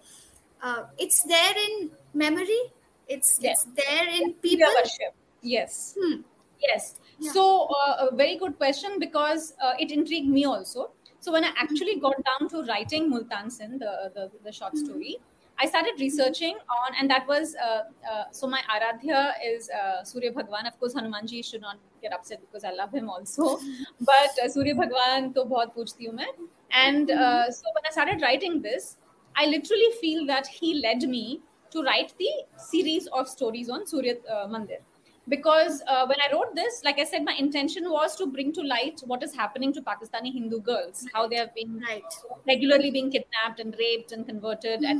uh, 0.61 0.85
it's 0.97 1.23
there 1.23 1.55
in 1.67 1.91
memory 2.13 2.61
it's 3.07 3.39
Yeah. 3.41 3.51
it's 3.51 3.65
there 3.75 4.07
in 4.07 4.33
people. 4.35 4.67
Worship. 4.75 5.15
Yes. 5.41 5.95
Hmm. 5.99 6.21
yes. 6.61 6.99
Yeah. 7.19 7.31
so 7.31 7.67
uh, 7.79 8.07
a 8.11 8.15
very 8.15 8.37
good 8.37 8.57
question 8.57 8.99
because 8.99 9.53
uh, 9.61 9.73
it 9.79 9.91
intrigued 9.91 10.29
me 10.29 10.45
also. 10.45 10.91
So 11.21 11.31
when 11.33 11.43
i 11.43 11.51
actually 11.57 11.99
got 11.99 12.15
down 12.29 12.49
to 12.49 12.63
writing 12.63 13.09
multan 13.09 13.49
sindh 13.51 13.79
the, 13.79 13.93
the 14.15 14.31
the 14.43 14.51
short 14.51 14.77
story 14.77 15.17
i 15.59 15.65
started 15.65 15.99
researching 15.99 16.55
on 16.75 16.95
and 16.99 17.09
that 17.09 17.27
was 17.27 17.55
uh, 17.55 17.83
uh, 18.11 18.23
so 18.31 18.47
my 18.47 18.61
aradhya 18.75 19.33
is 19.45 19.69
uh, 19.69 20.03
surya 20.03 20.31
bhagwan. 20.31 20.65
Of 20.67 20.79
course 20.79 20.93
hanumanji 20.93 21.43
should 21.49 21.61
not 21.61 21.77
get 22.01 22.13
upset 22.13 22.41
because 22.45 22.63
i 22.63 22.71
love 22.71 22.93
him 22.93 23.09
also. 23.09 23.59
But 24.11 24.41
uh, 24.43 24.49
surya 24.49 24.75
bhagwan 24.75 25.33
to 25.33 25.45
bahut 25.53 25.75
poochti 25.75 26.09
hu 26.09 26.15
main. 26.21 26.33
And 26.71 27.11
uh, 27.11 27.51
so 27.51 27.75
when 27.77 27.89
i 27.91 27.95
started 27.97 28.21
writing 28.27 28.61
this 28.61 28.97
i 29.35 29.45
literally 29.55 29.91
feel 30.01 30.25
that 30.33 30.47
he 30.59 30.73
led 30.85 31.09
me 31.15 31.41
to 31.71 31.83
write 31.83 32.13
the 32.19 32.29
series 32.69 33.07
of 33.07 33.27
stories 33.27 33.69
on 33.69 33.85
surya 33.95 34.15
uh, 34.35 34.47
mandir. 34.55 34.79
Because 35.29 35.83
uh, 35.87 36.05
when 36.07 36.17
I 36.25 36.33
wrote 36.33 36.55
this, 36.55 36.81
like 36.83 36.99
I 36.99 37.03
said, 37.03 37.23
my 37.23 37.35
intention 37.37 37.89
was 37.91 38.15
to 38.15 38.25
bring 38.25 38.51
to 38.53 38.61
light 38.61 39.01
what 39.05 39.21
is 39.21 39.35
happening 39.35 39.71
to 39.73 39.81
Pakistani 39.81 40.33
Hindu 40.33 40.59
girls, 40.61 41.05
how 41.13 41.27
they 41.27 41.35
have 41.35 41.53
been 41.53 41.79
right. 41.87 42.15
regularly 42.47 42.89
being 42.89 43.11
kidnapped 43.11 43.59
and 43.59 43.75
raped 43.77 44.11
and 44.11 44.25
converted 44.25 44.83
at 44.83 44.97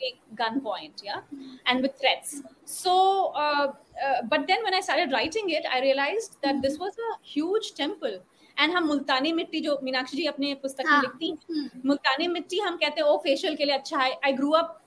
literally 0.00 0.20
gunpoint, 0.36 1.02
yeah, 1.02 1.20
and 1.66 1.82
with 1.82 1.98
threats. 1.98 2.42
So, 2.64 3.32
uh, 3.34 3.72
uh, 4.06 4.22
but 4.28 4.46
then 4.46 4.62
when 4.62 4.74
I 4.74 4.80
started 4.80 5.12
writing 5.12 5.50
it, 5.50 5.64
I 5.72 5.80
realized 5.80 6.36
that 6.42 6.62
this 6.62 6.78
was 6.78 6.92
a 6.98 7.18
huge 7.22 7.74
temple. 7.74 8.20
And 8.58 8.72
हम 8.72 8.86
मुल्तानी 8.86 9.32
मिट्टी 9.32 9.60
जो 9.60 9.78
मीनाक्षी 9.82 10.16
जी 10.16 10.26
अपने 10.26 10.54
पुस्तक 10.62 10.84
में 10.84 10.90
हाँ. 10.90 11.02
लिखती 11.02 11.28
हैं 11.30 11.36
Hmm. 11.50 11.86
मुल्तानी 11.86 12.28
मिट्टी 12.28 12.58
हम 12.60 12.76
कहते 12.76 13.00
हैं 13.00 13.08
ओ 13.08 13.16
फेशियल 13.24 13.56
के 13.56 13.64
लिए 13.64 13.74
अच्छा 13.74 13.98
है 13.98 14.18
I 14.24 14.32
grew 14.32 14.50
up 14.50 14.80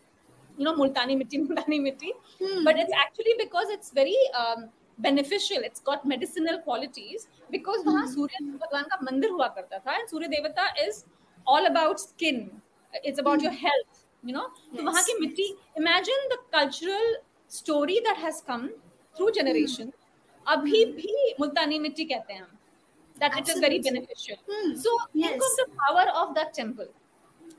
you 0.60 0.66
know 0.66 0.74
Multani 0.76 1.16
mitti 1.16 1.38
Multani 1.38 1.80
mitti 1.80 2.12
Hmm. 2.42 2.64
but 2.66 2.78
it's 2.78 2.94
actually 3.04 3.34
because 3.40 3.70
it's 3.70 3.92
very 3.92 4.18
um, 4.42 4.70
beneficial 5.00 5.64
it's 5.64 5.80
got 5.90 6.06
medicinal 6.06 6.60
qualities 6.68 7.28
because 7.56 7.86
वहाँ 7.88 8.06
सूर्य 8.14 8.44
भगवान 8.46 8.84
का 8.92 9.00
मंदिर 9.12 9.30
हुआ 9.32 9.48
करता 9.58 9.80
था 9.80 9.98
and 10.00 10.10
सूर्य 10.10 10.28
देवता 10.28 10.68
is 10.88 11.06
all 11.48 11.66
about 11.66 12.00
skin 12.00 12.62
it's 13.04 13.20
about 13.20 13.42
your 13.42 13.52
health 13.52 14.03
You 14.24 14.34
know, 14.34 14.48
तो 14.76 14.84
वहाँ 14.84 15.04
की 15.04 15.20
मिट्टी 15.20 15.48
imagine 15.78 16.28
the 16.32 16.38
cultural 16.54 17.16
story 17.60 18.00
that 18.08 18.18
has 18.18 18.42
very 23.64 23.80
beneficial. 23.80 24.38
Hmm. 24.50 24.76
So 24.76 24.94
yes. 25.14 25.40
the 25.58 25.66
power 25.82 26.06
of 26.22 26.36
that 26.36 26.54
temple. 26.54 26.88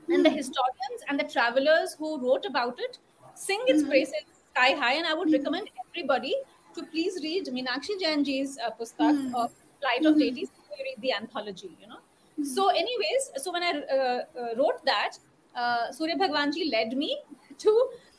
And 0.09 0.25
the 0.25 0.29
hmm. 0.29 0.35
historians 0.35 1.05
and 1.07 1.19
the 1.19 1.23
travelers 1.23 1.95
who 1.99 2.09
wrote 2.23 2.45
about 2.45 2.79
it 2.79 2.99
sing 3.35 3.63
its 3.67 3.81
hmm. 3.83 3.89
praises 3.89 4.25
sky 4.51 4.71
high. 4.81 4.93
And 4.93 5.07
I 5.07 5.13
would 5.13 5.31
recommend 5.31 5.69
everybody 5.87 6.35
to 6.75 6.83
please 6.83 7.19
read 7.23 7.47
Meenakshi 7.47 7.97
Jainji's 8.03 8.57
uh, 8.65 8.71
Pustak, 8.79 9.33
uh, 9.33 9.47
Flight 9.79 10.05
of 10.05 10.19
Deities, 10.19 10.51
read 10.79 11.01
the 11.01 11.13
anthology, 11.13 11.71
you 11.79 11.87
know. 11.87 11.99
So 12.43 12.67
anyways, 12.69 13.31
so 13.37 13.51
when 13.51 13.63
I 13.63 13.71
uh, 13.71 13.95
uh, 13.95 14.55
wrote 14.57 14.85
that, 14.85 15.17
uh, 15.54 15.90
surya 15.98 16.16
bhagwanji 16.22 16.70
led 16.72 16.96
me 17.04 17.10
to 17.64 17.72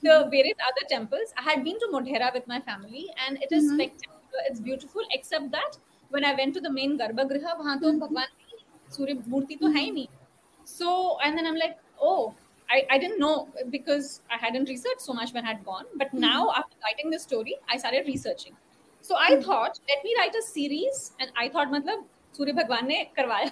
the 0.07 0.15
various 0.35 0.65
other 0.69 0.85
temples 0.95 1.35
i 1.37 1.43
had 1.49 1.63
been 1.67 1.77
to 1.83 1.87
modhera 1.97 2.31
with 2.37 2.47
my 2.53 2.59
family 2.71 3.05
and 3.25 3.45
it 3.47 3.51
is 3.59 3.69
spectacular 3.73 4.47
it's 4.49 4.63
beautiful 4.69 5.13
except 5.19 5.51
that 5.57 5.77
when 6.15 6.25
i 6.31 6.33
went 6.41 6.59
to 6.59 6.61
the 6.67 6.73
main 6.79 6.97
garbhagriha 7.03 7.59
वहां 7.61 7.77
तो 7.83 7.91
भगवान 8.05 8.33
की 8.41 8.65
सूर्य 8.97 9.13
मूर्ति 9.35 9.55
तो 9.61 9.67
है 9.77 9.81
ही 9.81 9.91
नहीं 9.91 10.07
So, 10.65 11.17
and 11.23 11.37
then 11.37 11.45
I'm 11.45 11.55
like, 11.55 11.77
oh, 12.01 12.33
I, 12.69 12.85
I 12.89 12.97
didn't 12.97 13.19
know 13.19 13.49
because 13.69 14.21
I 14.31 14.37
hadn't 14.37 14.69
researched 14.69 15.01
so 15.01 15.13
much 15.13 15.33
when 15.33 15.45
I 15.45 15.49
had 15.49 15.65
gone. 15.65 15.85
But 15.95 16.13
now, 16.13 16.51
after 16.51 16.75
writing 16.83 17.09
this 17.11 17.23
story, 17.23 17.55
I 17.69 17.77
started 17.77 18.07
researching. 18.07 18.53
So 19.01 19.15
I 19.17 19.41
thought, 19.41 19.79
let 19.89 20.03
me 20.03 20.15
write 20.17 20.35
a 20.35 20.41
series. 20.41 21.11
And 21.19 21.31
I 21.35 21.49
thought, 21.49 21.67
matlab, 21.67 22.03
Surya 22.31 22.53
Bhagwan 22.53 22.87
ne 22.87 23.11
karwaya. 23.17 23.51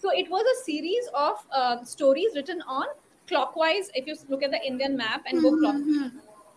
so 0.00 0.10
it 0.10 0.30
was 0.30 0.44
a 0.44 0.64
series 0.64 1.08
of 1.14 1.46
uh, 1.52 1.84
stories 1.84 2.36
written 2.36 2.62
on 2.62 2.86
clockwise. 3.26 3.90
If 3.94 4.06
you 4.06 4.16
look 4.28 4.42
at 4.42 4.50
the 4.50 4.62
Indian 4.64 4.96
map 4.96 5.22
and 5.26 5.42
go 5.42 5.56
clockwise. 5.56 6.12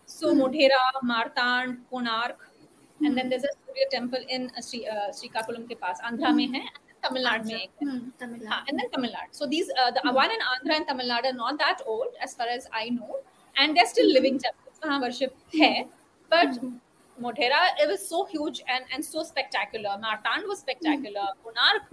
So 0.10 0.34
Modhera, 0.34 0.84
Martand, 1.04 1.80
Konark, 1.92 2.36
and 3.02 3.18
then 3.18 3.30
there's 3.30 3.44
a 3.44 3.50
Surya 3.66 3.86
temple 3.92 4.20
in 4.30 4.50
uh, 4.58 4.62
Sri, 4.62 4.88
uh, 4.88 5.12
Srikakulam 5.12 5.70
ke 5.70 5.78
paas, 5.78 5.98
Andhra 6.10 6.34
mein 6.34 6.54
hai, 6.54 6.62
Tamil 7.04 7.26
Nadu 7.26 7.46
mein 7.46 7.58
ek 7.58 7.70
hai. 7.82 7.86
Haan, 7.86 8.64
and 8.70 8.80
then 8.80 8.90
Tamil 8.92 9.12
Nadu. 9.12 9.32
So 9.32 9.46
these, 9.46 9.70
uh, 9.82 9.92
the 9.92 10.12
one 10.12 10.32
in 10.32 10.40
Andhra 10.54 10.78
and 10.78 10.88
Tamil 10.88 11.08
Nadu 11.08 11.32
are 11.32 11.34
not 11.34 11.60
that 11.60 11.82
old 11.86 12.08
as 12.22 12.34
far 12.34 12.48
as 12.48 12.68
I 12.74 12.88
know, 12.88 13.18
and 13.58 13.76
they're 13.76 13.86
still 13.86 14.12
living 14.12 14.40
temples. 14.40 14.80
वहाँ 14.84 15.02
worship 15.02 15.36
है, 15.54 15.88
but 16.30 16.58
Modhera 17.22 17.62
it 17.82 17.90
was 17.90 18.08
so 18.08 18.26
huge 18.26 18.64
and 18.68 18.86
and 18.94 19.04
so 19.04 19.24
spectacular. 19.24 19.98
Martand 20.00 20.48
was 20.48 20.60
spectacular. 20.60 21.28
Konark, 21.46 21.92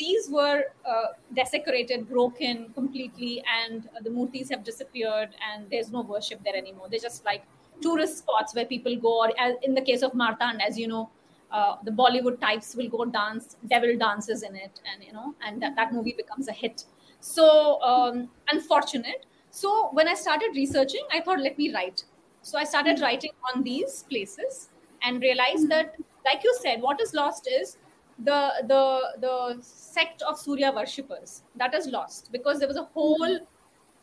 these 0.00 0.28
were 0.30 0.64
uh, 0.88 1.08
desecrated, 1.36 2.08
broken 2.08 2.72
completely, 2.74 3.44
and 3.62 3.88
uh, 3.96 4.00
the 4.02 4.10
murtis 4.10 4.50
have 4.50 4.64
disappeared, 4.64 5.30
and 5.52 5.70
there's 5.70 5.90
no 5.92 6.00
worship 6.00 6.42
there 6.44 6.56
anymore. 6.56 6.88
They're 6.90 7.06
just 7.06 7.24
like 7.24 7.44
tourist 7.82 8.18
spots 8.18 8.54
where 8.54 8.64
people 8.64 8.96
go, 8.96 9.18
or 9.24 9.32
as 9.38 9.56
in 9.62 9.74
the 9.74 9.82
case 9.82 10.02
of 10.02 10.14
Martand, 10.14 10.62
as 10.66 10.78
you 10.78 10.88
know, 10.88 11.10
uh, 11.52 11.76
the 11.84 11.90
Bollywood 11.90 12.40
types 12.40 12.74
will 12.76 12.88
go 12.88 13.04
dance, 13.04 13.56
devil 13.68 13.96
dances 13.98 14.42
in 14.42 14.56
it, 14.56 14.80
and 14.92 15.04
you 15.04 15.12
know, 15.12 15.34
and 15.46 15.62
that, 15.62 15.76
that 15.76 15.92
movie 15.92 16.14
becomes 16.16 16.48
a 16.48 16.52
hit. 16.52 16.84
So 17.20 17.82
um, 17.82 18.30
unfortunate. 18.48 19.26
So 19.50 19.90
when 19.92 20.08
I 20.08 20.14
started 20.14 20.50
researching, 20.54 21.06
I 21.12 21.20
thought, 21.20 21.40
let 21.40 21.58
me 21.58 21.74
write. 21.74 22.04
So 22.42 22.58
I 22.58 22.64
started 22.64 23.00
writing 23.00 23.32
on 23.52 23.62
these 23.64 24.04
places 24.08 24.70
and 25.02 25.20
realized 25.20 25.68
that, 25.68 25.96
like 26.24 26.44
you 26.44 26.56
said, 26.60 26.80
what 26.80 27.00
is 27.00 27.12
lost 27.14 27.48
is 27.50 27.76
the 28.19 28.39
the 28.67 28.81
the 29.19 29.61
sect 29.61 30.21
of 30.21 30.39
Surya 30.39 30.71
worshippers 30.71 31.43
that 31.55 31.73
is 31.73 31.87
lost 31.87 32.31
because 32.31 32.59
there 32.59 32.67
was 32.67 32.77
a 32.77 32.83
whole 32.83 33.39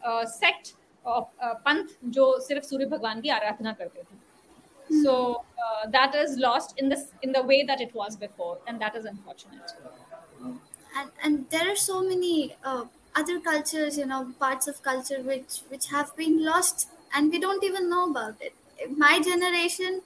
uh, 0.05 0.27
sect 0.27 0.75
of 1.05 1.29
uh, 1.41 1.55
panth 1.67 1.93
जो 2.17 2.27
सिर्फ 2.49 2.65
सूर्य 2.65 2.87
भगवान 2.95 3.21
की 3.21 3.29
आराधना 3.39 3.73
करते 3.81 4.03
थे 4.03 4.19
so 5.03 5.15
uh, 5.65 5.89
that 5.91 6.15
is 6.15 6.37
lost 6.39 6.79
in 6.79 6.89
this 6.89 7.05
in 7.23 7.33
the 7.33 7.43
way 7.53 7.63
that 7.65 7.81
it 7.81 7.95
was 7.95 8.17
before 8.17 8.61
and 8.67 8.81
that 8.83 8.97
is 8.97 9.05
unfortunate 9.07 9.73
and 10.97 11.11
and 11.23 11.51
there 11.51 11.71
are 11.71 11.77
so 11.77 12.03
many 12.03 12.57
uh, 12.65 12.85
other 13.15 13.39
cultures 13.41 13.99
you 13.99 14.07
know 14.07 14.21
parts 14.45 14.69
of 14.73 14.83
culture 14.83 15.21
which 15.31 15.59
which 15.73 15.87
have 15.95 16.15
been 16.17 16.37
lost 16.45 16.89
and 17.15 17.31
we 17.31 17.39
don't 17.47 17.65
even 17.71 17.89
know 17.91 18.05
about 18.11 18.41
it 18.49 18.55
my 19.05 19.19
generation 19.31 20.03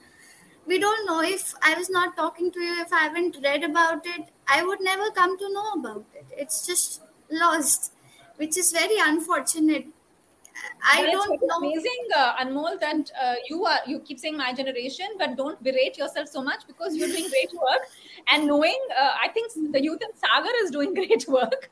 we 0.66 0.78
don't 0.78 1.06
know. 1.06 1.20
If 1.22 1.54
i 1.62 1.74
was 1.74 1.90
not 1.90 2.16
talking 2.16 2.50
to 2.52 2.60
you 2.60 2.80
if 2.82 2.92
i 2.92 3.00
haven't 3.04 3.36
read 3.42 3.64
about 3.64 4.06
it 4.06 4.28
i 4.48 4.62
would 4.64 4.80
never 4.80 5.10
come 5.10 5.38
to 5.38 5.52
know 5.52 5.72
about 5.72 6.04
it. 6.14 6.26
It's 6.36 6.66
just 6.66 7.02
lost 7.30 7.92
which 8.36 8.56
is 8.56 8.72
very 8.72 8.96
unfortunate. 8.98 9.86
I 10.84 11.02
But 11.02 11.12
don't 11.12 11.40
know. 11.40 11.56
amazing 11.58 12.08
uh, 12.16 12.36
anmol 12.42 12.78
that 12.80 13.10
uh, 13.20 13.34
you 13.48 13.64
are 13.64 13.80
you 13.86 14.00
keep 14.00 14.18
saying 14.18 14.36
my 14.36 14.52
generation 14.52 15.14
but 15.18 15.36
don't 15.36 15.62
berate 15.62 15.96
yourself 15.98 16.28
so 16.28 16.42
much 16.42 16.66
because 16.66 16.94
you're 16.96 17.08
doing 17.08 17.28
great 17.28 17.52
work. 17.54 17.86
And 18.28 18.46
knowing 18.46 18.78
uh, 18.96 19.12
i 19.22 19.28
think 19.28 19.52
the 19.76 19.82
youth 19.82 20.02
in 20.08 20.12
sagar 20.24 20.54
is 20.64 20.70
doing 20.70 20.94
great 21.00 21.26
work 21.28 21.70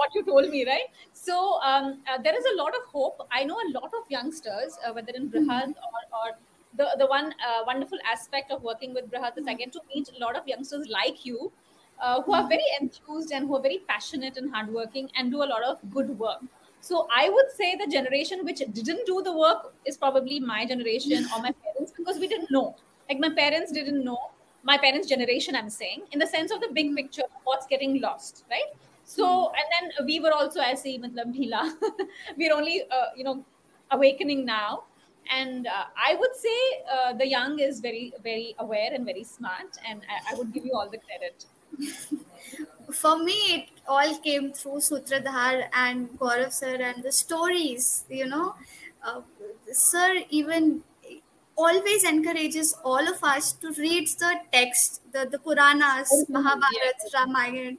what 0.00 0.14
you 0.14 0.24
told 0.24 0.50
me 0.50 0.64
right? 0.66 0.88
So 1.12 1.60
um, 1.62 2.00
uh, 2.08 2.18
there 2.22 2.36
is 2.38 2.44
a 2.52 2.56
lot 2.56 2.74
of 2.80 2.84
hope. 2.92 3.26
I 3.30 3.44
know 3.44 3.56
a 3.56 3.70
lot 3.78 3.90
of 4.00 4.10
youngsters 4.10 4.78
uh, 4.86 4.92
whether 4.92 5.12
in 5.12 5.28
brihat 5.30 5.74
or, 5.88 6.02
or 6.20 6.36
the, 6.76 6.88
the 6.98 7.06
one 7.06 7.34
uh, 7.46 7.62
wonderful 7.66 7.98
aspect 8.10 8.50
of 8.50 8.62
working 8.62 8.94
with 8.94 9.10
Brihat 9.10 9.38
is 9.38 9.46
I 9.46 9.54
get 9.54 9.72
to 9.72 9.80
meet 9.94 10.08
a 10.16 10.18
lot 10.24 10.36
of 10.36 10.46
youngsters 10.46 10.88
like 10.88 11.24
you 11.24 11.52
uh, 12.00 12.22
who 12.22 12.32
are 12.32 12.48
very 12.48 12.64
enthused 12.80 13.32
and 13.32 13.46
who 13.46 13.56
are 13.56 13.62
very 13.62 13.80
passionate 13.88 14.36
and 14.36 14.52
hardworking 14.54 15.10
and 15.16 15.30
do 15.30 15.42
a 15.42 15.48
lot 15.54 15.62
of 15.62 15.78
good 15.90 16.18
work. 16.18 16.40
So 16.80 17.08
I 17.14 17.28
would 17.28 17.50
say 17.56 17.76
the 17.76 17.90
generation 17.90 18.44
which 18.44 18.58
didn't 18.58 19.04
do 19.06 19.22
the 19.22 19.36
work 19.36 19.74
is 19.84 19.96
probably 19.96 20.38
my 20.38 20.64
generation 20.64 21.26
or 21.34 21.42
my 21.42 21.52
parents 21.52 21.92
because 21.96 22.18
we 22.18 22.28
didn't 22.28 22.50
know. 22.50 22.76
Like 23.08 23.18
my 23.18 23.30
parents 23.30 23.72
didn't 23.72 24.04
know. 24.04 24.18
My 24.62 24.76
parents' 24.76 25.08
generation, 25.08 25.56
I'm 25.56 25.70
saying, 25.70 26.02
in 26.12 26.18
the 26.18 26.26
sense 26.26 26.52
of 26.52 26.60
the 26.60 26.68
big 26.72 26.94
picture 26.94 27.22
what's 27.44 27.66
getting 27.66 28.00
lost, 28.00 28.44
right? 28.50 28.70
So 29.04 29.50
and 29.56 29.66
then 29.96 30.06
we 30.06 30.20
were 30.20 30.32
also 30.32 30.60
matlab 30.60 31.34
dhila. 31.34 31.72
we're 32.36 32.54
only 32.54 32.82
uh, 32.90 33.06
you 33.16 33.24
know 33.24 33.44
awakening 33.90 34.44
now 34.44 34.84
and 35.30 35.66
uh, 35.66 35.84
i 35.96 36.14
would 36.20 36.34
say 36.36 36.58
uh, 36.94 37.12
the 37.12 37.26
young 37.26 37.58
is 37.58 37.80
very 37.80 38.12
very 38.22 38.54
aware 38.58 38.90
and 38.92 39.04
very 39.04 39.24
smart 39.24 39.78
and 39.88 40.02
I, 40.08 40.32
I 40.32 40.38
would 40.38 40.52
give 40.52 40.64
you 40.64 40.72
all 40.74 40.88
the 40.90 40.98
credit. 40.98 41.46
For 42.92 43.22
me 43.22 43.38
it 43.56 43.68
all 43.86 44.16
came 44.18 44.52
through 44.52 44.78
sutradhar 44.88 45.68
and 45.72 46.08
gaurav 46.18 46.52
sir 46.52 46.76
and 46.90 47.02
the 47.02 47.12
stories 47.12 48.04
you 48.08 48.26
know. 48.26 48.54
Uh, 49.02 49.20
sir 49.72 50.22
even 50.30 50.82
always 51.56 52.04
encourages 52.04 52.74
all 52.84 53.06
of 53.12 53.22
us 53.22 53.52
to 53.52 53.72
read 53.72 54.08
the 54.24 54.32
text 54.52 55.00
the, 55.12 55.26
the 55.34 55.38
puranas 55.38 56.10
mahabharat 56.36 57.06
ramayana 57.14 57.76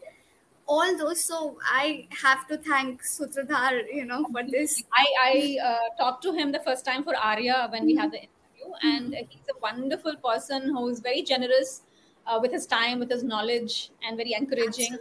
all 0.75 0.97
those 0.97 1.23
so 1.25 1.37
i 1.75 2.07
have 2.23 2.41
to 2.49 2.57
thank 2.69 3.03
sutradhar 3.11 3.71
you 3.99 4.05
know 4.05 4.23
for 4.31 4.43
this. 4.55 4.83
I, 5.03 5.05
I 5.27 5.33
uh, 5.69 5.87
talked 6.01 6.21
to 6.23 6.33
him 6.33 6.51
the 6.51 6.59
first 6.67 6.85
time 6.85 7.03
for 7.03 7.15
arya 7.29 7.67
when 7.71 7.85
we 7.85 7.95
had 7.95 8.11
the 8.11 8.21
interview 8.27 8.73
and 8.83 9.15
he's 9.29 9.49
a 9.55 9.59
wonderful 9.61 10.15
person 10.27 10.69
who 10.75 10.87
is 10.89 10.99
very 10.99 11.23
generous 11.23 11.81
uh, 12.27 12.39
with 12.41 12.51
his 12.51 12.65
time 12.65 12.99
with 12.99 13.09
his 13.09 13.23
knowledge 13.23 13.91
and 14.03 14.17
very 14.17 14.33
encouraging. 14.33 14.97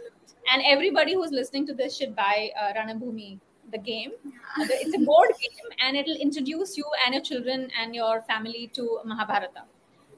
And 0.51 0.63
everybody 0.65 1.13
who's 1.13 1.31
listening 1.31 1.67
to 1.67 1.73
this 1.73 1.97
should 1.97 2.15
buy 2.15 2.49
uh, 2.59 2.73
ranbhoomi 2.73 3.39
the 3.71 3.77
game. 3.77 4.11
The- 4.57 4.79
it's 4.85 4.95
a 4.95 5.05
board 5.05 5.29
game 5.41 5.69
and 5.79 5.95
it'll 5.95 6.15
introduce 6.27 6.77
you 6.77 6.85
and 7.05 7.13
your 7.13 7.23
children 7.23 7.69
and 7.79 7.93
your 7.95 8.21
family 8.21 8.71
to 8.73 8.99
mahabharata 9.05 9.63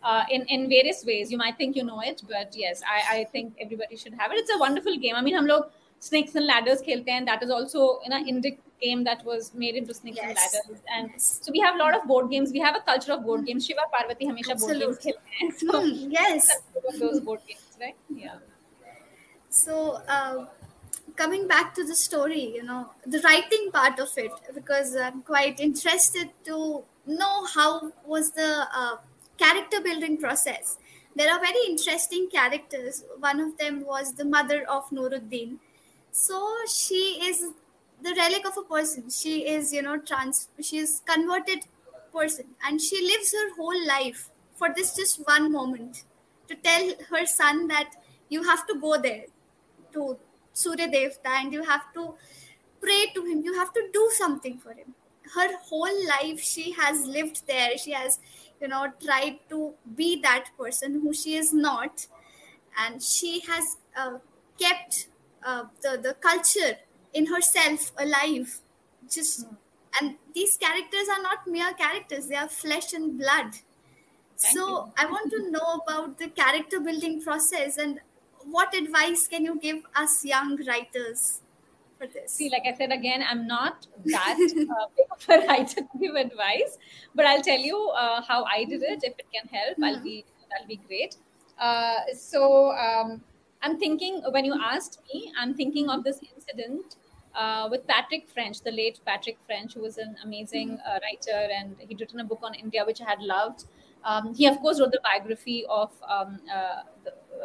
uh, 0.03 0.25
in 0.31 0.45
in 0.57 0.69
various 0.69 1.05
ways. 1.05 1.31
You 1.33 1.39
might 1.39 1.57
think 1.59 1.77
you 1.77 1.85
know 1.85 2.01
it, 2.01 2.23
but 2.29 2.55
yes, 2.57 2.83
I, 2.97 3.01
I 3.19 3.25
think 3.25 3.55
everybody 3.61 3.97
should 3.97 4.15
have 4.15 4.33
it. 4.33 4.39
It's 4.45 4.55
a 4.55 4.59
wonderful 4.59 4.97
game. 4.97 5.15
I 5.17 5.23
mean, 5.29 5.37
हम 5.37 5.47
लोग 5.47 5.71
snakes 6.09 6.35
and 6.41 6.47
ladders 6.47 6.83
खेलते 6.89 7.11
हैं. 7.11 7.25
That 7.27 7.43
is 7.43 7.51
also 7.59 7.87
in 8.07 8.13
an 8.21 8.27
Indic 8.35 8.59
game 8.81 9.05
that 9.05 9.25
was 9.25 9.53
made 9.55 9.77
into 9.83 9.95
snakes 9.95 10.19
and 10.23 10.35
Yes. 10.35 10.45
ladders. 10.55 10.81
And 10.97 11.11
Yes. 11.13 11.29
so 11.47 11.53
we 11.53 11.61
have 11.67 11.77
a 11.77 11.79
lot 11.85 11.97
of 12.01 12.07
board 12.13 12.31
games. 12.31 12.53
We 12.59 12.61
have 12.67 12.77
a 12.77 12.81
culture 12.91 13.13
of 13.19 13.25
board 13.31 13.47
games. 13.47 13.67
Shiva 13.71 13.87
Parvati 13.97 14.27
हमेशा 14.33 14.59
board 14.65 14.77
games 14.83 14.99
Absolutely. 14.99 15.13
खेलते 15.13 15.45
हैं. 15.45 15.51
So 15.63 15.81
Hmm, 15.81 16.11
yes 16.19 16.51
those 17.05 17.21
board 17.31 17.41
games, 17.53 17.79
right? 17.87 17.97
Yeah. 18.25 18.39
so 19.49 20.01
uh, 20.09 20.47
coming 21.17 21.47
back 21.49 21.75
to 21.75 21.85
the 21.87 21.95
story 21.95 22.43
you 22.57 22.63
know 22.63 22.91
the 23.07 23.21
writing 23.21 23.71
part 23.73 23.99
of 23.99 24.09
it 24.17 24.33
because 24.55 24.95
i'm 24.97 25.23
quite 25.23 25.61
interested 25.61 26.31
to 26.45 26.85
know 27.07 27.45
how 27.55 27.93
was 28.05 28.33
the 28.33 28.51
uh, 28.75 28.97
character 29.44 29.82
building 29.88 30.18
process 30.18 30.78
there 31.16 31.32
are 31.34 31.40
very 31.40 31.64
interesting 31.70 32.30
characters 32.30 33.04
one 33.20 33.40
of 33.40 33.58
them 33.58 33.84
was 33.86 34.14
the 34.22 34.26
mother 34.36 34.60
of 34.78 34.90
nuruddin 34.92 35.58
so 36.12 36.40
she 36.76 37.04
is 37.30 37.44
the 38.08 38.14
relic 38.22 38.46
of 38.52 38.58
a 38.58 38.68
person 38.76 39.10
she 39.10 39.36
is 39.56 39.74
you 39.74 39.82
know 39.82 39.98
trans 40.12 40.48
she 40.70 40.78
is 40.86 41.02
converted 41.06 41.68
person 42.14 42.46
and 42.66 42.82
she 42.82 43.02
lives 43.10 43.34
her 43.40 43.48
whole 43.56 43.88
life 43.88 44.30
for 44.56 44.70
this 44.76 44.96
just 44.96 45.22
one 45.28 45.52
moment 45.52 46.04
to 46.48 46.56
tell 46.56 46.92
her 47.10 47.26
son 47.26 47.68
that 47.68 47.94
you 48.30 48.44
have 48.44 48.66
to 48.68 48.76
go 48.80 48.98
there 49.02 49.26
to 49.94 50.18
Surya 50.54 50.88
Devta 50.88 51.32
and 51.40 51.54
you 51.54 51.64
have 51.64 51.94
to 51.94 52.14
pray 52.82 53.12
to 53.16 53.24
him. 53.24 53.42
You 53.44 53.54
have 53.54 53.74
to 53.74 53.84
do 53.94 54.10
something 54.14 54.58
for 54.58 54.74
him. 54.74 54.94
Her 55.36 55.58
whole 55.64 56.08
life, 56.08 56.42
she 56.42 56.72
has 56.72 57.06
lived 57.06 57.48
there. 57.48 57.78
She 57.78 57.92
has, 57.92 58.20
you 58.62 58.68
know, 58.68 58.92
tried 59.04 59.40
to 59.50 59.74
be 59.96 60.22
that 60.22 60.46
person 60.58 61.02
who 61.02 61.14
she 61.14 61.36
is 61.36 61.54
not. 61.54 62.08
And 62.78 63.02
she 63.02 63.42
has 63.42 63.78
uh, 63.98 64.20
kept 64.60 65.08
uh, 65.44 65.66
the, 65.82 66.00
the 66.02 66.14
culture 66.14 66.78
in 67.14 67.26
herself 67.26 67.92
alive. 67.98 68.60
Just 69.10 69.48
and 70.00 70.16
these 70.34 70.56
characters 70.56 71.08
are 71.12 71.22
not 71.22 71.48
mere 71.48 71.74
characters, 71.74 72.28
they 72.28 72.36
are 72.36 72.48
flesh 72.48 72.94
and 72.94 73.18
blood. 73.18 73.56
Thank 74.38 74.58
so 74.58 74.86
you. 74.86 74.94
I 74.98 75.06
want 75.06 75.32
to 75.32 75.52
know 75.52 75.82
about 75.86 76.18
the 76.18 76.30
character 76.30 76.80
building 76.80 77.22
process 77.22 77.78
and 77.78 78.00
what 78.44 78.74
advice 78.74 79.28
can 79.28 79.44
you 79.44 79.60
give 79.60 79.84
us 79.96 80.24
young 80.24 80.58
writers 80.66 81.42
for 82.02 82.08
this? 82.08 82.32
See, 82.32 82.50
like 82.50 82.64
I 82.66 82.76
said 82.76 82.92
again, 82.92 83.24
I'm 83.28 83.48
not 83.48 83.88
that 84.06 84.38
uh, 84.38 84.86
big 84.98 85.06
of 85.12 85.30
a 85.30 85.48
writer 85.48 85.82
to 85.82 86.00
give 86.00 86.16
advice, 86.16 86.78
but 87.16 87.26
I'll 87.26 87.42
tell 87.42 87.60
you 87.60 87.78
uh, 87.90 88.22
how 88.22 88.44
I 88.46 88.64
did 88.66 88.82
it. 88.82 89.04
If 89.04 89.14
it 89.20 89.28
can 89.34 89.48
help, 89.48 89.78
I'll 89.84 90.04
be 90.04 90.26
that'll 90.50 90.68
be 90.68 90.80
great. 90.88 91.18
Uh, 91.60 92.00
so 92.16 92.72
um, 92.72 93.22
I'm 93.62 93.78
thinking 93.78 94.22
when 94.32 94.46
you 94.46 94.58
asked 94.62 95.00
me, 95.14 95.32
I'm 95.40 95.54
thinking 95.54 95.90
of 95.90 96.04
this 96.04 96.20
incident 96.36 96.96
uh, 97.36 97.68
with 97.70 97.86
Patrick 97.88 98.30
French, 98.30 98.62
the 98.62 98.72
late 98.72 99.00
Patrick 99.06 99.38
French, 99.46 99.76
who 99.76 99.82
was 99.82 99.98
an 99.98 100.16
amazing 100.24 100.80
uh, 100.86 101.00
writer, 101.04 101.48
and 101.60 101.76
he'd 101.88 102.00
written 102.00 102.20
a 102.20 102.24
book 102.24 102.40
on 102.44 102.56
India 102.56 102.84
which 102.86 103.02
I 103.02 103.10
had 103.10 103.22
loved. 103.22 103.66
Um, 104.04 104.34
he, 104.34 104.48
of 104.48 104.58
course, 104.60 104.80
wrote 104.80 104.92
the 104.92 105.02
biography 105.04 105.66
of 105.70 105.92
um, 106.10 106.40
uh, 106.52 106.82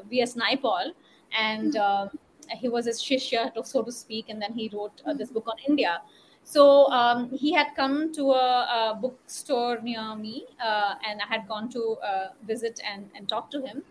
V.S. 0.09 0.35
Naipaul, 0.35 0.93
and 1.37 1.77
um, 1.77 2.19
he 2.51 2.69
was 2.69 2.87
his 2.87 3.03
shishya, 3.03 3.53
so 3.65 3.83
to 3.83 3.93
speak, 3.93 4.27
and 4.29 4.41
then 4.41 4.53
he 4.53 4.71
wrote 4.73 5.03
uh, 5.07 5.15
this 5.15 5.31
book 5.31 5.47
on 5.49 5.57
India. 5.69 6.01
So 6.45 6.87
um, 6.93 7.31
he 7.33 7.53
had 7.53 7.75
come 7.75 8.13
to 8.13 8.31
a, 8.31 8.93
a 8.95 8.99
bookstore 9.01 9.81
near 9.83 10.15
me, 10.15 10.47
uh, 10.65 10.95
and 11.05 11.21
I 11.21 11.27
had 11.27 11.49
gone 11.49 11.69
to 11.71 11.97
uh, 12.05 12.29
visit 12.47 12.81
and, 12.89 13.11
and 13.17 13.29
talk 13.29 13.51
to 13.51 13.61
him. 13.61 13.83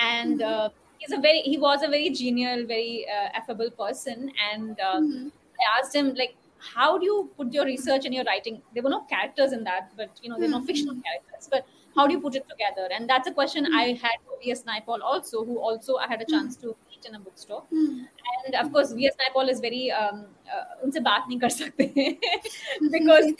And 0.00 0.40
uh, 0.40 0.70
he's 0.98 1.12
a 1.12 1.20
very 1.20 1.40
he 1.40 1.58
was 1.58 1.82
a 1.82 1.88
very 1.88 2.08
genial, 2.08 2.66
very 2.66 3.06
uh, 3.06 3.28
affable 3.34 3.70
person. 3.70 4.32
And 4.52 4.80
uh, 4.80 5.00
mm-hmm. 5.00 5.28
I 5.60 5.78
asked 5.78 5.94
him 5.94 6.14
like, 6.14 6.34
how 6.58 6.96
do 6.96 7.04
you 7.04 7.30
put 7.36 7.52
your 7.52 7.66
research 7.66 8.06
and 8.06 8.14
your 8.14 8.24
writing? 8.24 8.62
There 8.72 8.82
were 8.82 8.90
no 8.90 9.02
characters 9.02 9.52
in 9.52 9.62
that, 9.64 9.92
but 9.94 10.10
you 10.22 10.30
know, 10.30 10.38
there 10.38 10.48
are 10.48 10.50
no 10.50 10.58
mm-hmm. 10.58 10.66
fictional 10.66 10.94
characters. 10.94 11.48
But 11.50 11.66
how 11.94 12.06
do 12.06 12.14
you 12.14 12.20
put 12.20 12.34
it 12.36 12.48
together? 12.48 12.88
And 12.90 13.08
that's 13.08 13.28
a 13.28 13.32
question 13.32 13.64
mm-hmm. 13.66 13.76
I 13.76 13.84
had 14.00 14.16
for 14.24 14.38
V.S. 14.42 14.62
Naipaul 14.62 15.02
also, 15.02 15.44
who 15.44 15.58
also 15.58 15.96
I 15.96 16.06
had 16.06 16.22
a 16.22 16.26
chance 16.26 16.56
to 16.56 16.74
meet 16.98 17.08
in 17.08 17.14
a 17.14 17.20
bookstore. 17.20 17.62
Mm-hmm. 17.72 18.04
And 18.46 18.54
of 18.54 18.72
course, 18.72 18.92
V.S. 18.92 19.14
Naipaul 19.20 19.48
is 19.48 19.60
very 19.60 19.90
um, 19.90 20.26
uh, 20.52 20.86
unse 20.86 21.02
baat 21.08 21.28
nahi 21.30 21.40
kar 21.40 21.48
sakte 21.48 22.18
because 22.92 23.32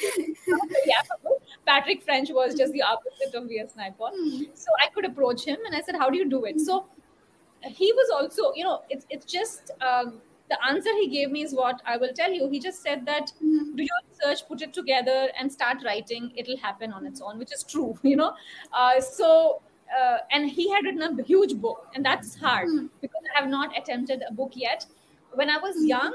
Patrick 1.66 2.02
French 2.02 2.30
was 2.30 2.54
just 2.54 2.72
the 2.72 2.82
opposite 2.82 3.34
of 3.34 3.48
V.S. 3.48 3.74
Naipaul. 3.78 4.12
Mm-hmm. 4.12 4.44
So 4.54 4.78
I 4.84 4.88
could 4.94 5.04
approach 5.04 5.44
him 5.44 5.58
and 5.66 5.74
I 5.74 5.80
said, 5.80 5.96
"How 5.96 6.10
do 6.10 6.18
you 6.18 6.28
do 6.28 6.44
it?" 6.44 6.60
So 6.60 6.86
he 7.62 7.92
was 7.92 8.10
also, 8.20 8.52
you 8.54 8.64
know, 8.64 8.82
it's 8.88 9.06
it's 9.10 9.30
just 9.36 9.72
um, 9.80 10.20
the 10.50 10.58
answer 10.66 10.90
he 11.00 11.08
gave 11.08 11.30
me 11.30 11.42
is 11.42 11.54
what 11.54 11.82
I 11.84 11.96
will 11.96 12.12
tell 12.12 12.32
you. 12.32 12.48
He 12.50 12.60
just 12.66 12.82
said 12.82 13.06
that 13.06 13.32
mm-hmm. 13.36 13.76
do 13.76 13.88
your 13.88 14.02
research, 14.10 14.46
put 14.48 14.62
it 14.62 14.72
together, 14.72 15.28
and 15.38 15.52
start 15.52 15.84
writing. 15.84 16.30
It'll 16.36 16.56
happen 16.56 16.92
on 16.92 17.06
its 17.06 17.20
own, 17.20 17.38
which 17.38 17.52
is 17.52 17.64
true, 17.64 17.98
you 18.12 18.16
know. 18.16 18.34
Uh, 18.72 19.00
so 19.00 19.62
uh, 19.97 20.17
and 20.31 20.49
he 20.49 20.69
had 20.69 20.85
written 20.85 21.19
a 21.19 21.23
huge 21.23 21.55
book, 21.55 21.87
and 21.93 22.05
that's 22.05 22.35
hard 22.35 22.67
mm. 22.67 22.89
because 23.01 23.21
I 23.35 23.39
have 23.41 23.49
not 23.49 23.77
attempted 23.77 24.23
a 24.27 24.33
book 24.33 24.51
yet. 24.55 24.85
When 25.33 25.49
I 25.49 25.57
was 25.57 25.75
mm. 25.77 25.87
young, 25.87 26.13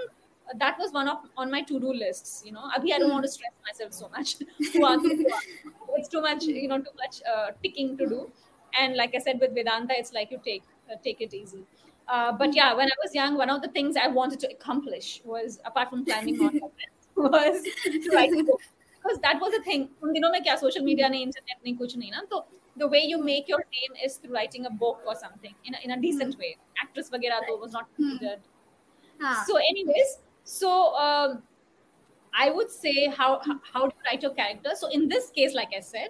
that 0.59 0.79
was 0.79 0.93
one 0.93 1.09
of 1.09 1.19
on 1.37 1.51
my 1.51 1.63
to-do 1.63 1.93
lists. 1.93 2.43
You 2.45 2.53
know, 2.53 2.71
Abhi, 2.77 2.93
I 2.95 2.99
don't 2.99 3.11
mm. 3.11 3.13
want 3.13 3.25
to 3.25 3.31
stress 3.31 3.53
myself 3.67 3.93
so 3.93 4.09
much. 4.09 4.37
it's 4.61 6.09
too 6.09 6.21
much, 6.21 6.45
you 6.45 6.69
know, 6.69 6.79
too 6.79 6.97
much 6.97 7.23
uh, 7.33 7.51
ticking 7.63 7.97
to 7.99 8.09
do. 8.09 8.31
And 8.79 8.97
like 8.97 9.15
I 9.15 9.19
said, 9.19 9.41
with 9.41 9.55
Vedanta, 9.55 9.95
it's 9.97 10.13
like 10.13 10.31
you 10.31 10.41
take 10.45 10.63
uh, 10.91 10.97
take 11.03 11.21
it 11.21 11.35
easy. 11.35 11.65
Uh, 12.09 12.33
but 12.33 12.55
yeah, 12.55 12.75
when 12.75 12.89
I 12.89 12.97
was 13.05 13.15
young, 13.15 13.37
one 13.37 13.51
of 13.51 13.61
the 13.63 13.69
things 13.69 13.97
I 13.97 14.09
wanted 14.09 14.41
to 14.41 14.51
accomplish 14.51 15.21
was, 15.25 15.61
apart 15.65 15.91
from 15.91 16.05
climbing 16.07 16.39
Mount 16.39 16.63
was 17.17 17.63
to 17.85 18.11
write 18.15 18.33
a 18.33 18.43
book. 18.43 18.61
Because 19.03 19.19
that 19.21 19.41
was 19.41 19.53
the 19.53 19.63
thing. 19.63 19.89
उन 20.03 20.13
दिनों 20.13 20.31
में 20.33 20.43
क्या 20.43 20.59
social 20.61 20.83
media 20.83 21.09
नहीं, 21.09 21.27
internet 21.27 21.59
नहीं, 21.65 21.77
कुछ 21.79 21.97
नहीं 21.97 22.11
ना. 22.11 22.23
तो 22.31 22.47
the 22.78 22.88
way 22.88 23.02
you 23.04 23.24
make 23.24 23.48
your 23.48 23.60
name 23.60 23.92
is 24.04 24.18
through 24.18 24.34
writing 24.34 24.66
a 24.66 24.70
book 24.70 25.00
or 25.06 25.16
something 25.16 25.54
in 25.66 25.76
a, 25.76 25.78
in 25.84 25.92
a 25.92 26.02
decent 26.02 26.36
hmm. 26.36 26.40
way. 26.40 26.58
Actress 26.82 27.10
vagera 27.10 27.40
was 27.60 27.72
not 27.72 27.88
hmm. 27.98 28.10
considered. 28.10 28.40
So, 29.48 29.56
anyways, 29.58 30.20
so 30.44 30.94
um, 30.96 31.44
I 32.34 32.50
would 32.50 32.70
say 32.70 33.08
how 33.08 33.40
how 33.72 33.88
do 33.88 33.96
you 33.96 34.12
write 34.12 34.22
your 34.22 34.34
character? 34.34 34.72
So 34.76 34.90
in 34.90 35.08
this 35.08 35.30
case, 35.30 35.54
like 35.54 35.70
I 35.76 35.80
said, 35.80 36.10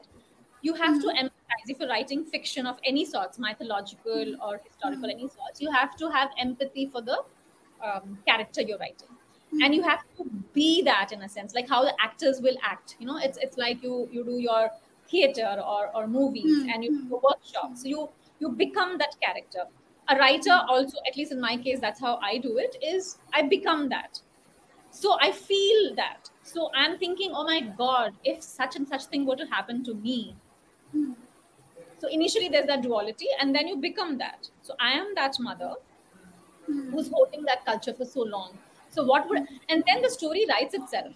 you 0.62 0.74
have 0.74 0.98
mm-hmm. 0.98 1.10
to 1.10 1.16
hmm. 1.16 1.26
empathize. 1.26 1.68
If 1.68 1.80
you're 1.80 1.90
writing 1.90 2.26
fiction 2.26 2.66
of 2.66 2.80
any 2.84 3.06
sorts, 3.06 3.38
mythological 3.38 4.36
or 4.42 4.60
historical, 4.66 5.10
mm-hmm. 5.10 5.20
any 5.20 5.28
sorts, 5.28 5.62
you 5.62 5.72
have 5.72 5.96
to 5.98 6.10
have 6.10 6.30
empathy 6.40 6.88
for 6.88 7.02
the 7.02 7.20
um, 7.84 8.18
character 8.26 8.62
you're 8.62 8.80
writing. 8.80 9.10
And 9.62 9.76
you 9.76 9.84
have 9.84 10.02
to 10.18 10.26
be 10.54 10.82
that 10.82 11.12
in 11.12 11.22
a 11.22 11.30
sense, 11.30 11.54
like 11.54 11.70
how 11.70 11.84
the 11.84 11.94
actors 12.02 12.42
will 12.42 12.58
act. 12.64 12.96
You 12.98 13.06
know, 13.06 13.18
it's 13.18 13.38
it's 13.38 13.56
like 13.56 13.84
you 13.84 14.10
you 14.12 14.24
do 14.24 14.40
your 14.40 14.72
theater 15.14 15.62
or, 15.76 15.90
or 15.96 16.08
movies 16.08 16.60
mm-hmm. 16.60 16.70
and 16.70 16.84
you 16.84 16.92
do 17.08 17.22
workshops. 17.30 17.84
So 17.84 17.88
you 17.94 18.10
you 18.40 18.50
become 18.50 18.98
that 18.98 19.16
character. 19.22 19.66
A 20.10 20.18
writer 20.18 20.60
also, 20.68 20.98
at 21.08 21.16
least 21.16 21.32
in 21.32 21.40
my 21.40 21.56
case, 21.66 21.80
that's 21.80 22.02
how 22.06 22.18
I 22.30 22.38
do 22.46 22.58
it, 22.58 22.76
is 22.94 23.18
I 23.34 23.44
become 23.44 23.88
that. 23.90 24.20
So 24.92 25.18
I 25.22 25.32
feel 25.32 25.96
that. 25.96 26.30
So 26.42 26.70
I'm 26.76 26.98
thinking, 26.98 27.32
oh 27.34 27.46
my 27.46 27.62
God, 27.62 28.12
if 28.24 28.44
such 28.44 28.76
and 28.76 28.88
such 28.88 29.06
thing 29.06 29.26
were 29.26 29.38
to 29.38 29.46
happen 29.46 29.84
to 29.86 29.94
me. 29.94 30.36
Mm-hmm. 30.96 31.14
So 31.98 32.10
initially 32.10 32.50
there's 32.50 32.68
that 32.68 32.82
duality, 32.82 33.28
and 33.40 33.56
then 33.56 33.68
you 33.68 33.78
become 33.78 34.18
that. 34.18 34.50
So 34.62 34.76
I 34.80 34.92
am 34.92 35.16
that 35.16 35.40
mother 35.40 35.74
mm-hmm. 36.70 36.92
who's 36.92 37.10
holding 37.10 37.46
that 37.46 37.66
culture 37.66 37.94
for 37.94 38.06
so 38.06 38.24
long. 38.24 38.58
So 38.90 39.04
what 39.04 39.30
would 39.30 39.48
and 39.70 39.84
then 39.88 40.02
the 40.02 40.10
story 40.10 40.46
writes 40.50 40.76
itself 40.76 41.14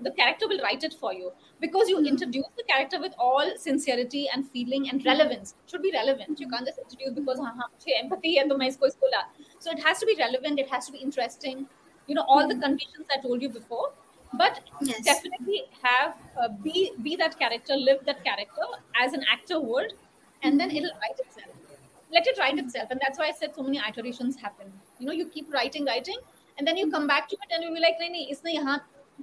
the 0.00 0.10
character 0.10 0.48
will 0.48 0.60
write 0.60 0.84
it 0.84 0.94
for 0.94 1.12
you 1.12 1.32
because 1.60 1.88
you 1.88 1.98
hmm. 1.98 2.06
introduce 2.06 2.46
the 2.56 2.64
character 2.64 3.00
with 3.00 3.12
all 3.18 3.50
sincerity 3.56 4.28
and 4.32 4.48
feeling 4.48 4.88
and 4.88 5.04
relevance. 5.04 5.54
It 5.64 5.70
should 5.70 5.82
be 5.82 5.92
relevant. 5.92 6.40
You 6.40 6.48
can't 6.48 6.66
just 6.66 6.78
introduce 6.78 7.14
because 7.14 7.38
ha 7.38 7.68
empathy 8.02 8.38
and 8.38 8.50
isko 8.50 8.88
isko 8.90 9.10
la. 9.12 9.24
So 9.58 9.70
it 9.70 9.82
has 9.82 9.98
to 10.00 10.06
be 10.06 10.16
relevant. 10.18 10.58
It 10.58 10.68
has 10.68 10.86
to 10.86 10.92
be 10.92 10.98
interesting. 10.98 11.66
You 12.06 12.14
know 12.16 12.24
all 12.28 12.48
the 12.48 12.54
hmm. 12.54 12.60
conditions 12.60 13.06
I 13.16 13.20
told 13.20 13.42
you 13.42 13.48
before. 13.48 13.92
But 14.36 14.62
yes. 14.80 15.00
definitely 15.04 15.62
have 15.80 16.16
uh, 16.42 16.48
be 16.62 16.92
be 17.02 17.14
that 17.16 17.38
character, 17.38 17.76
live 17.76 18.04
that 18.06 18.24
character 18.24 18.66
as 19.00 19.12
an 19.12 19.24
actor 19.32 19.60
would, 19.60 19.92
and 20.42 20.58
then 20.58 20.70
it'll 20.70 20.96
write 21.02 21.20
itself. 21.20 21.54
Let 22.12 22.26
it 22.26 22.36
write 22.38 22.58
itself, 22.58 22.90
and 22.90 23.00
that's 23.00 23.18
why 23.18 23.28
I 23.28 23.32
said 23.32 23.54
so 23.54 23.62
many 23.62 23.78
iterations 23.78 24.36
happen. 24.36 24.72
You 24.98 25.06
know, 25.06 25.12
you 25.12 25.26
keep 25.26 25.52
writing, 25.52 25.84
writing, 25.84 26.18
and 26.58 26.66
then 26.66 26.76
you 26.76 26.86
hmm. 26.86 26.90
come 26.90 27.06
back 27.06 27.28
to 27.28 27.36
it 27.36 27.54
and 27.54 27.62
you'll 27.62 27.74
be 27.74 27.80
like, 27.80 28.02
"Nahi, 28.02 28.10
nahi, 28.16 28.32
isne 28.34 28.56
yahan 28.56 28.80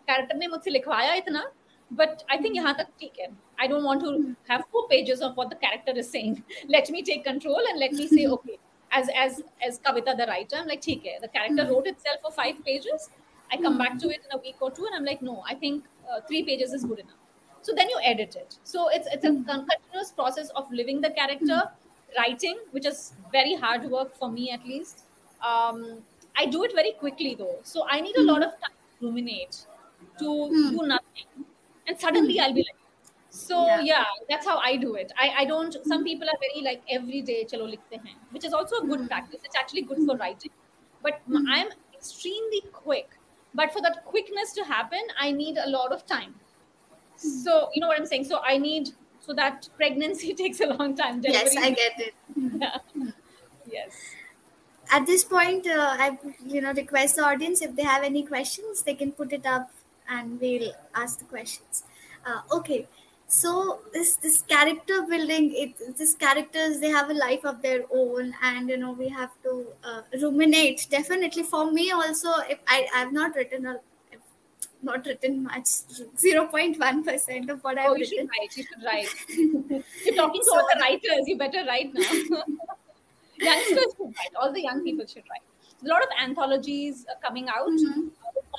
character 0.09 0.37
ने 0.37 0.47
मुझसे 0.49 0.71
लिखवाया 0.71 1.15
इतना 1.15 1.45
but 1.95 2.23
I 2.29 2.37
think 2.39 2.57
यहाँ 2.57 2.75
तक 2.79 2.87
ठीक 3.01 3.19
है 3.21 3.29
I 3.59 3.67
don't 3.73 3.85
want 3.85 4.01
to 4.05 4.37
have 4.49 4.65
four 4.73 4.89
pages 4.89 5.21
of 5.27 5.37
what 5.37 5.51
the 5.51 5.57
character 5.57 5.93
is 6.03 6.09
saying 6.11 6.43
let 6.69 6.91
me 6.91 7.03
take 7.03 7.25
control 7.25 7.69
and 7.71 7.79
let 7.79 7.93
me 7.93 8.07
say 8.09 8.27
okay 8.37 8.59
as 8.93 9.09
as 9.25 9.43
as 9.69 9.79
Kavita 9.79 10.17
the 10.17 10.27
writer 10.27 10.57
I'm 10.57 10.67
like 10.67 10.83
ठीक 10.83 11.07
है 11.07 11.21
the 11.21 11.29
character 11.29 11.67
wrote 11.71 11.87
itself 11.87 12.21
for 12.23 12.33
five 12.33 12.65
pages 12.65 13.09
I 13.53 13.57
come 13.59 13.79
back 13.79 13.99
to 13.99 14.11
it 14.11 14.27
in 14.27 14.39
a 14.39 14.41
week 14.43 14.57
or 14.61 14.71
two 14.71 14.87
and 14.87 14.97
I'm 14.97 15.05
like 15.05 15.23
no 15.23 15.45
I 15.47 15.55
think 15.55 15.85
uh, 16.11 16.21
three 16.29 16.43
pages 16.43 16.73
is 16.73 16.85
good 16.85 16.99
enough 16.99 17.23
so 17.63 17.75
then 17.75 17.89
you 17.89 18.01
edit 18.13 18.37
it 18.43 18.59
so 18.65 18.89
it's 18.89 19.09
it's 19.13 19.25
a 19.25 19.35
continuous 19.53 20.13
process 20.13 20.51
of 20.63 20.73
living 20.81 21.01
the 21.07 21.11
character 21.11 21.63
writing 22.19 22.59
which 22.73 22.87
is 22.87 23.13
very 23.33 23.55
hard 23.55 23.89
work 23.91 24.15
for 24.17 24.31
me 24.31 24.51
at 24.51 24.67
least 24.67 25.05
um, 25.53 25.81
I 26.37 26.47
do 26.47 26.65
it 26.65 26.75
very 26.75 26.93
quickly 26.93 27.35
though 27.35 27.57
so 27.63 27.87
I 27.89 28.01
need 28.01 28.17
a 28.17 28.27
lot 28.33 28.43
of 28.43 28.53
time 28.67 28.77
to 28.99 29.07
ruminate 29.07 29.65
to 30.22 30.30
mm. 30.30 30.70
do 30.78 30.88
nothing. 30.88 31.48
And 31.88 32.00
suddenly 32.00 32.38
hmm. 32.38 32.44
i'll 32.44 32.54
be 32.54 32.66
like 32.68 32.82
so 33.32 33.66
yeah. 33.66 33.82
yeah. 33.82 34.06
that's 34.30 34.46
how 34.46 34.58
i 34.58 34.76
do 34.76 34.96
it. 34.96 35.12
I, 35.18 35.30
I 35.40 35.46
don't 35.46 35.74
some 35.86 36.00
hmm. 36.00 36.04
people 36.04 36.28
are 36.28 36.38
very 36.40 36.64
like 36.64 36.84
every 36.90 37.22
day 37.22 37.46
chalo 37.52 37.68
likhte 37.74 37.98
hain 38.06 38.18
which 38.32 38.46
is 38.46 38.54
also 38.54 38.82
a 38.84 38.86
good 38.86 39.00
hmm. 39.00 39.08
practice. 39.08 39.40
It's 39.44 39.56
actually 39.56 39.84
good 39.84 40.06
for 40.06 40.18
writing. 40.18 40.52
But 41.02 41.22
mm. 41.28 41.44
i'm 41.50 41.70
extremely 41.94 42.62
quick. 42.72 43.18
But 43.54 43.74
for 43.74 43.82
that 43.82 44.06
quickness 44.06 44.54
to 44.60 44.64
happen 44.64 45.14
i 45.18 45.32
need 45.32 45.58
a 45.58 45.70
lot 45.70 45.94
of 45.98 46.06
time. 46.06 46.36
So 47.16 47.70
you 47.74 47.82
know 47.82 47.88
what 47.88 48.00
i'm 48.00 48.06
saying? 48.06 48.26
So 48.26 48.42
i 48.54 48.58
need 48.58 48.90
so 49.22 49.34
that 49.34 49.70
pregnancy 49.78 50.34
takes 50.44 50.60
a 50.60 50.68
long 50.68 50.96
time 50.96 51.22
yes 51.24 51.56
i 51.58 51.72
get 51.72 52.08
it. 52.08 52.14
Yeah. 52.62 52.78
yes. 53.72 54.02
At 54.92 55.06
this 55.06 55.24
point 55.24 55.68
uh, 55.68 55.96
i 56.06 56.18
you 56.46 56.62
know 56.62 56.74
request 56.74 57.16
the 57.16 57.24
audience 57.34 57.62
if 57.62 57.76
they 57.78 57.84
have 57.84 58.04
any 58.04 58.24
questions 58.24 58.84
they 58.90 58.96
can 59.04 59.14
put 59.14 59.32
it 59.40 59.46
up 59.46 59.72
and 60.12 60.40
we'll 60.40 60.72
ask 60.96 61.20
the 61.20 61.26
questions. 61.26 61.84
Uh, 62.26 62.42
okay, 62.52 62.88
so 63.28 63.80
this 63.94 64.16
this 64.18 64.42
character 64.42 65.04
building, 65.10 65.54
it 65.56 65.98
these 65.98 66.16
characters 66.16 66.80
they 66.80 66.90
have 66.90 67.10
a 67.10 67.14
life 67.14 67.46
of 67.46 67.62
their 67.62 67.84
own, 67.92 68.34
and 68.44 68.70
you 68.70 68.78
know 68.78 68.92
we 68.92 69.08
have 69.10 69.32
to 69.44 69.66
uh, 69.84 70.02
ruminate. 70.22 70.88
Definitely 70.90 71.44
for 71.44 71.72
me 71.72 71.92
also, 71.92 72.34
if 72.50 72.60
I 72.68 72.88
I've 72.94 73.14
not 73.14 73.36
written 73.36 73.66
a 73.66 73.80
not 74.84 75.06
written 75.06 75.44
much, 75.44 75.68
zero 76.18 76.46
point 76.48 76.80
one 76.80 77.04
percent 77.04 77.50
of 77.50 77.64
what 77.64 77.78
I've 77.78 77.92
oh, 77.92 77.96
you 77.96 78.06
written. 78.06 78.28
Should 78.28 78.36
write. 78.38 78.58
You 78.58 78.64
should 78.70 78.84
write. 78.86 79.84
You're 80.06 80.16
talking 80.16 80.42
to 80.42 80.52
all 80.56 80.68
the 80.74 80.80
writers. 80.82 81.28
You 81.28 81.38
better 81.38 81.64
write 81.68 81.94
now. 81.94 82.02
Youngsters 83.38 83.94
should 83.98 84.14
write. 84.18 84.36
All 84.40 84.52
the 84.54 84.62
young 84.62 84.84
people 84.84 85.06
should 85.08 85.24
write. 85.30 85.46
a 85.84 85.88
lot 85.88 86.04
of 86.04 86.10
anthologies 86.24 87.06
coming 87.24 87.48
out. 87.50 87.70
Mm-hmm 87.70 88.10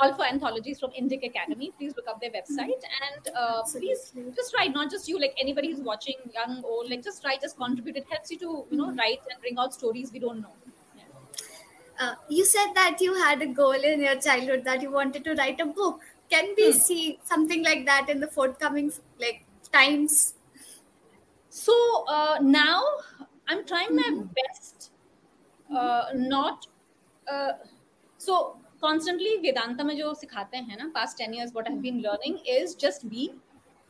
all 0.00 0.14
for 0.14 0.24
anthologies 0.24 0.80
from 0.80 0.90
Indic 0.90 1.24
Academy. 1.26 1.72
Please 1.78 1.94
look 1.96 2.08
up 2.08 2.20
their 2.20 2.30
website 2.30 2.82
and 3.02 3.36
uh, 3.36 3.62
please 3.62 4.12
just 4.34 4.54
write. 4.54 4.72
Not 4.72 4.90
just 4.90 5.08
you, 5.08 5.20
like 5.20 5.34
anybody 5.40 5.70
who's 5.70 5.80
watching, 5.80 6.14
young, 6.34 6.62
old, 6.64 6.90
like 6.90 7.02
just 7.02 7.24
write, 7.24 7.40
just 7.40 7.56
contribute. 7.56 7.96
It 7.96 8.06
helps 8.10 8.30
you 8.30 8.38
to 8.38 8.64
you 8.70 8.76
know 8.76 8.92
write 8.92 9.20
and 9.30 9.40
bring 9.40 9.58
out 9.58 9.74
stories 9.74 10.12
we 10.12 10.18
don't 10.18 10.40
know. 10.40 10.54
Uh, 12.00 12.14
you 12.28 12.44
said 12.44 12.72
that 12.74 13.00
you 13.00 13.14
had 13.14 13.42
a 13.42 13.46
goal 13.46 13.72
in 13.72 14.00
your 14.00 14.16
childhood 14.16 14.64
that 14.64 14.82
you 14.82 14.90
wanted 14.90 15.24
to 15.24 15.34
write 15.34 15.60
a 15.60 15.66
book. 15.66 16.00
Can 16.30 16.54
we 16.56 16.72
hmm. 16.72 16.78
see 16.78 17.18
something 17.24 17.62
like 17.62 17.84
that 17.86 18.08
in 18.08 18.18
the 18.20 18.26
forthcoming 18.26 18.92
like 19.20 19.44
times? 19.72 20.34
So 21.50 22.06
uh, 22.08 22.38
now 22.40 22.82
I'm 23.46 23.66
trying 23.66 23.94
my 23.94 24.02
mm-hmm. 24.02 24.26
best 24.34 24.90
uh, 25.74 26.06
not 26.14 26.66
uh, 27.30 27.52
so 28.18 28.56
constantly 28.82 29.36
Vedanta 29.38 29.84
में 29.84 29.96
जो 29.96 30.12
सिखाते 30.14 30.56
हैं 30.58 30.76
ना 30.78 30.90
past 30.94 31.18
ten 31.18 31.34
years 31.34 31.52
what 31.56 31.68
been 31.82 32.00
learning 32.00 32.48
is 32.56 32.76
just 32.80 33.06
be 33.06 33.30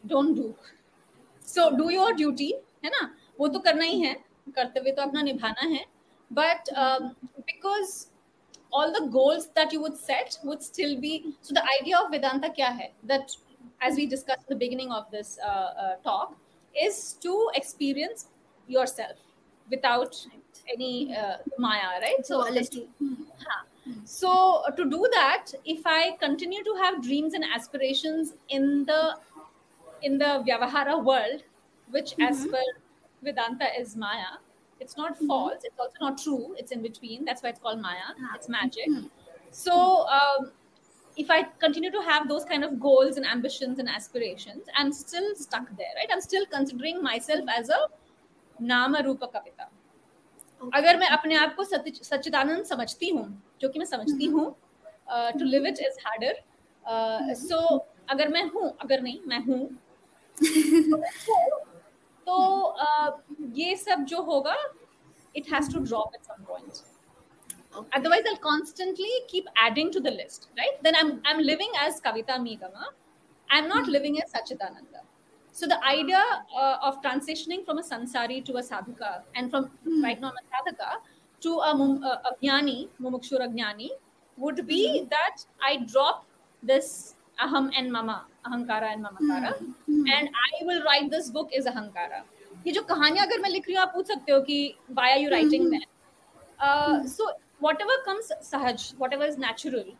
don't 0.04 0.36
do 0.36 0.52
so 1.48 1.68
do 1.76 1.88
your 1.90 2.14
duty 2.14 2.52
है 2.84 2.90
ना? 2.90 3.14
वो 3.40 3.48
तो 3.48 3.58
करना 3.58 3.84
ही 3.84 4.00
है 4.00 4.14
कर्तव्य 4.56 4.92
तो 4.92 5.02
अपना 5.02 5.22
निभाना 5.22 5.68
है 5.74 5.84
but 6.30 6.70
because 7.46 7.94
all 8.72 8.92
the 8.92 9.02
goals 9.12 9.46
that 9.56 9.74
you 9.74 9.80
would 9.80 9.94
set 9.96 10.34
would 10.46 10.60
still 10.60 10.96
be 11.00 11.18
so 11.42 11.54
the 11.54 11.58
idea 11.58 11.98
of 11.98 12.10
Vedanta 12.10 12.48
क्या 12.48 12.68
है? 12.68 12.92
That 13.04 13.36
as 13.84 13.96
we 13.96 14.06
discuss 14.06 14.44
the 14.50 14.56
beginning 14.58 14.92
of 14.92 15.10
this 15.16 15.36
talk 16.04 16.36
is 16.74 17.02
to 17.22 17.50
experience 17.56 18.28
yourself 18.86 19.70
without 19.70 20.14
any 20.70 20.94
maya 21.60 21.96
right 21.98 22.24
so 22.26 22.40
हाँ. 22.40 23.64
So 24.04 24.62
uh, 24.66 24.70
to 24.70 24.84
do 24.88 25.08
that 25.12 25.46
if 25.64 25.82
i 25.86 26.12
continue 26.20 26.62
to 26.62 26.74
have 26.80 27.02
dreams 27.02 27.34
and 27.34 27.44
aspirations 27.54 28.34
in 28.48 28.84
the 28.84 29.16
in 30.02 30.18
the 30.18 30.44
vyavahara 30.46 31.02
world 31.02 31.42
which 31.90 32.14
as 32.20 32.40
mm-hmm. 32.40 32.50
per 32.52 32.62
vedanta 33.22 33.68
is 33.78 33.96
maya 33.96 34.38
it's 34.80 34.96
not 34.96 35.14
mm-hmm. 35.14 35.26
false 35.26 35.64
it's 35.64 35.78
also 35.78 35.96
not 36.00 36.18
true 36.18 36.54
it's 36.58 36.72
in 36.72 36.82
between 36.82 37.24
that's 37.24 37.42
why 37.42 37.48
it's 37.48 37.60
called 37.60 37.80
maya 37.80 38.08
ah, 38.20 38.32
it's 38.34 38.48
magic. 38.48 38.88
Mm-hmm. 38.88 39.06
so 39.50 40.06
um, 40.08 40.50
if 41.16 41.30
i 41.30 41.42
continue 41.64 41.90
to 41.90 42.02
have 42.02 42.28
those 42.28 42.44
kind 42.44 42.64
of 42.64 42.78
goals 42.80 43.16
and 43.16 43.26
ambitions 43.26 43.78
and 43.78 43.88
aspirations 43.88 44.66
i'm 44.76 44.92
still 44.92 45.34
stuck 45.34 45.68
there 45.76 45.94
right? 45.96 46.08
I'm 46.10 46.20
still 46.20 46.46
considering 46.46 47.02
myself 47.02 47.44
as 47.58 47.68
a 47.68 47.88
nama 48.60 49.02
rupa 49.04 49.26
kavita 49.26 49.66
अगर 50.74 50.96
मैं 50.96 51.06
अपने 51.08 51.34
आप 51.34 51.54
को 51.56 51.64
सच्चिदानंद 51.64 52.64
समझती 52.64 53.10
हूँ 53.10 53.26
जो 53.60 53.68
कि 53.68 53.78
मैं 53.78 53.86
समझती 53.86 54.26
हूँ 54.26 54.44
to 55.38 55.44
live 55.44 55.66
it 55.66 55.78
is 55.80 55.98
harder 56.06 56.42
so 57.34 57.58
अगर 58.10 58.28
मैं 58.28 58.44
हूँ 58.50 58.76
अगर 58.82 59.00
नहीं 59.00 59.20
मैं 59.26 59.44
हूँ 59.44 59.66
तो 62.26 62.36
uh, 62.84 63.10
ये 63.58 63.76
सब 63.76 64.04
जो 64.04 64.22
होगा 64.22 64.56
it 65.34 65.46
has 65.46 65.68
to 65.68 65.80
drop 65.80 66.10
at 66.14 66.24
some 66.24 66.42
point 66.46 66.82
okay. 67.74 67.88
otherwise 67.98 68.26
i'll 68.30 68.42
constantly 68.46 69.12
keep 69.28 69.46
adding 69.56 69.90
to 69.90 70.00
the 70.00 70.10
list 70.10 70.48
right 70.58 70.82
then 70.82 70.94
i'm 70.94 71.12
i'm 71.26 71.40
living 71.50 71.72
as 71.84 72.00
kavita 72.06 72.36
megama 72.46 72.90
i'm 73.48 73.68
not 73.68 73.78
mm-hmm. 73.78 73.92
living 73.96 74.18
as 74.22 74.34
sachidananda 74.34 75.02
so 75.51 75.67
the 75.67 75.79
idea 75.83 76.23
uh, 76.55 76.77
of 76.87 77.01
transitioning 77.01 77.65
from 77.65 77.79
a 77.79 77.85
sansari 77.91 78.39
to 78.45 78.57
a 78.57 78.63
sadhaka 78.71 79.11
and 79.35 79.51
from 79.51 79.65
mm-hmm. 79.65 80.03
right 80.03 80.21
now 80.21 80.31
I'm 80.31 80.41
a 80.43 80.47
sadhaka 80.55 80.89
to 81.41 81.53
a, 81.69 81.73
a, 82.11 82.13
a 82.29 82.31
jnani 82.41 82.79
mumukshura 83.01 83.47
jnani 83.53 83.89
would 84.37 84.65
be 84.67 84.81
mm-hmm. 84.87 85.07
that 85.09 85.45
i 85.69 85.77
drop 85.91 86.25
this 86.63 86.89
aham 87.45 87.69
and 87.75 87.91
mama 87.91 88.17
ahankara 88.45 88.89
and 88.93 89.07
mamakara 89.07 89.53
mm-hmm. 89.53 90.03
and 90.15 90.41
i 90.47 90.65
will 90.69 90.83
write 90.87 91.09
this 91.11 91.29
book 91.37 91.55
is 91.61 91.71
ahankara 91.73 92.23
ये 92.67 92.71
जो 92.73 92.81
कहानियां 92.83 93.25
अगर 93.25 93.39
मैं 93.41 93.49
लिख 93.49 93.67
रही 93.67 93.75
हूँ 93.75 93.81
आप 93.81 93.91
पूछ 93.93 94.07
सकते 94.07 94.31
हो 94.31 94.39
कि 94.47 94.57
why 94.91 95.11
are 95.11 95.19
you 95.19 95.29
writing 95.29 95.69
that 95.71 97.07
so 97.09 97.29
what 97.63 97.81
ever 97.81 98.01
comes 98.05 98.31
सहज 98.49 98.91
what 98.99 99.13
ever 99.13 99.27
is 99.27 99.37
natural 99.39 99.91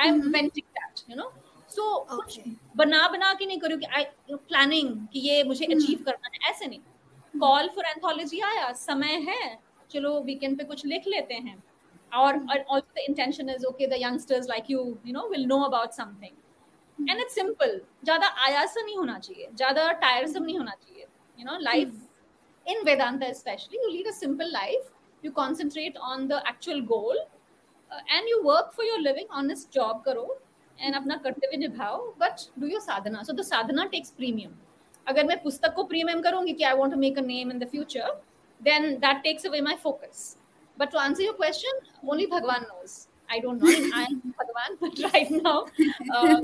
I 0.00 0.08
am 0.08 0.20
venting 0.32 0.66
that 0.78 1.00
you 1.10 1.16
no 1.16 1.32
so 1.79 1.99
कुछ 2.11 2.39
बना 2.77 3.07
बना 3.07 3.33
के 3.39 3.45
नहीं 3.45 3.59
करूँ 3.59 3.77
कि 3.79 3.85
आई 3.97 4.03
प्लानिंग 4.29 4.95
कि 5.13 5.19
ये 5.19 5.43
मुझे 5.43 5.65
अचीव 5.65 5.97
hmm. 5.97 6.05
करना 6.05 6.29
है 6.33 6.51
ऐसे 6.51 6.65
नहीं। 6.65 7.39
कॉल 7.39 7.69
फॉर 7.75 7.85
एंथोलॉजी 7.85 8.39
आया 8.51 8.71
समय 8.83 9.15
है 9.29 9.57
चलो 9.91 10.19
वीकेंड 10.21 10.57
पे 10.57 10.63
कुछ 10.63 10.85
लिख 10.85 11.07
लेते 11.07 11.33
हैं। 11.33 11.63
और 12.11 12.37
also 12.51 12.93
the 12.95 13.05
intention 13.09 13.49
is 13.49 13.65
okay 13.65 13.87
the 13.87 14.01
youngsters 14.01 14.49
like 14.49 14.71
you 14.71 14.79
you 15.07 15.13
know 15.13 15.27
will 15.29 15.45
know 15.47 15.59
about 15.63 15.91
something 15.93 17.09
and 17.09 17.19
it's 17.19 17.35
simple 17.35 17.81
ज़्यादा 18.03 18.27
आयासम 18.47 18.85
नहीं 18.85 18.97
होना 18.97 19.17
चाहिए 19.19 19.49
ज़्यादा 19.55 19.91
टायरसम 20.05 20.43
नहीं 20.43 20.57
होना 20.57 20.71
चाहिए 20.71 21.05
you 21.39 21.45
know 21.47 21.57
life 21.65 21.91
mm. 21.91 22.71
in 22.71 22.81
vedanta 22.87 23.27
especially 23.33 23.77
you 23.81 23.89
lead 23.91 24.07
a 24.07 24.15
simple 24.15 24.49
life 24.55 24.87
you 25.23 25.29
concentrate 25.37 25.99
on 26.07 26.25
the 26.31 26.39
actual 26.51 26.81
goal 26.89 27.21
uh, 27.21 28.01
and 28.15 28.31
you 28.31 28.39
work 28.47 28.73
for 28.79 28.87
your 28.87 28.97
living 29.03 29.29
honest 29.41 29.69
job 29.77 30.01
karo 30.07 30.25
and 30.78 30.94
अपना 30.96 31.16
कर्तव्य 31.24 31.56
निभाओ 31.56 31.98
but 32.20 32.46
do 32.60 32.66
your 32.66 32.80
sadhana 32.80 33.22
so 33.22 33.32
the 33.32 33.42
sadhana 33.42 33.84
takes 33.96 34.10
premium 34.16 34.52
अगर 35.08 35.26
मैं 35.26 35.42
पुस्तक 35.42 35.74
को 35.74 35.84
premium 35.92 36.20
करूंगी 36.22 36.52
कि 36.52 36.64
I 36.64 36.74
want 36.76 36.92
to 36.92 36.98
make 37.00 37.18
a 37.18 37.22
name 37.22 37.50
in 37.50 37.58
the 37.58 37.68
future 37.70 38.20
then 38.60 39.00
that 39.00 39.22
takes 39.24 39.44
away 39.44 39.60
my 39.60 39.76
focus 39.76 40.36
but 40.76 40.90
to 40.90 40.98
answer 40.98 41.22
your 41.22 41.34
question 41.34 41.70
only 42.12 42.26
bhagwan 42.26 42.62
knows 42.68 43.08
i 43.28 43.38
don't 43.38 43.62
know 43.62 43.74
i 44.00 44.02
am 44.04 44.34
bhagwan 44.38 44.76
but 44.80 44.98
right 45.12 45.30
now 45.30 45.66
um, 46.16 46.42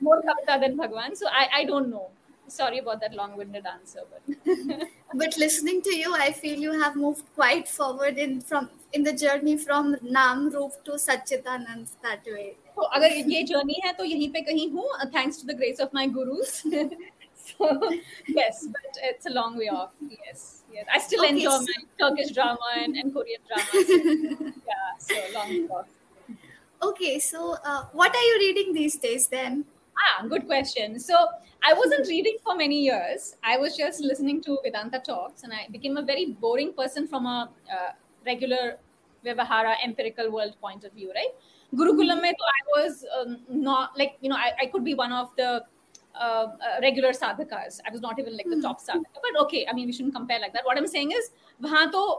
more 0.00 0.22
kavita 0.28 0.58
than 0.64 0.76
bhagwan 0.76 1.16
so 1.16 1.26
I, 1.28 1.48
I 1.60 1.64
don't 1.64 1.90
know 1.90 2.08
sorry 2.48 2.78
about 2.78 3.00
that 3.00 3.14
long-winded 3.14 3.66
answer 3.66 4.00
but 4.12 4.88
but 5.14 5.36
listening 5.36 5.82
to 5.82 5.94
you 5.96 6.14
i 6.14 6.30
feel 6.32 6.58
you 6.58 6.72
have 6.80 6.96
moved 6.96 7.24
quite 7.34 7.68
forward 7.68 8.18
in 8.18 8.40
from 8.40 8.68
in 8.92 9.04
the 9.04 9.12
journey 9.12 9.56
from 9.56 9.96
nam 10.02 10.48
roop 10.50 10.82
to 10.84 10.92
sachidanand 10.92 11.88
that 12.02 12.24
way 12.26 12.56
तो 12.76 12.82
अगर 12.98 13.12
ये 13.32 13.42
journey 13.52 13.80
है 13.84 13.92
तो 13.92 14.04
यहीं 14.04 14.30
पे 14.32 14.40
कहीं 14.50 14.68
हूँ 14.72 14.88
thanks 15.16 15.40
to 15.40 15.52
the 15.52 15.56
grace 15.56 15.80
of 15.80 15.94
my 15.94 16.06
guru's 16.18 16.62
so 17.42 17.68
yes 18.38 18.58
but 18.72 18.98
it's 19.08 19.28
a 19.28 19.30
long 19.34 19.54
way 19.60 19.68
off 19.74 19.92
yes 20.16 20.40
yes 20.72 20.90
i 20.96 20.98
still 21.04 21.22
okay, 21.22 21.30
enjoy 21.30 21.54
so... 21.54 21.70
my 21.70 21.78
turkish 22.02 22.32
drama 22.38 22.68
and, 22.80 22.98
and 23.02 23.14
korean 23.14 23.40
drama 23.52 24.50
yeah 24.72 24.90
so 25.06 25.22
long 25.36 25.54
off 25.78 26.36
okay 26.88 27.14
so 27.28 27.46
uh, 27.70 27.80
what 28.02 28.18
are 28.20 28.26
you 28.26 28.36
reading 28.42 28.74
these 28.80 28.98
days 29.06 29.26
then 29.36 29.64
Ah, 30.00 30.26
good 30.26 30.46
question. 30.46 30.98
So 30.98 31.14
I 31.62 31.74
wasn't 31.74 32.08
reading 32.08 32.36
for 32.42 32.56
many 32.56 32.80
years. 32.82 33.36
I 33.42 33.58
was 33.58 33.76
just 33.76 34.00
listening 34.00 34.40
to 34.42 34.58
Vedanta 34.64 34.98
talks, 34.98 35.42
and 35.42 35.52
I 35.52 35.66
became 35.70 35.96
a 35.96 36.02
very 36.02 36.26
boring 36.40 36.72
person 36.72 37.06
from 37.06 37.26
a 37.26 37.50
uh, 37.70 37.92
regular 38.24 38.78
Vyavahara 39.24 39.74
empirical 39.84 40.30
world 40.30 40.56
point 40.60 40.84
of 40.84 40.92
view, 40.92 41.12
right? 41.14 41.34
Gurukulam 41.75 42.21
mein 42.21 42.33
I 42.33 42.81
was 42.81 43.05
um, 43.19 43.39
not 43.49 43.97
like 43.97 44.17
you 44.21 44.29
know 44.29 44.35
I, 44.35 44.51
I 44.61 44.65
could 44.67 44.83
be 44.83 44.93
one 44.93 45.11
of 45.11 45.35
the 45.37 45.63
uh, 46.15 46.23
uh, 46.23 46.47
regular 46.81 47.09
sadhakas. 47.11 47.79
I 47.85 47.91
was 47.91 48.01
not 48.01 48.19
even 48.19 48.37
like 48.37 48.47
the 48.49 48.61
top 48.61 48.79
sadhaka, 48.81 49.19
but 49.21 49.41
okay. 49.43 49.65
I 49.69 49.73
mean, 49.73 49.87
we 49.87 49.93
shouldn't 49.93 50.15
compare 50.15 50.39
like 50.39 50.53
that. 50.53 50.63
What 50.63 50.77
I'm 50.77 50.87
saying 50.87 51.11
is, 51.11 51.31
to, 51.61 52.17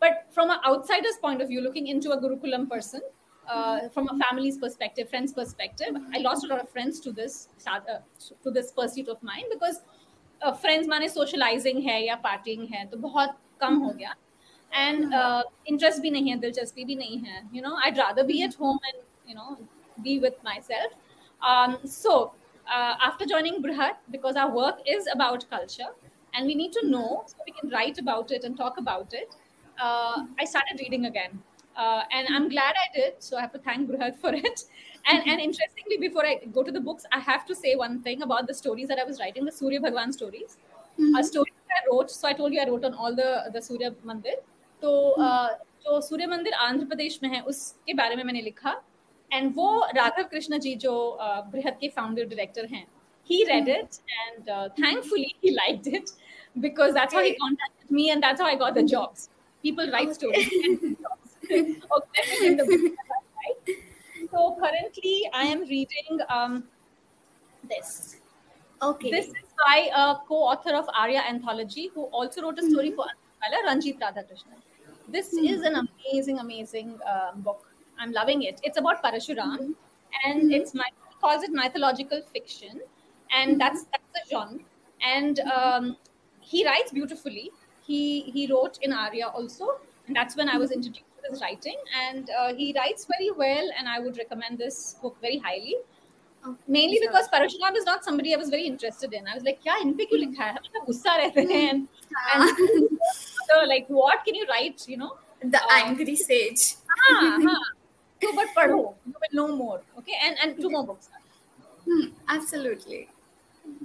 but 0.00 0.26
from 0.30 0.50
an 0.50 0.58
outsider's 0.66 1.18
point 1.20 1.40
of 1.40 1.48
view, 1.48 1.60
looking 1.60 1.86
into 1.86 2.10
a 2.10 2.20
Gurukulam 2.20 2.68
person, 2.68 3.02
uh, 3.48 3.88
from 3.90 4.08
a 4.08 4.18
family's 4.18 4.58
perspective, 4.58 5.08
friends' 5.08 5.32
perspective, 5.32 5.94
I 6.12 6.18
lost 6.18 6.44
a 6.44 6.48
lot 6.48 6.60
of 6.60 6.68
friends 6.68 6.98
to 7.00 7.12
this 7.12 7.48
uh, 7.66 7.78
to 8.42 8.50
this 8.50 8.72
pursuit 8.72 9.08
of 9.08 9.22
mine 9.22 9.44
because 9.52 9.82
uh, 10.42 10.52
friends 10.52 10.88
माने 10.88 11.08
socializing 11.14 11.82
है 11.82 12.04
या 12.06 12.22
partying 12.22 12.66
है 12.72 12.86
तो 12.90 12.96
बहुत 12.96 13.36
कम 13.60 13.76
हो 13.84 13.90
गया 13.90 14.14
and 14.75 15.13
uh, 15.13 15.43
interest 15.65 16.01
भी 16.01 16.11
नहीं 16.11 16.29
है 16.29 16.37
दिलचस्पी 16.39 16.85
भी 16.85 16.95
नहीं 16.95 17.17
है 17.25 17.43
you 17.53 17.61
know 17.61 17.75
I'd 17.85 17.97
rather 17.97 18.23
be 18.23 18.41
at 18.43 18.55
home 18.55 18.79
and 18.91 19.03
you 19.27 19.35
know 19.35 19.57
be 20.03 20.17
with 20.19 20.37
myself 20.43 20.93
um, 21.41 21.77
so 21.85 22.31
uh, 22.67 22.95
after 23.09 23.25
joining 23.25 23.61
Brihat 23.61 24.01
because 24.11 24.35
our 24.35 24.51
work 24.51 24.79
is 24.85 25.07
about 25.13 25.49
culture 25.49 25.91
and 26.33 26.45
we 26.45 26.55
need 26.55 26.71
to 26.79 26.87
know 26.87 27.23
so 27.27 27.35
we 27.45 27.53
can 27.59 27.69
write 27.69 27.97
about 27.99 28.31
it 28.31 28.43
and 28.45 28.57
talk 28.57 28.77
about 28.77 29.13
it 29.13 29.35
uh, 29.79 30.23
I 30.39 30.45
started 30.45 30.79
reading 30.79 31.05
again 31.05 31.41
uh, 31.75 32.03
and 32.11 32.27
I'm 32.29 32.49
glad 32.49 32.75
I 32.75 32.97
did. 32.97 33.13
So 33.19 33.37
I 33.37 33.41
have 33.41 33.51
to 33.53 33.59
thank 33.59 33.89
Brihat 33.89 34.17
for 34.17 34.33
it. 34.33 34.65
And 35.07 35.27
and 35.27 35.39
interestingly, 35.39 35.97
before 35.97 36.25
I 36.25 36.35
go 36.53 36.63
to 36.63 36.71
the 36.71 36.79
books, 36.79 37.05
I 37.11 37.19
have 37.19 37.45
to 37.47 37.55
say 37.55 37.75
one 37.75 38.01
thing 38.03 38.21
about 38.21 38.47
the 38.47 38.53
stories 38.53 38.87
that 38.89 38.99
I 38.99 39.03
was 39.03 39.19
writing, 39.19 39.45
the 39.45 39.51
Surya 39.51 39.79
Bhagwan 39.81 40.13
stories. 40.13 40.57
Mm-hmm. 40.99 41.15
A 41.15 41.23
story 41.23 41.53
I 41.71 41.79
wrote. 41.89 42.11
So 42.11 42.27
I 42.27 42.33
told 42.33 42.53
you 42.53 42.61
I 42.61 42.67
wrote 42.67 42.85
on 42.85 42.93
all 42.93 43.15
the 43.15 43.29
the 43.53 43.61
Surya 43.61 43.91
Mandir. 44.05 44.35
तो 44.82 45.14
जो 45.84 46.00
सूर्य 46.00 46.26
मंदिर 46.26 46.52
आंध्र 46.66 46.86
प्रदेश 46.86 47.18
में 47.22 47.30
है 47.30 47.40
उसके 47.52 47.94
बारे 47.94 48.16
में 48.16 48.24
मैंने 48.24 48.40
लिखा 48.42 48.80
एंड 49.32 49.52
वो 49.56 49.68
राघव 49.96 50.22
कृष्ण 50.30 50.58
जी 50.58 50.74
जो 50.84 50.96
बृहद 51.22 51.76
के 51.80 51.88
फाउंडर 51.96 52.24
डायरेक्टर 52.24 52.66
हैं 52.74 52.86
he 53.28 53.44
read 53.46 53.68
it 53.68 53.98
and 54.24 54.48
uh, 54.48 54.68
thankfully 54.80 55.34
he 55.40 55.50
liked 55.54 55.86
it 55.88 56.10
because 56.60 56.94
that's 56.94 57.12
how 57.12 57.22
he 57.22 57.36
contacted 57.36 57.90
me 57.90 58.10
and 58.10 58.22
that's 58.22 58.40
how 58.40 58.46
I 58.46 58.54
got 58.54 58.74
the 58.74 58.84
jobs. 58.84 59.30
People 59.62 59.90
write 59.90 60.14
stories 60.14 60.48
So 64.30 64.56
currently, 64.60 65.30
I 65.32 65.44
am 65.44 65.60
reading 65.60 66.20
um, 66.28 66.64
this. 67.68 68.16
Okay. 68.82 69.10
This 69.10 69.26
is 69.28 69.34
by 69.64 69.88
a 69.94 70.16
co-author 70.28 70.74
of 70.74 70.88
Arya 70.94 71.20
Anthology, 71.20 71.90
who 71.94 72.04
also 72.04 72.42
wrote 72.42 72.58
a 72.58 72.68
story 72.70 72.90
mm-hmm. 72.90 72.96
for 72.96 73.06
Anupala, 73.35 73.63
Ranjit 73.67 73.99
Radhakrishnan. 73.99 74.59
This 75.07 75.33
mm-hmm. 75.35 75.53
is 75.53 75.61
an 75.61 75.75
amazing, 75.75 76.39
amazing 76.39 76.97
uh, 77.07 77.33
book. 77.35 77.67
I'm 77.99 78.11
loving 78.11 78.43
it. 78.43 78.59
It's 78.63 78.77
about 78.77 79.03
Parashuram, 79.03 79.59
mm-hmm. 79.59 79.71
and 80.25 80.43
mm-hmm. 80.43 80.51
it's 80.51 80.73
my 80.73 80.89
calls 81.19 81.43
it 81.43 81.51
mythological 81.51 82.21
fiction, 82.33 82.81
and 83.31 83.51
mm-hmm. 83.51 83.57
that's 83.59 83.85
that's 83.85 84.11
the 84.15 84.21
genre. 84.29 84.59
And 85.03 85.39
um, 85.41 85.97
he 86.39 86.65
writes 86.65 86.91
beautifully. 86.91 87.51
He 87.81 88.21
he 88.21 88.47
wrote 88.51 88.77
in 88.81 88.93
Arya 88.93 89.27
also, 89.27 89.79
and 90.07 90.15
that's 90.15 90.35
when 90.35 90.49
I 90.49 90.57
was 90.57 90.71
introduced 90.71 91.05
his 91.29 91.41
writing, 91.41 91.75
and 92.03 92.29
uh, 92.29 92.53
he 92.53 92.73
writes 92.77 93.05
very 93.05 93.31
well. 93.31 93.69
And 93.77 93.87
I 93.87 93.99
would 93.99 94.17
recommend 94.17 94.57
this 94.57 94.95
book 95.01 95.17
very 95.21 95.37
highly. 95.37 95.75
Okay, 96.47 96.57
Mainly 96.67 96.97
sure. 96.97 97.07
because 97.07 97.27
Parashuram 97.29 97.75
is 97.77 97.85
not 97.85 98.03
somebody 98.03 98.33
I 98.33 98.37
was 98.37 98.49
very 98.49 98.65
interested 98.65 99.13
in. 99.13 99.27
I 99.27 99.35
was 99.35 99.43
like, 99.43 99.59
क्या 99.63 99.75
इन 99.81 99.93
पे 99.97 100.05
क्यों 100.05 100.19
लिखा 100.19 100.43
है? 100.43 100.53
हमेशा 100.53 100.85
गुस्सा 100.85 101.15
रहते 101.15 101.41
हैं. 101.53 101.87
so 103.48 103.64
like 103.66 103.86
what 103.88 104.24
can 104.24 104.34
you 104.34 104.46
write 104.48 104.86
you 104.88 104.96
know? 104.96 105.16
The 105.42 105.62
uh, 105.62 105.84
angry 105.84 106.16
sage. 106.16 106.76
Ah, 107.10 107.38
ah. 107.40 107.64
so 108.22 108.34
but 108.34 108.48
padho. 108.56 108.94
You 109.06 109.14
will 109.20 109.32
know 109.32 109.56
more 109.56 109.80
okay? 109.98 110.18
And 110.22 110.36
and 110.42 110.60
two 110.60 110.70
more 110.70 110.86
books. 110.86 111.08
Hmm, 111.88 112.08
absolutely. 112.28 113.08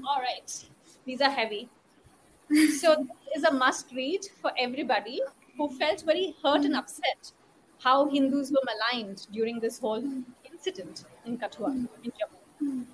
All 0.08 0.22
right. 0.22 0.66
These 1.06 1.22
are 1.22 1.30
heavy. 1.30 1.70
So 2.80 2.96
this 3.26 3.38
is 3.38 3.44
a 3.44 3.54
must 3.54 3.92
read 3.94 4.26
for 4.42 4.52
everybody 4.58 5.22
who 5.58 5.70
felt 5.78 6.04
very 6.04 6.36
hurt 6.44 6.66
and 6.66 6.74
hmm. 6.74 6.80
upset 6.80 7.32
how 7.80 8.10
hindus 8.10 8.52
were 8.52 8.66
maligned 8.66 9.28
during 9.32 9.60
this 9.60 9.80
whole 9.80 10.02
hmm. 10.02 10.22
incident 10.52 11.06
in 11.26 11.38
kathua 11.38 11.72
hmm. 11.72 11.86
in 12.04 12.12
jammu. 12.20 12.86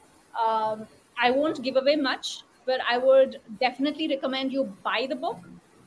Um, 0.44 0.88
i 1.26 1.32
won't 1.32 1.62
give 1.68 1.78
away 1.82 1.96
much 1.96 2.28
but 2.66 2.82
i 2.94 2.98
would 3.06 3.40
definitely 3.60 4.08
recommend 4.08 4.54
you 4.58 4.66
buy 4.84 5.08
the 5.10 5.16
book. 5.16 5.40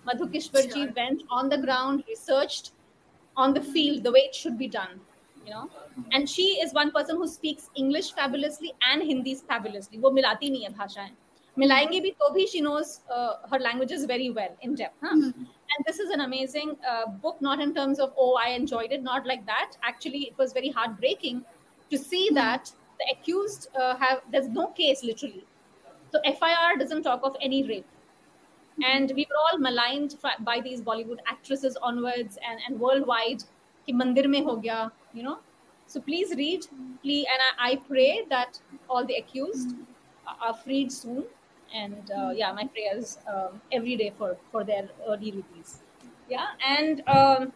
Madhu 0.05 0.27
Kishwarji 0.27 0.71
Sure. 0.73 0.93
went 0.95 1.23
on 1.29 1.49
the 1.49 1.57
ground, 1.57 2.03
researched 2.07 2.71
on 3.35 3.53
the 3.53 3.61
field 3.61 4.03
the 4.03 4.11
way 4.11 4.19
it 4.19 4.35
should 4.35 4.57
be 4.57 4.67
done. 4.67 4.99
You 5.45 5.51
know, 5.51 5.69
and 6.11 6.27
she 6.27 6.43
is 6.61 6.73
one 6.73 6.91
person 6.91 7.17
who 7.17 7.27
speaks 7.27 7.69
English 7.75 8.13
fabulously 8.13 8.73
and 8.91 9.03
Hindi 9.03 9.35
fabulously. 9.35 9.99
वो 9.99 10.11
मिलाती 10.11 10.49
नहीं 10.49 10.63
है 10.63 10.69
भाषाएं. 10.77 11.11
मिलाएंगे 11.57 11.99
भी 12.01 12.11
तो 12.21 12.29
भी 12.33 12.45
she 12.51 12.61
knows 12.61 13.01
uh, 13.09 13.33
her 13.51 13.59
languages 13.59 14.05
very 14.05 14.29
well 14.31 14.55
in 14.61 14.73
depth. 14.75 14.97
Huh? 15.03 15.13
And 15.13 15.85
this 15.85 15.99
is 15.99 16.09
an 16.09 16.21
amazing 16.21 16.75
uh, 16.89 17.05
book, 17.07 17.41
not 17.41 17.61
in 17.61 17.73
terms 17.75 17.99
of 17.99 18.13
oh 18.17 18.35
I 18.35 18.49
enjoyed 18.49 18.91
it, 18.91 19.03
not 19.03 19.25
like 19.27 19.45
that. 19.45 19.77
Actually, 19.83 20.23
it 20.31 20.37
was 20.37 20.51
very 20.53 20.69
heartbreaking 20.69 21.45
to 21.91 21.97
see 21.97 22.29
that 22.33 22.71
the 22.99 23.05
accused 23.13 23.69
uh, 23.79 23.95
have 23.97 24.21
there's 24.31 24.49
no 24.49 24.67
case 24.67 25.03
literally. 25.03 25.45
So 26.11 26.19
FIR 26.23 26.77
doesn't 26.79 27.03
talk 27.03 27.21
of 27.23 27.37
any 27.41 27.63
rape 27.63 27.85
and 28.84 29.12
we 29.14 29.26
were 29.28 29.36
all 29.36 29.58
maligned 29.58 30.16
by 30.40 30.60
these 30.60 30.80
Bollywood 30.80 31.18
actresses 31.26 31.76
onwards 31.76 32.38
and, 32.46 32.60
and 32.66 32.80
worldwide. 32.80 33.44
Ki 33.86 33.92
mandir 33.92 34.28
mein 34.28 34.44
ho 34.44 34.56
gaya, 34.56 34.92
you 35.12 35.22
know. 35.22 35.38
So 35.86 36.00
please 36.00 36.34
read, 36.36 36.66
please, 37.02 37.26
and 37.32 37.40
I, 37.58 37.72
I 37.72 37.76
pray 37.76 38.24
that 38.30 38.60
all 38.88 39.04
the 39.04 39.16
accused 39.16 39.74
are 40.26 40.54
freed 40.54 40.92
soon. 40.92 41.24
And 41.72 42.10
uh, 42.10 42.30
yeah, 42.34 42.52
my 42.52 42.66
prayers 42.66 43.18
um, 43.26 43.60
every 43.72 43.96
day 43.96 44.12
for 44.18 44.36
for 44.50 44.64
their 44.64 44.88
early 45.06 45.32
release. 45.32 45.80
Yeah, 46.28 46.48
and 46.64 47.02
um, 47.08 47.52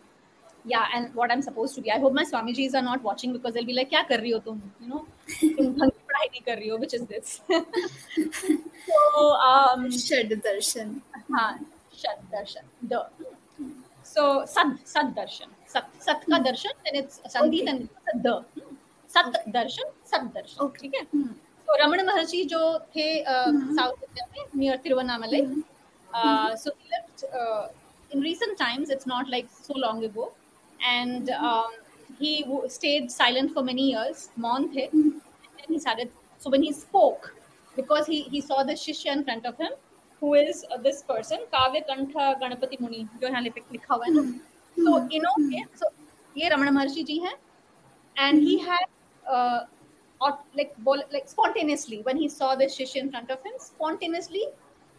yeah, 0.64 0.86
and 0.94 1.14
what 1.14 1.30
I'm 1.32 1.42
supposed 1.42 1.74
to 1.76 1.80
be. 1.80 1.90
I 1.90 1.98
hope 1.98 2.12
my 2.12 2.24
Swamiji's 2.24 2.74
are 2.74 2.82
not 2.82 3.02
watching 3.02 3.32
because 3.32 3.54
they'll 3.54 3.72
be 3.72 3.74
like, 3.80 3.90
"Kya 3.90 4.06
kar 4.08 4.18
rahi 4.18 4.32
ho 4.34 4.40
tum?" 4.40 4.62
You 4.80 4.88
know, 4.88 5.90
try 6.24 6.30
नहीं 6.30 6.40
कर 6.46 6.58
रही 6.58 6.68
हो 6.68 6.76
which 6.78 6.94
is 6.94 7.02
this 7.02 7.40
तो 8.88 9.98
षड 9.98 10.32
दर्शन 10.44 11.00
हाँ 11.32 11.52
षड 11.98 12.22
दर्शन 12.32 12.88
the 12.92 13.06
so 14.06 14.24
सद 14.46 14.76
सद 14.86 15.12
दर्शन 15.16 15.52
सत 15.72 15.90
सत 16.06 16.20
का 16.30 16.38
दर्शन 16.50 16.72
देन 16.84 16.96
इट्स 16.96 17.20
संदीत 17.32 17.68
एंड 17.68 17.88
द 18.26 18.44
सत 19.10 19.42
दर्शन 19.48 19.90
सत 20.10 20.30
दर्शन 20.34 20.68
ठीक 20.80 20.94
है? 20.94 21.04
तो 21.04 21.76
रमण 21.82 22.04
महर्षि 22.06 22.42
जो 22.44 22.62
थे 22.96 23.06
uh, 23.24 23.46
hmm. 23.46 23.76
साउथ 23.76 24.02
इंडिया 24.04 24.26
में 24.32 24.44
near 24.56 24.76
Tiruvannamalai 24.84 25.46
so 26.64 26.70
he 26.70 26.88
lived 26.92 27.82
in 28.10 28.20
recent 28.24 28.56
times 28.58 28.90
it's 28.94 29.08
not 29.10 29.30
like 29.30 29.46
so 29.60 29.74
long 29.84 30.04
ago 30.08 30.24
and 30.80 31.30
hmm. 31.30 31.46
um, 31.46 31.72
he 32.18 32.42
w- 32.42 32.68
stayed 32.68 33.10
silent 33.10 33.52
for 33.52 33.62
many 33.62 33.86
years. 33.92 34.28
Then 35.64 35.74
he 35.74 35.80
started 35.80 36.10
so 36.38 36.50
when 36.50 36.62
he 36.62 36.72
spoke 36.72 37.34
because 37.76 38.06
he 38.06 38.22
he 38.34 38.40
saw 38.40 38.62
the 38.62 38.74
shishya 38.84 39.12
in 39.18 39.24
front 39.24 39.46
of 39.46 39.56
him 39.58 39.72
who 40.22 40.34
is 40.34 40.64
uh, 40.70 40.78
this 40.78 41.02
person 41.02 41.38
काव्य 41.54 41.80
कंठ 41.90 42.16
गणपति 42.40 42.76
मुनि 42.80 43.06
जो 43.20 43.28
यहाँ 43.28 43.42
लिख- 43.42 43.90
हुआ 43.90 44.04
है 44.04 44.12
ना 44.14 44.22
so 44.76 44.92
इन्होंने 45.18 45.64
so 45.82 45.92
ये 46.36 46.48
रमण 46.48 46.70
महर्षि 46.70 47.02
जी 47.10 47.18
हैं 47.26 47.34
and 48.16 48.42
he 48.42 48.58
had 48.58 48.84
uh, 49.26 49.60
like 50.58 50.74
bol- 50.88 51.08
like 51.14 51.28
spontaneously 51.28 52.02
when 52.02 52.16
he 52.16 52.28
saw 52.28 52.54
this 52.60 52.76
shishya 52.78 53.02
in 53.04 53.10
front 53.10 53.30
of 53.30 53.38
him 53.46 53.52
spontaneously 53.58 54.44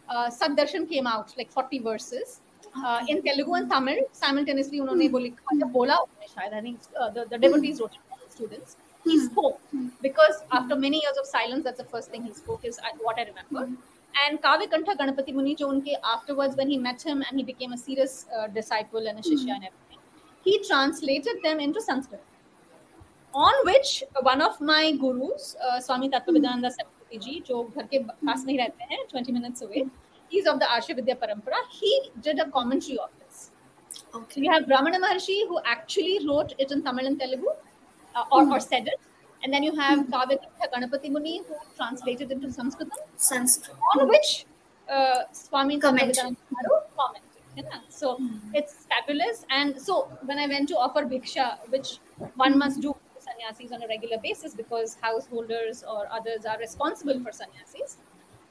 uh, 0.08 0.28
Saddarshan 0.30 0.88
came 0.88 1.06
out 1.06 1.32
like 1.38 1.50
40 1.50 1.78
verses 1.86 2.40
uh, 2.84 3.00
in 3.08 3.22
Telugu 3.22 3.54
and 3.54 3.70
Tamil 3.70 4.02
simultaneously 4.12 4.80
उन्होंने 4.80 5.08
वो 5.14 5.18
लिखा 5.18 5.56
जब 5.60 5.72
बोला 5.72 5.96
उन्होंने 6.06 6.28
शायद 6.34 6.52
I 6.54 6.60
think 6.60 6.78
uh, 7.00 7.10
the, 7.10 7.24
the 7.32 7.38
devotees 7.38 7.80
wrote 7.80 7.94
it 7.94 8.20
the 8.24 8.30
students 8.36 8.76
he 9.06 9.18
spoke 9.24 9.60
because 10.02 10.40
hmm. 10.42 10.56
after 10.56 10.76
many 10.76 11.00
years 11.02 11.16
of 11.20 11.26
silence, 11.26 11.64
that's 11.64 11.78
the 11.78 11.90
first 11.96 12.10
thing 12.10 12.24
he 12.24 12.32
spoke 12.32 12.64
is 12.64 12.78
uh, 12.78 12.96
what 13.00 13.18
I 13.18 13.24
remember. 13.24 13.66
Hmm. 13.66 13.74
And 14.24 14.40
Kavyakantha 14.42 14.96
Ganapati 14.98 15.34
Muni, 15.34 15.54
jo 15.54 15.82
afterwards 16.04 16.56
when 16.56 16.70
he 16.70 16.78
met 16.78 17.02
him 17.02 17.22
and 17.28 17.38
he 17.38 17.44
became 17.44 17.72
a 17.72 17.78
serious 17.78 18.26
uh, 18.36 18.46
disciple 18.48 19.06
and 19.06 19.18
a 19.18 19.22
hmm. 19.22 19.32
shishya 19.32 19.54
and 19.56 19.64
everything, 19.64 19.98
he 20.44 20.58
translated 20.66 21.42
them 21.42 21.60
into 21.60 21.80
Sanskrit. 21.80 22.22
On 23.34 23.52
which 23.66 24.02
one 24.22 24.40
of 24.40 24.60
my 24.60 24.92
gurus, 24.92 25.56
uh, 25.62 25.78
Swami 25.78 26.08
Tattvavidananda 26.08 26.70
Saraswati 26.72 27.18
ji, 27.18 27.40
jo 27.46 27.64
ghar 27.74 27.84
ke 27.84 28.02
paas 28.24 28.44
rehte 28.50 28.88
hain, 28.90 29.06
20 29.10 29.32
minutes 29.32 29.62
away, 29.62 29.86
he's 30.28 30.46
of 30.46 30.58
the 30.58 30.64
Arsha 30.64 30.96
Vidya 30.96 31.16
Parampara, 31.16 31.60
he 31.70 32.10
did 32.22 32.38
a 32.38 32.50
commentary 32.50 32.98
of 32.98 33.10
this. 33.20 33.50
Okay. 34.14 34.34
So 34.34 34.40
you 34.40 34.50
have 34.50 34.64
Ramana 34.64 34.98
Maharshi 35.04 35.46
who 35.48 35.60
actually 35.64 36.26
wrote 36.26 36.54
it 36.58 36.72
in 36.72 36.82
Tamil 36.82 37.06
and 37.06 37.20
Telugu 37.20 37.48
uh, 38.16 38.24
or, 38.32 38.50
or 38.52 38.60
said 38.60 38.88
it, 38.88 39.00
and 39.42 39.52
then 39.52 39.62
you 39.62 39.74
have 39.76 40.06
Kavya 40.06 40.38
Ganapati 40.74 41.10
Muni 41.10 41.38
who 41.46 41.54
translated 41.76 42.32
into 42.32 42.48
Sanskritam, 42.48 42.98
Sanskrit. 43.16 43.76
on 44.00 44.08
which 44.08 44.46
uh, 44.88 45.22
Swami 45.32 45.78
Comment. 45.78 46.16
Commented. 46.16 47.26
So 47.88 48.20
it's 48.52 48.86
fabulous. 48.90 49.44
And 49.50 49.80
so 49.80 50.08
when 50.24 50.38
I 50.38 50.46
went 50.46 50.68
to 50.68 50.76
offer 50.76 51.02
bhiksha, 51.02 51.58
which 51.70 51.98
one 52.34 52.58
must 52.58 52.80
do 52.80 52.94
sannyasis 53.18 53.72
on 53.72 53.82
a 53.82 53.88
regular 53.88 54.18
basis 54.22 54.54
because 54.54 54.96
householders 55.00 55.84
or 55.84 56.06
others 56.12 56.44
are 56.44 56.58
responsible 56.58 57.20
for 57.22 57.32
sannyasis. 57.32 57.98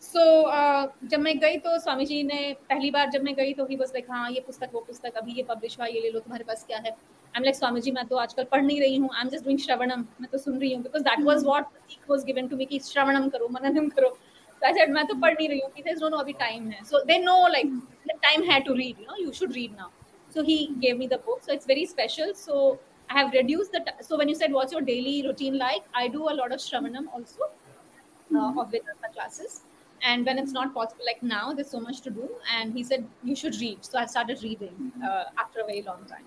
so 0.05 0.19
so, 0.19 0.23
uh, 0.51 1.09
जब 1.11 1.19
मैं 1.19 1.37
गई 1.39 1.57
तो 1.57 1.77
स्वामी 1.79 2.05
जी 2.05 2.21
ने 2.23 2.39
पहली 2.69 2.91
बार 2.91 3.09
जब 3.09 3.23
मैं 3.23 3.33
गई 3.35 3.53
तो 3.53 3.65
ही 3.65 3.75
बस 3.75 3.91
लाइक 3.93 4.11
हाँ 4.11 4.29
ये 4.31 4.39
पुस्तक 4.47 4.69
वो 4.73 4.79
पुस्तक 4.87 5.17
अभी 5.17 5.33
ये 5.33 5.43
पब्लिश 5.43 5.77
हुआ 5.79 5.87
ये 5.87 6.01
ले 6.01 6.09
लो 6.09 6.19
तुम्हारे 6.19 6.43
पास 6.43 6.63
क्या 6.67 6.77
है? 6.77 6.91
I 6.91 7.37
am 7.37 7.43
like 7.43 7.55
Swami 7.55 7.81
ji 7.81 7.91
मैं 7.91 8.05
तो 8.07 8.15
आजकल 8.15 8.43
पढ़ 8.51 8.61
नहीं 8.61 8.79
रही 8.81 8.97
हूँ 8.97 9.09
I 9.15 9.21
am 9.21 9.29
just 9.29 9.43
doing 9.43 9.59
shravanam 9.59 10.05
मैं 10.21 10.29
तो 10.31 10.37
सुन 10.37 10.59
रही 10.59 10.73
हूँ 10.73 10.83
because 10.83 11.03
that 11.03 11.23
was 11.25 11.45
what 11.45 11.65
was 12.09 12.25
given 12.25 12.47
to 12.47 12.57
me 12.57 12.65
की 12.65 12.79
श्रवणम 12.79 13.27
करो 13.29 13.47
मननम 13.51 13.89
करो. 13.89 14.17
सेड 14.61 14.91
मैं 14.93 15.05
तो 15.07 15.15
पढ़ 15.15 15.33
नहीं 15.33 15.49
रही 15.49 15.59
हूँ 15.59 15.69
कि 15.71 15.93
नो 16.01 16.09
नो 16.09 16.17
अभी 16.17 16.33
टाइम 16.33 16.69
है. 16.69 16.83
So 16.83 17.03
they 17.05 17.17
know 17.19 17.47
like 17.47 17.73
time 18.23 18.43
है 18.51 18.59
to 18.59 18.73
read 18.73 18.99
you 18.99 19.05
know 19.09 19.23
you 19.23 19.31
should 19.31 19.53
read 19.53 19.71
now 19.71 19.89
so 20.33 20.41
he 20.41 20.57
gave 20.79 20.97
me 20.97 21.07
the 21.07 21.19
book 21.25 21.41
so 21.43 21.53
it's 21.53 21.67
very 21.67 21.85
special 21.85 22.33
so 22.33 22.71
I 23.09 23.17
have 23.17 23.31
reduce 23.33 23.71
the 23.75 23.85
so 24.01 24.15
when 24.15 24.29
you 24.29 24.35
said 24.35 24.53
what 24.53 24.73
your 24.73 24.83
daily 24.83 25.21
routine 25.21 25.55
like 25.55 25.83
I 25.95 26.07
do 26.07 26.23
a 26.23 26.33
lot 26.33 26.53
of 26.53 26.59
shravanam 26.59 27.09
also 27.15 27.53
of 28.59 28.69
with 28.69 28.81
classes 29.05 29.61
And 30.05 30.25
when 30.25 30.37
it's 30.39 30.51
not 30.51 30.73
possible, 30.73 31.03
like 31.05 31.21
now, 31.23 31.53
there's 31.53 31.69
so 31.71 31.79
much 31.79 32.01
to 32.01 32.09
do. 32.11 32.29
And 32.55 32.73
he 32.73 32.83
said 32.83 33.07
you 33.23 33.35
should 33.35 33.55
read. 33.59 33.83
So 33.85 33.97
I 33.99 34.05
started 34.05 34.43
reading 34.43 34.91
uh, 35.03 35.25
after 35.37 35.61
a 35.61 35.65
very 35.65 35.81
long 35.81 36.05
time. 36.05 36.25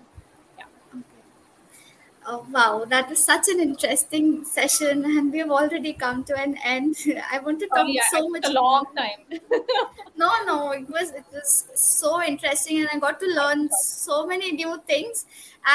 Yeah. 0.57 0.65
Oh, 2.27 2.45
wow, 2.51 2.85
that 2.87 3.09
was 3.09 3.23
such 3.25 3.47
an 3.47 3.59
interesting 3.59 4.43
session, 4.45 5.03
and 5.05 5.31
we've 5.31 5.49
already 5.49 5.93
come 5.93 6.23
to 6.25 6.37
an 6.39 6.57
end. 6.63 6.95
I 7.31 7.39
want 7.39 7.59
to 7.61 7.67
talk 7.67 7.79
Oh, 7.79 7.87
yeah, 7.87 8.01
so 8.11 8.27
much. 8.29 8.45
a 8.45 8.51
long 8.51 8.85
time. 8.95 9.39
No, 10.17 10.29
no, 10.45 10.71
it 10.71 10.87
was 10.89 11.11
it 11.11 11.23
was 11.31 11.69
so 11.75 12.21
interesting, 12.21 12.81
and 12.81 12.89
I 12.93 12.99
got 12.99 13.21
to 13.21 13.25
learn 13.27 13.69
so 13.81 14.27
many 14.27 14.51
new 14.51 14.73
things. 14.85 15.25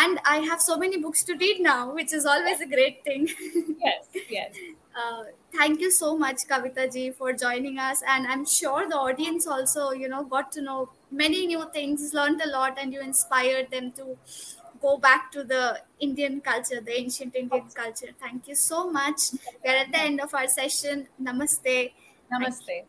And 0.01 0.21
I 0.27 0.37
have 0.51 0.61
so 0.61 0.77
many 0.77 0.99
books 0.99 1.25
to 1.25 1.35
read 1.35 1.61
now, 1.61 1.95
which 1.95 2.13
is 2.13 2.27
always 2.27 2.61
a 2.61 2.67
great 2.67 3.03
thing. 3.05 3.27
yes. 3.85 4.07
Yes. 4.29 4.55
Uh, 4.97 5.25
thank 5.53 5.81
you 5.81 5.91
so 5.91 6.17
much, 6.17 6.47
Kavita 6.49 6.93
ji, 6.93 7.11
for 7.11 7.33
joining 7.33 7.79
us. 7.79 8.03
And 8.07 8.27
I'm 8.27 8.47
sure 8.47 8.89
the 8.89 8.97
audience 8.97 9.47
also, 9.47 9.91
you 9.91 10.09
know, 10.09 10.25
got 10.25 10.53
to 10.53 10.63
know 10.63 10.91
many 11.11 11.47
new 11.47 11.65
things, 11.73 12.13
learned 12.15 12.41
a 12.43 12.49
lot, 12.49 12.79
and 12.81 12.93
you 12.93 13.01
inspired 13.01 13.71
them 13.71 13.93
to 13.93 14.17
go 14.81 14.99
back 14.99 15.33
to 15.33 15.45
the 15.45 15.81
Indian 16.01 16.41
culture, 16.41 16.81
the 16.81 16.99
ancient 16.99 17.35
Indian 17.35 17.69
culture. 17.75 18.11
Thank 18.21 18.49
you 18.49 18.55
so 18.55 18.91
much. 18.91 19.21
We're 19.65 19.77
at 19.77 19.91
the 19.91 19.99
end 19.99 20.21
of 20.21 20.35
our 20.35 20.49
session. 20.49 21.09
Namaste. 21.21 21.93
Namaste. 22.33 22.85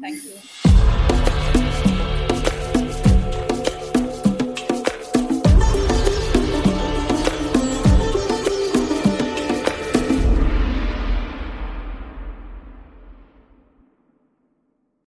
Thank 0.00 0.24
you. 0.24 2.20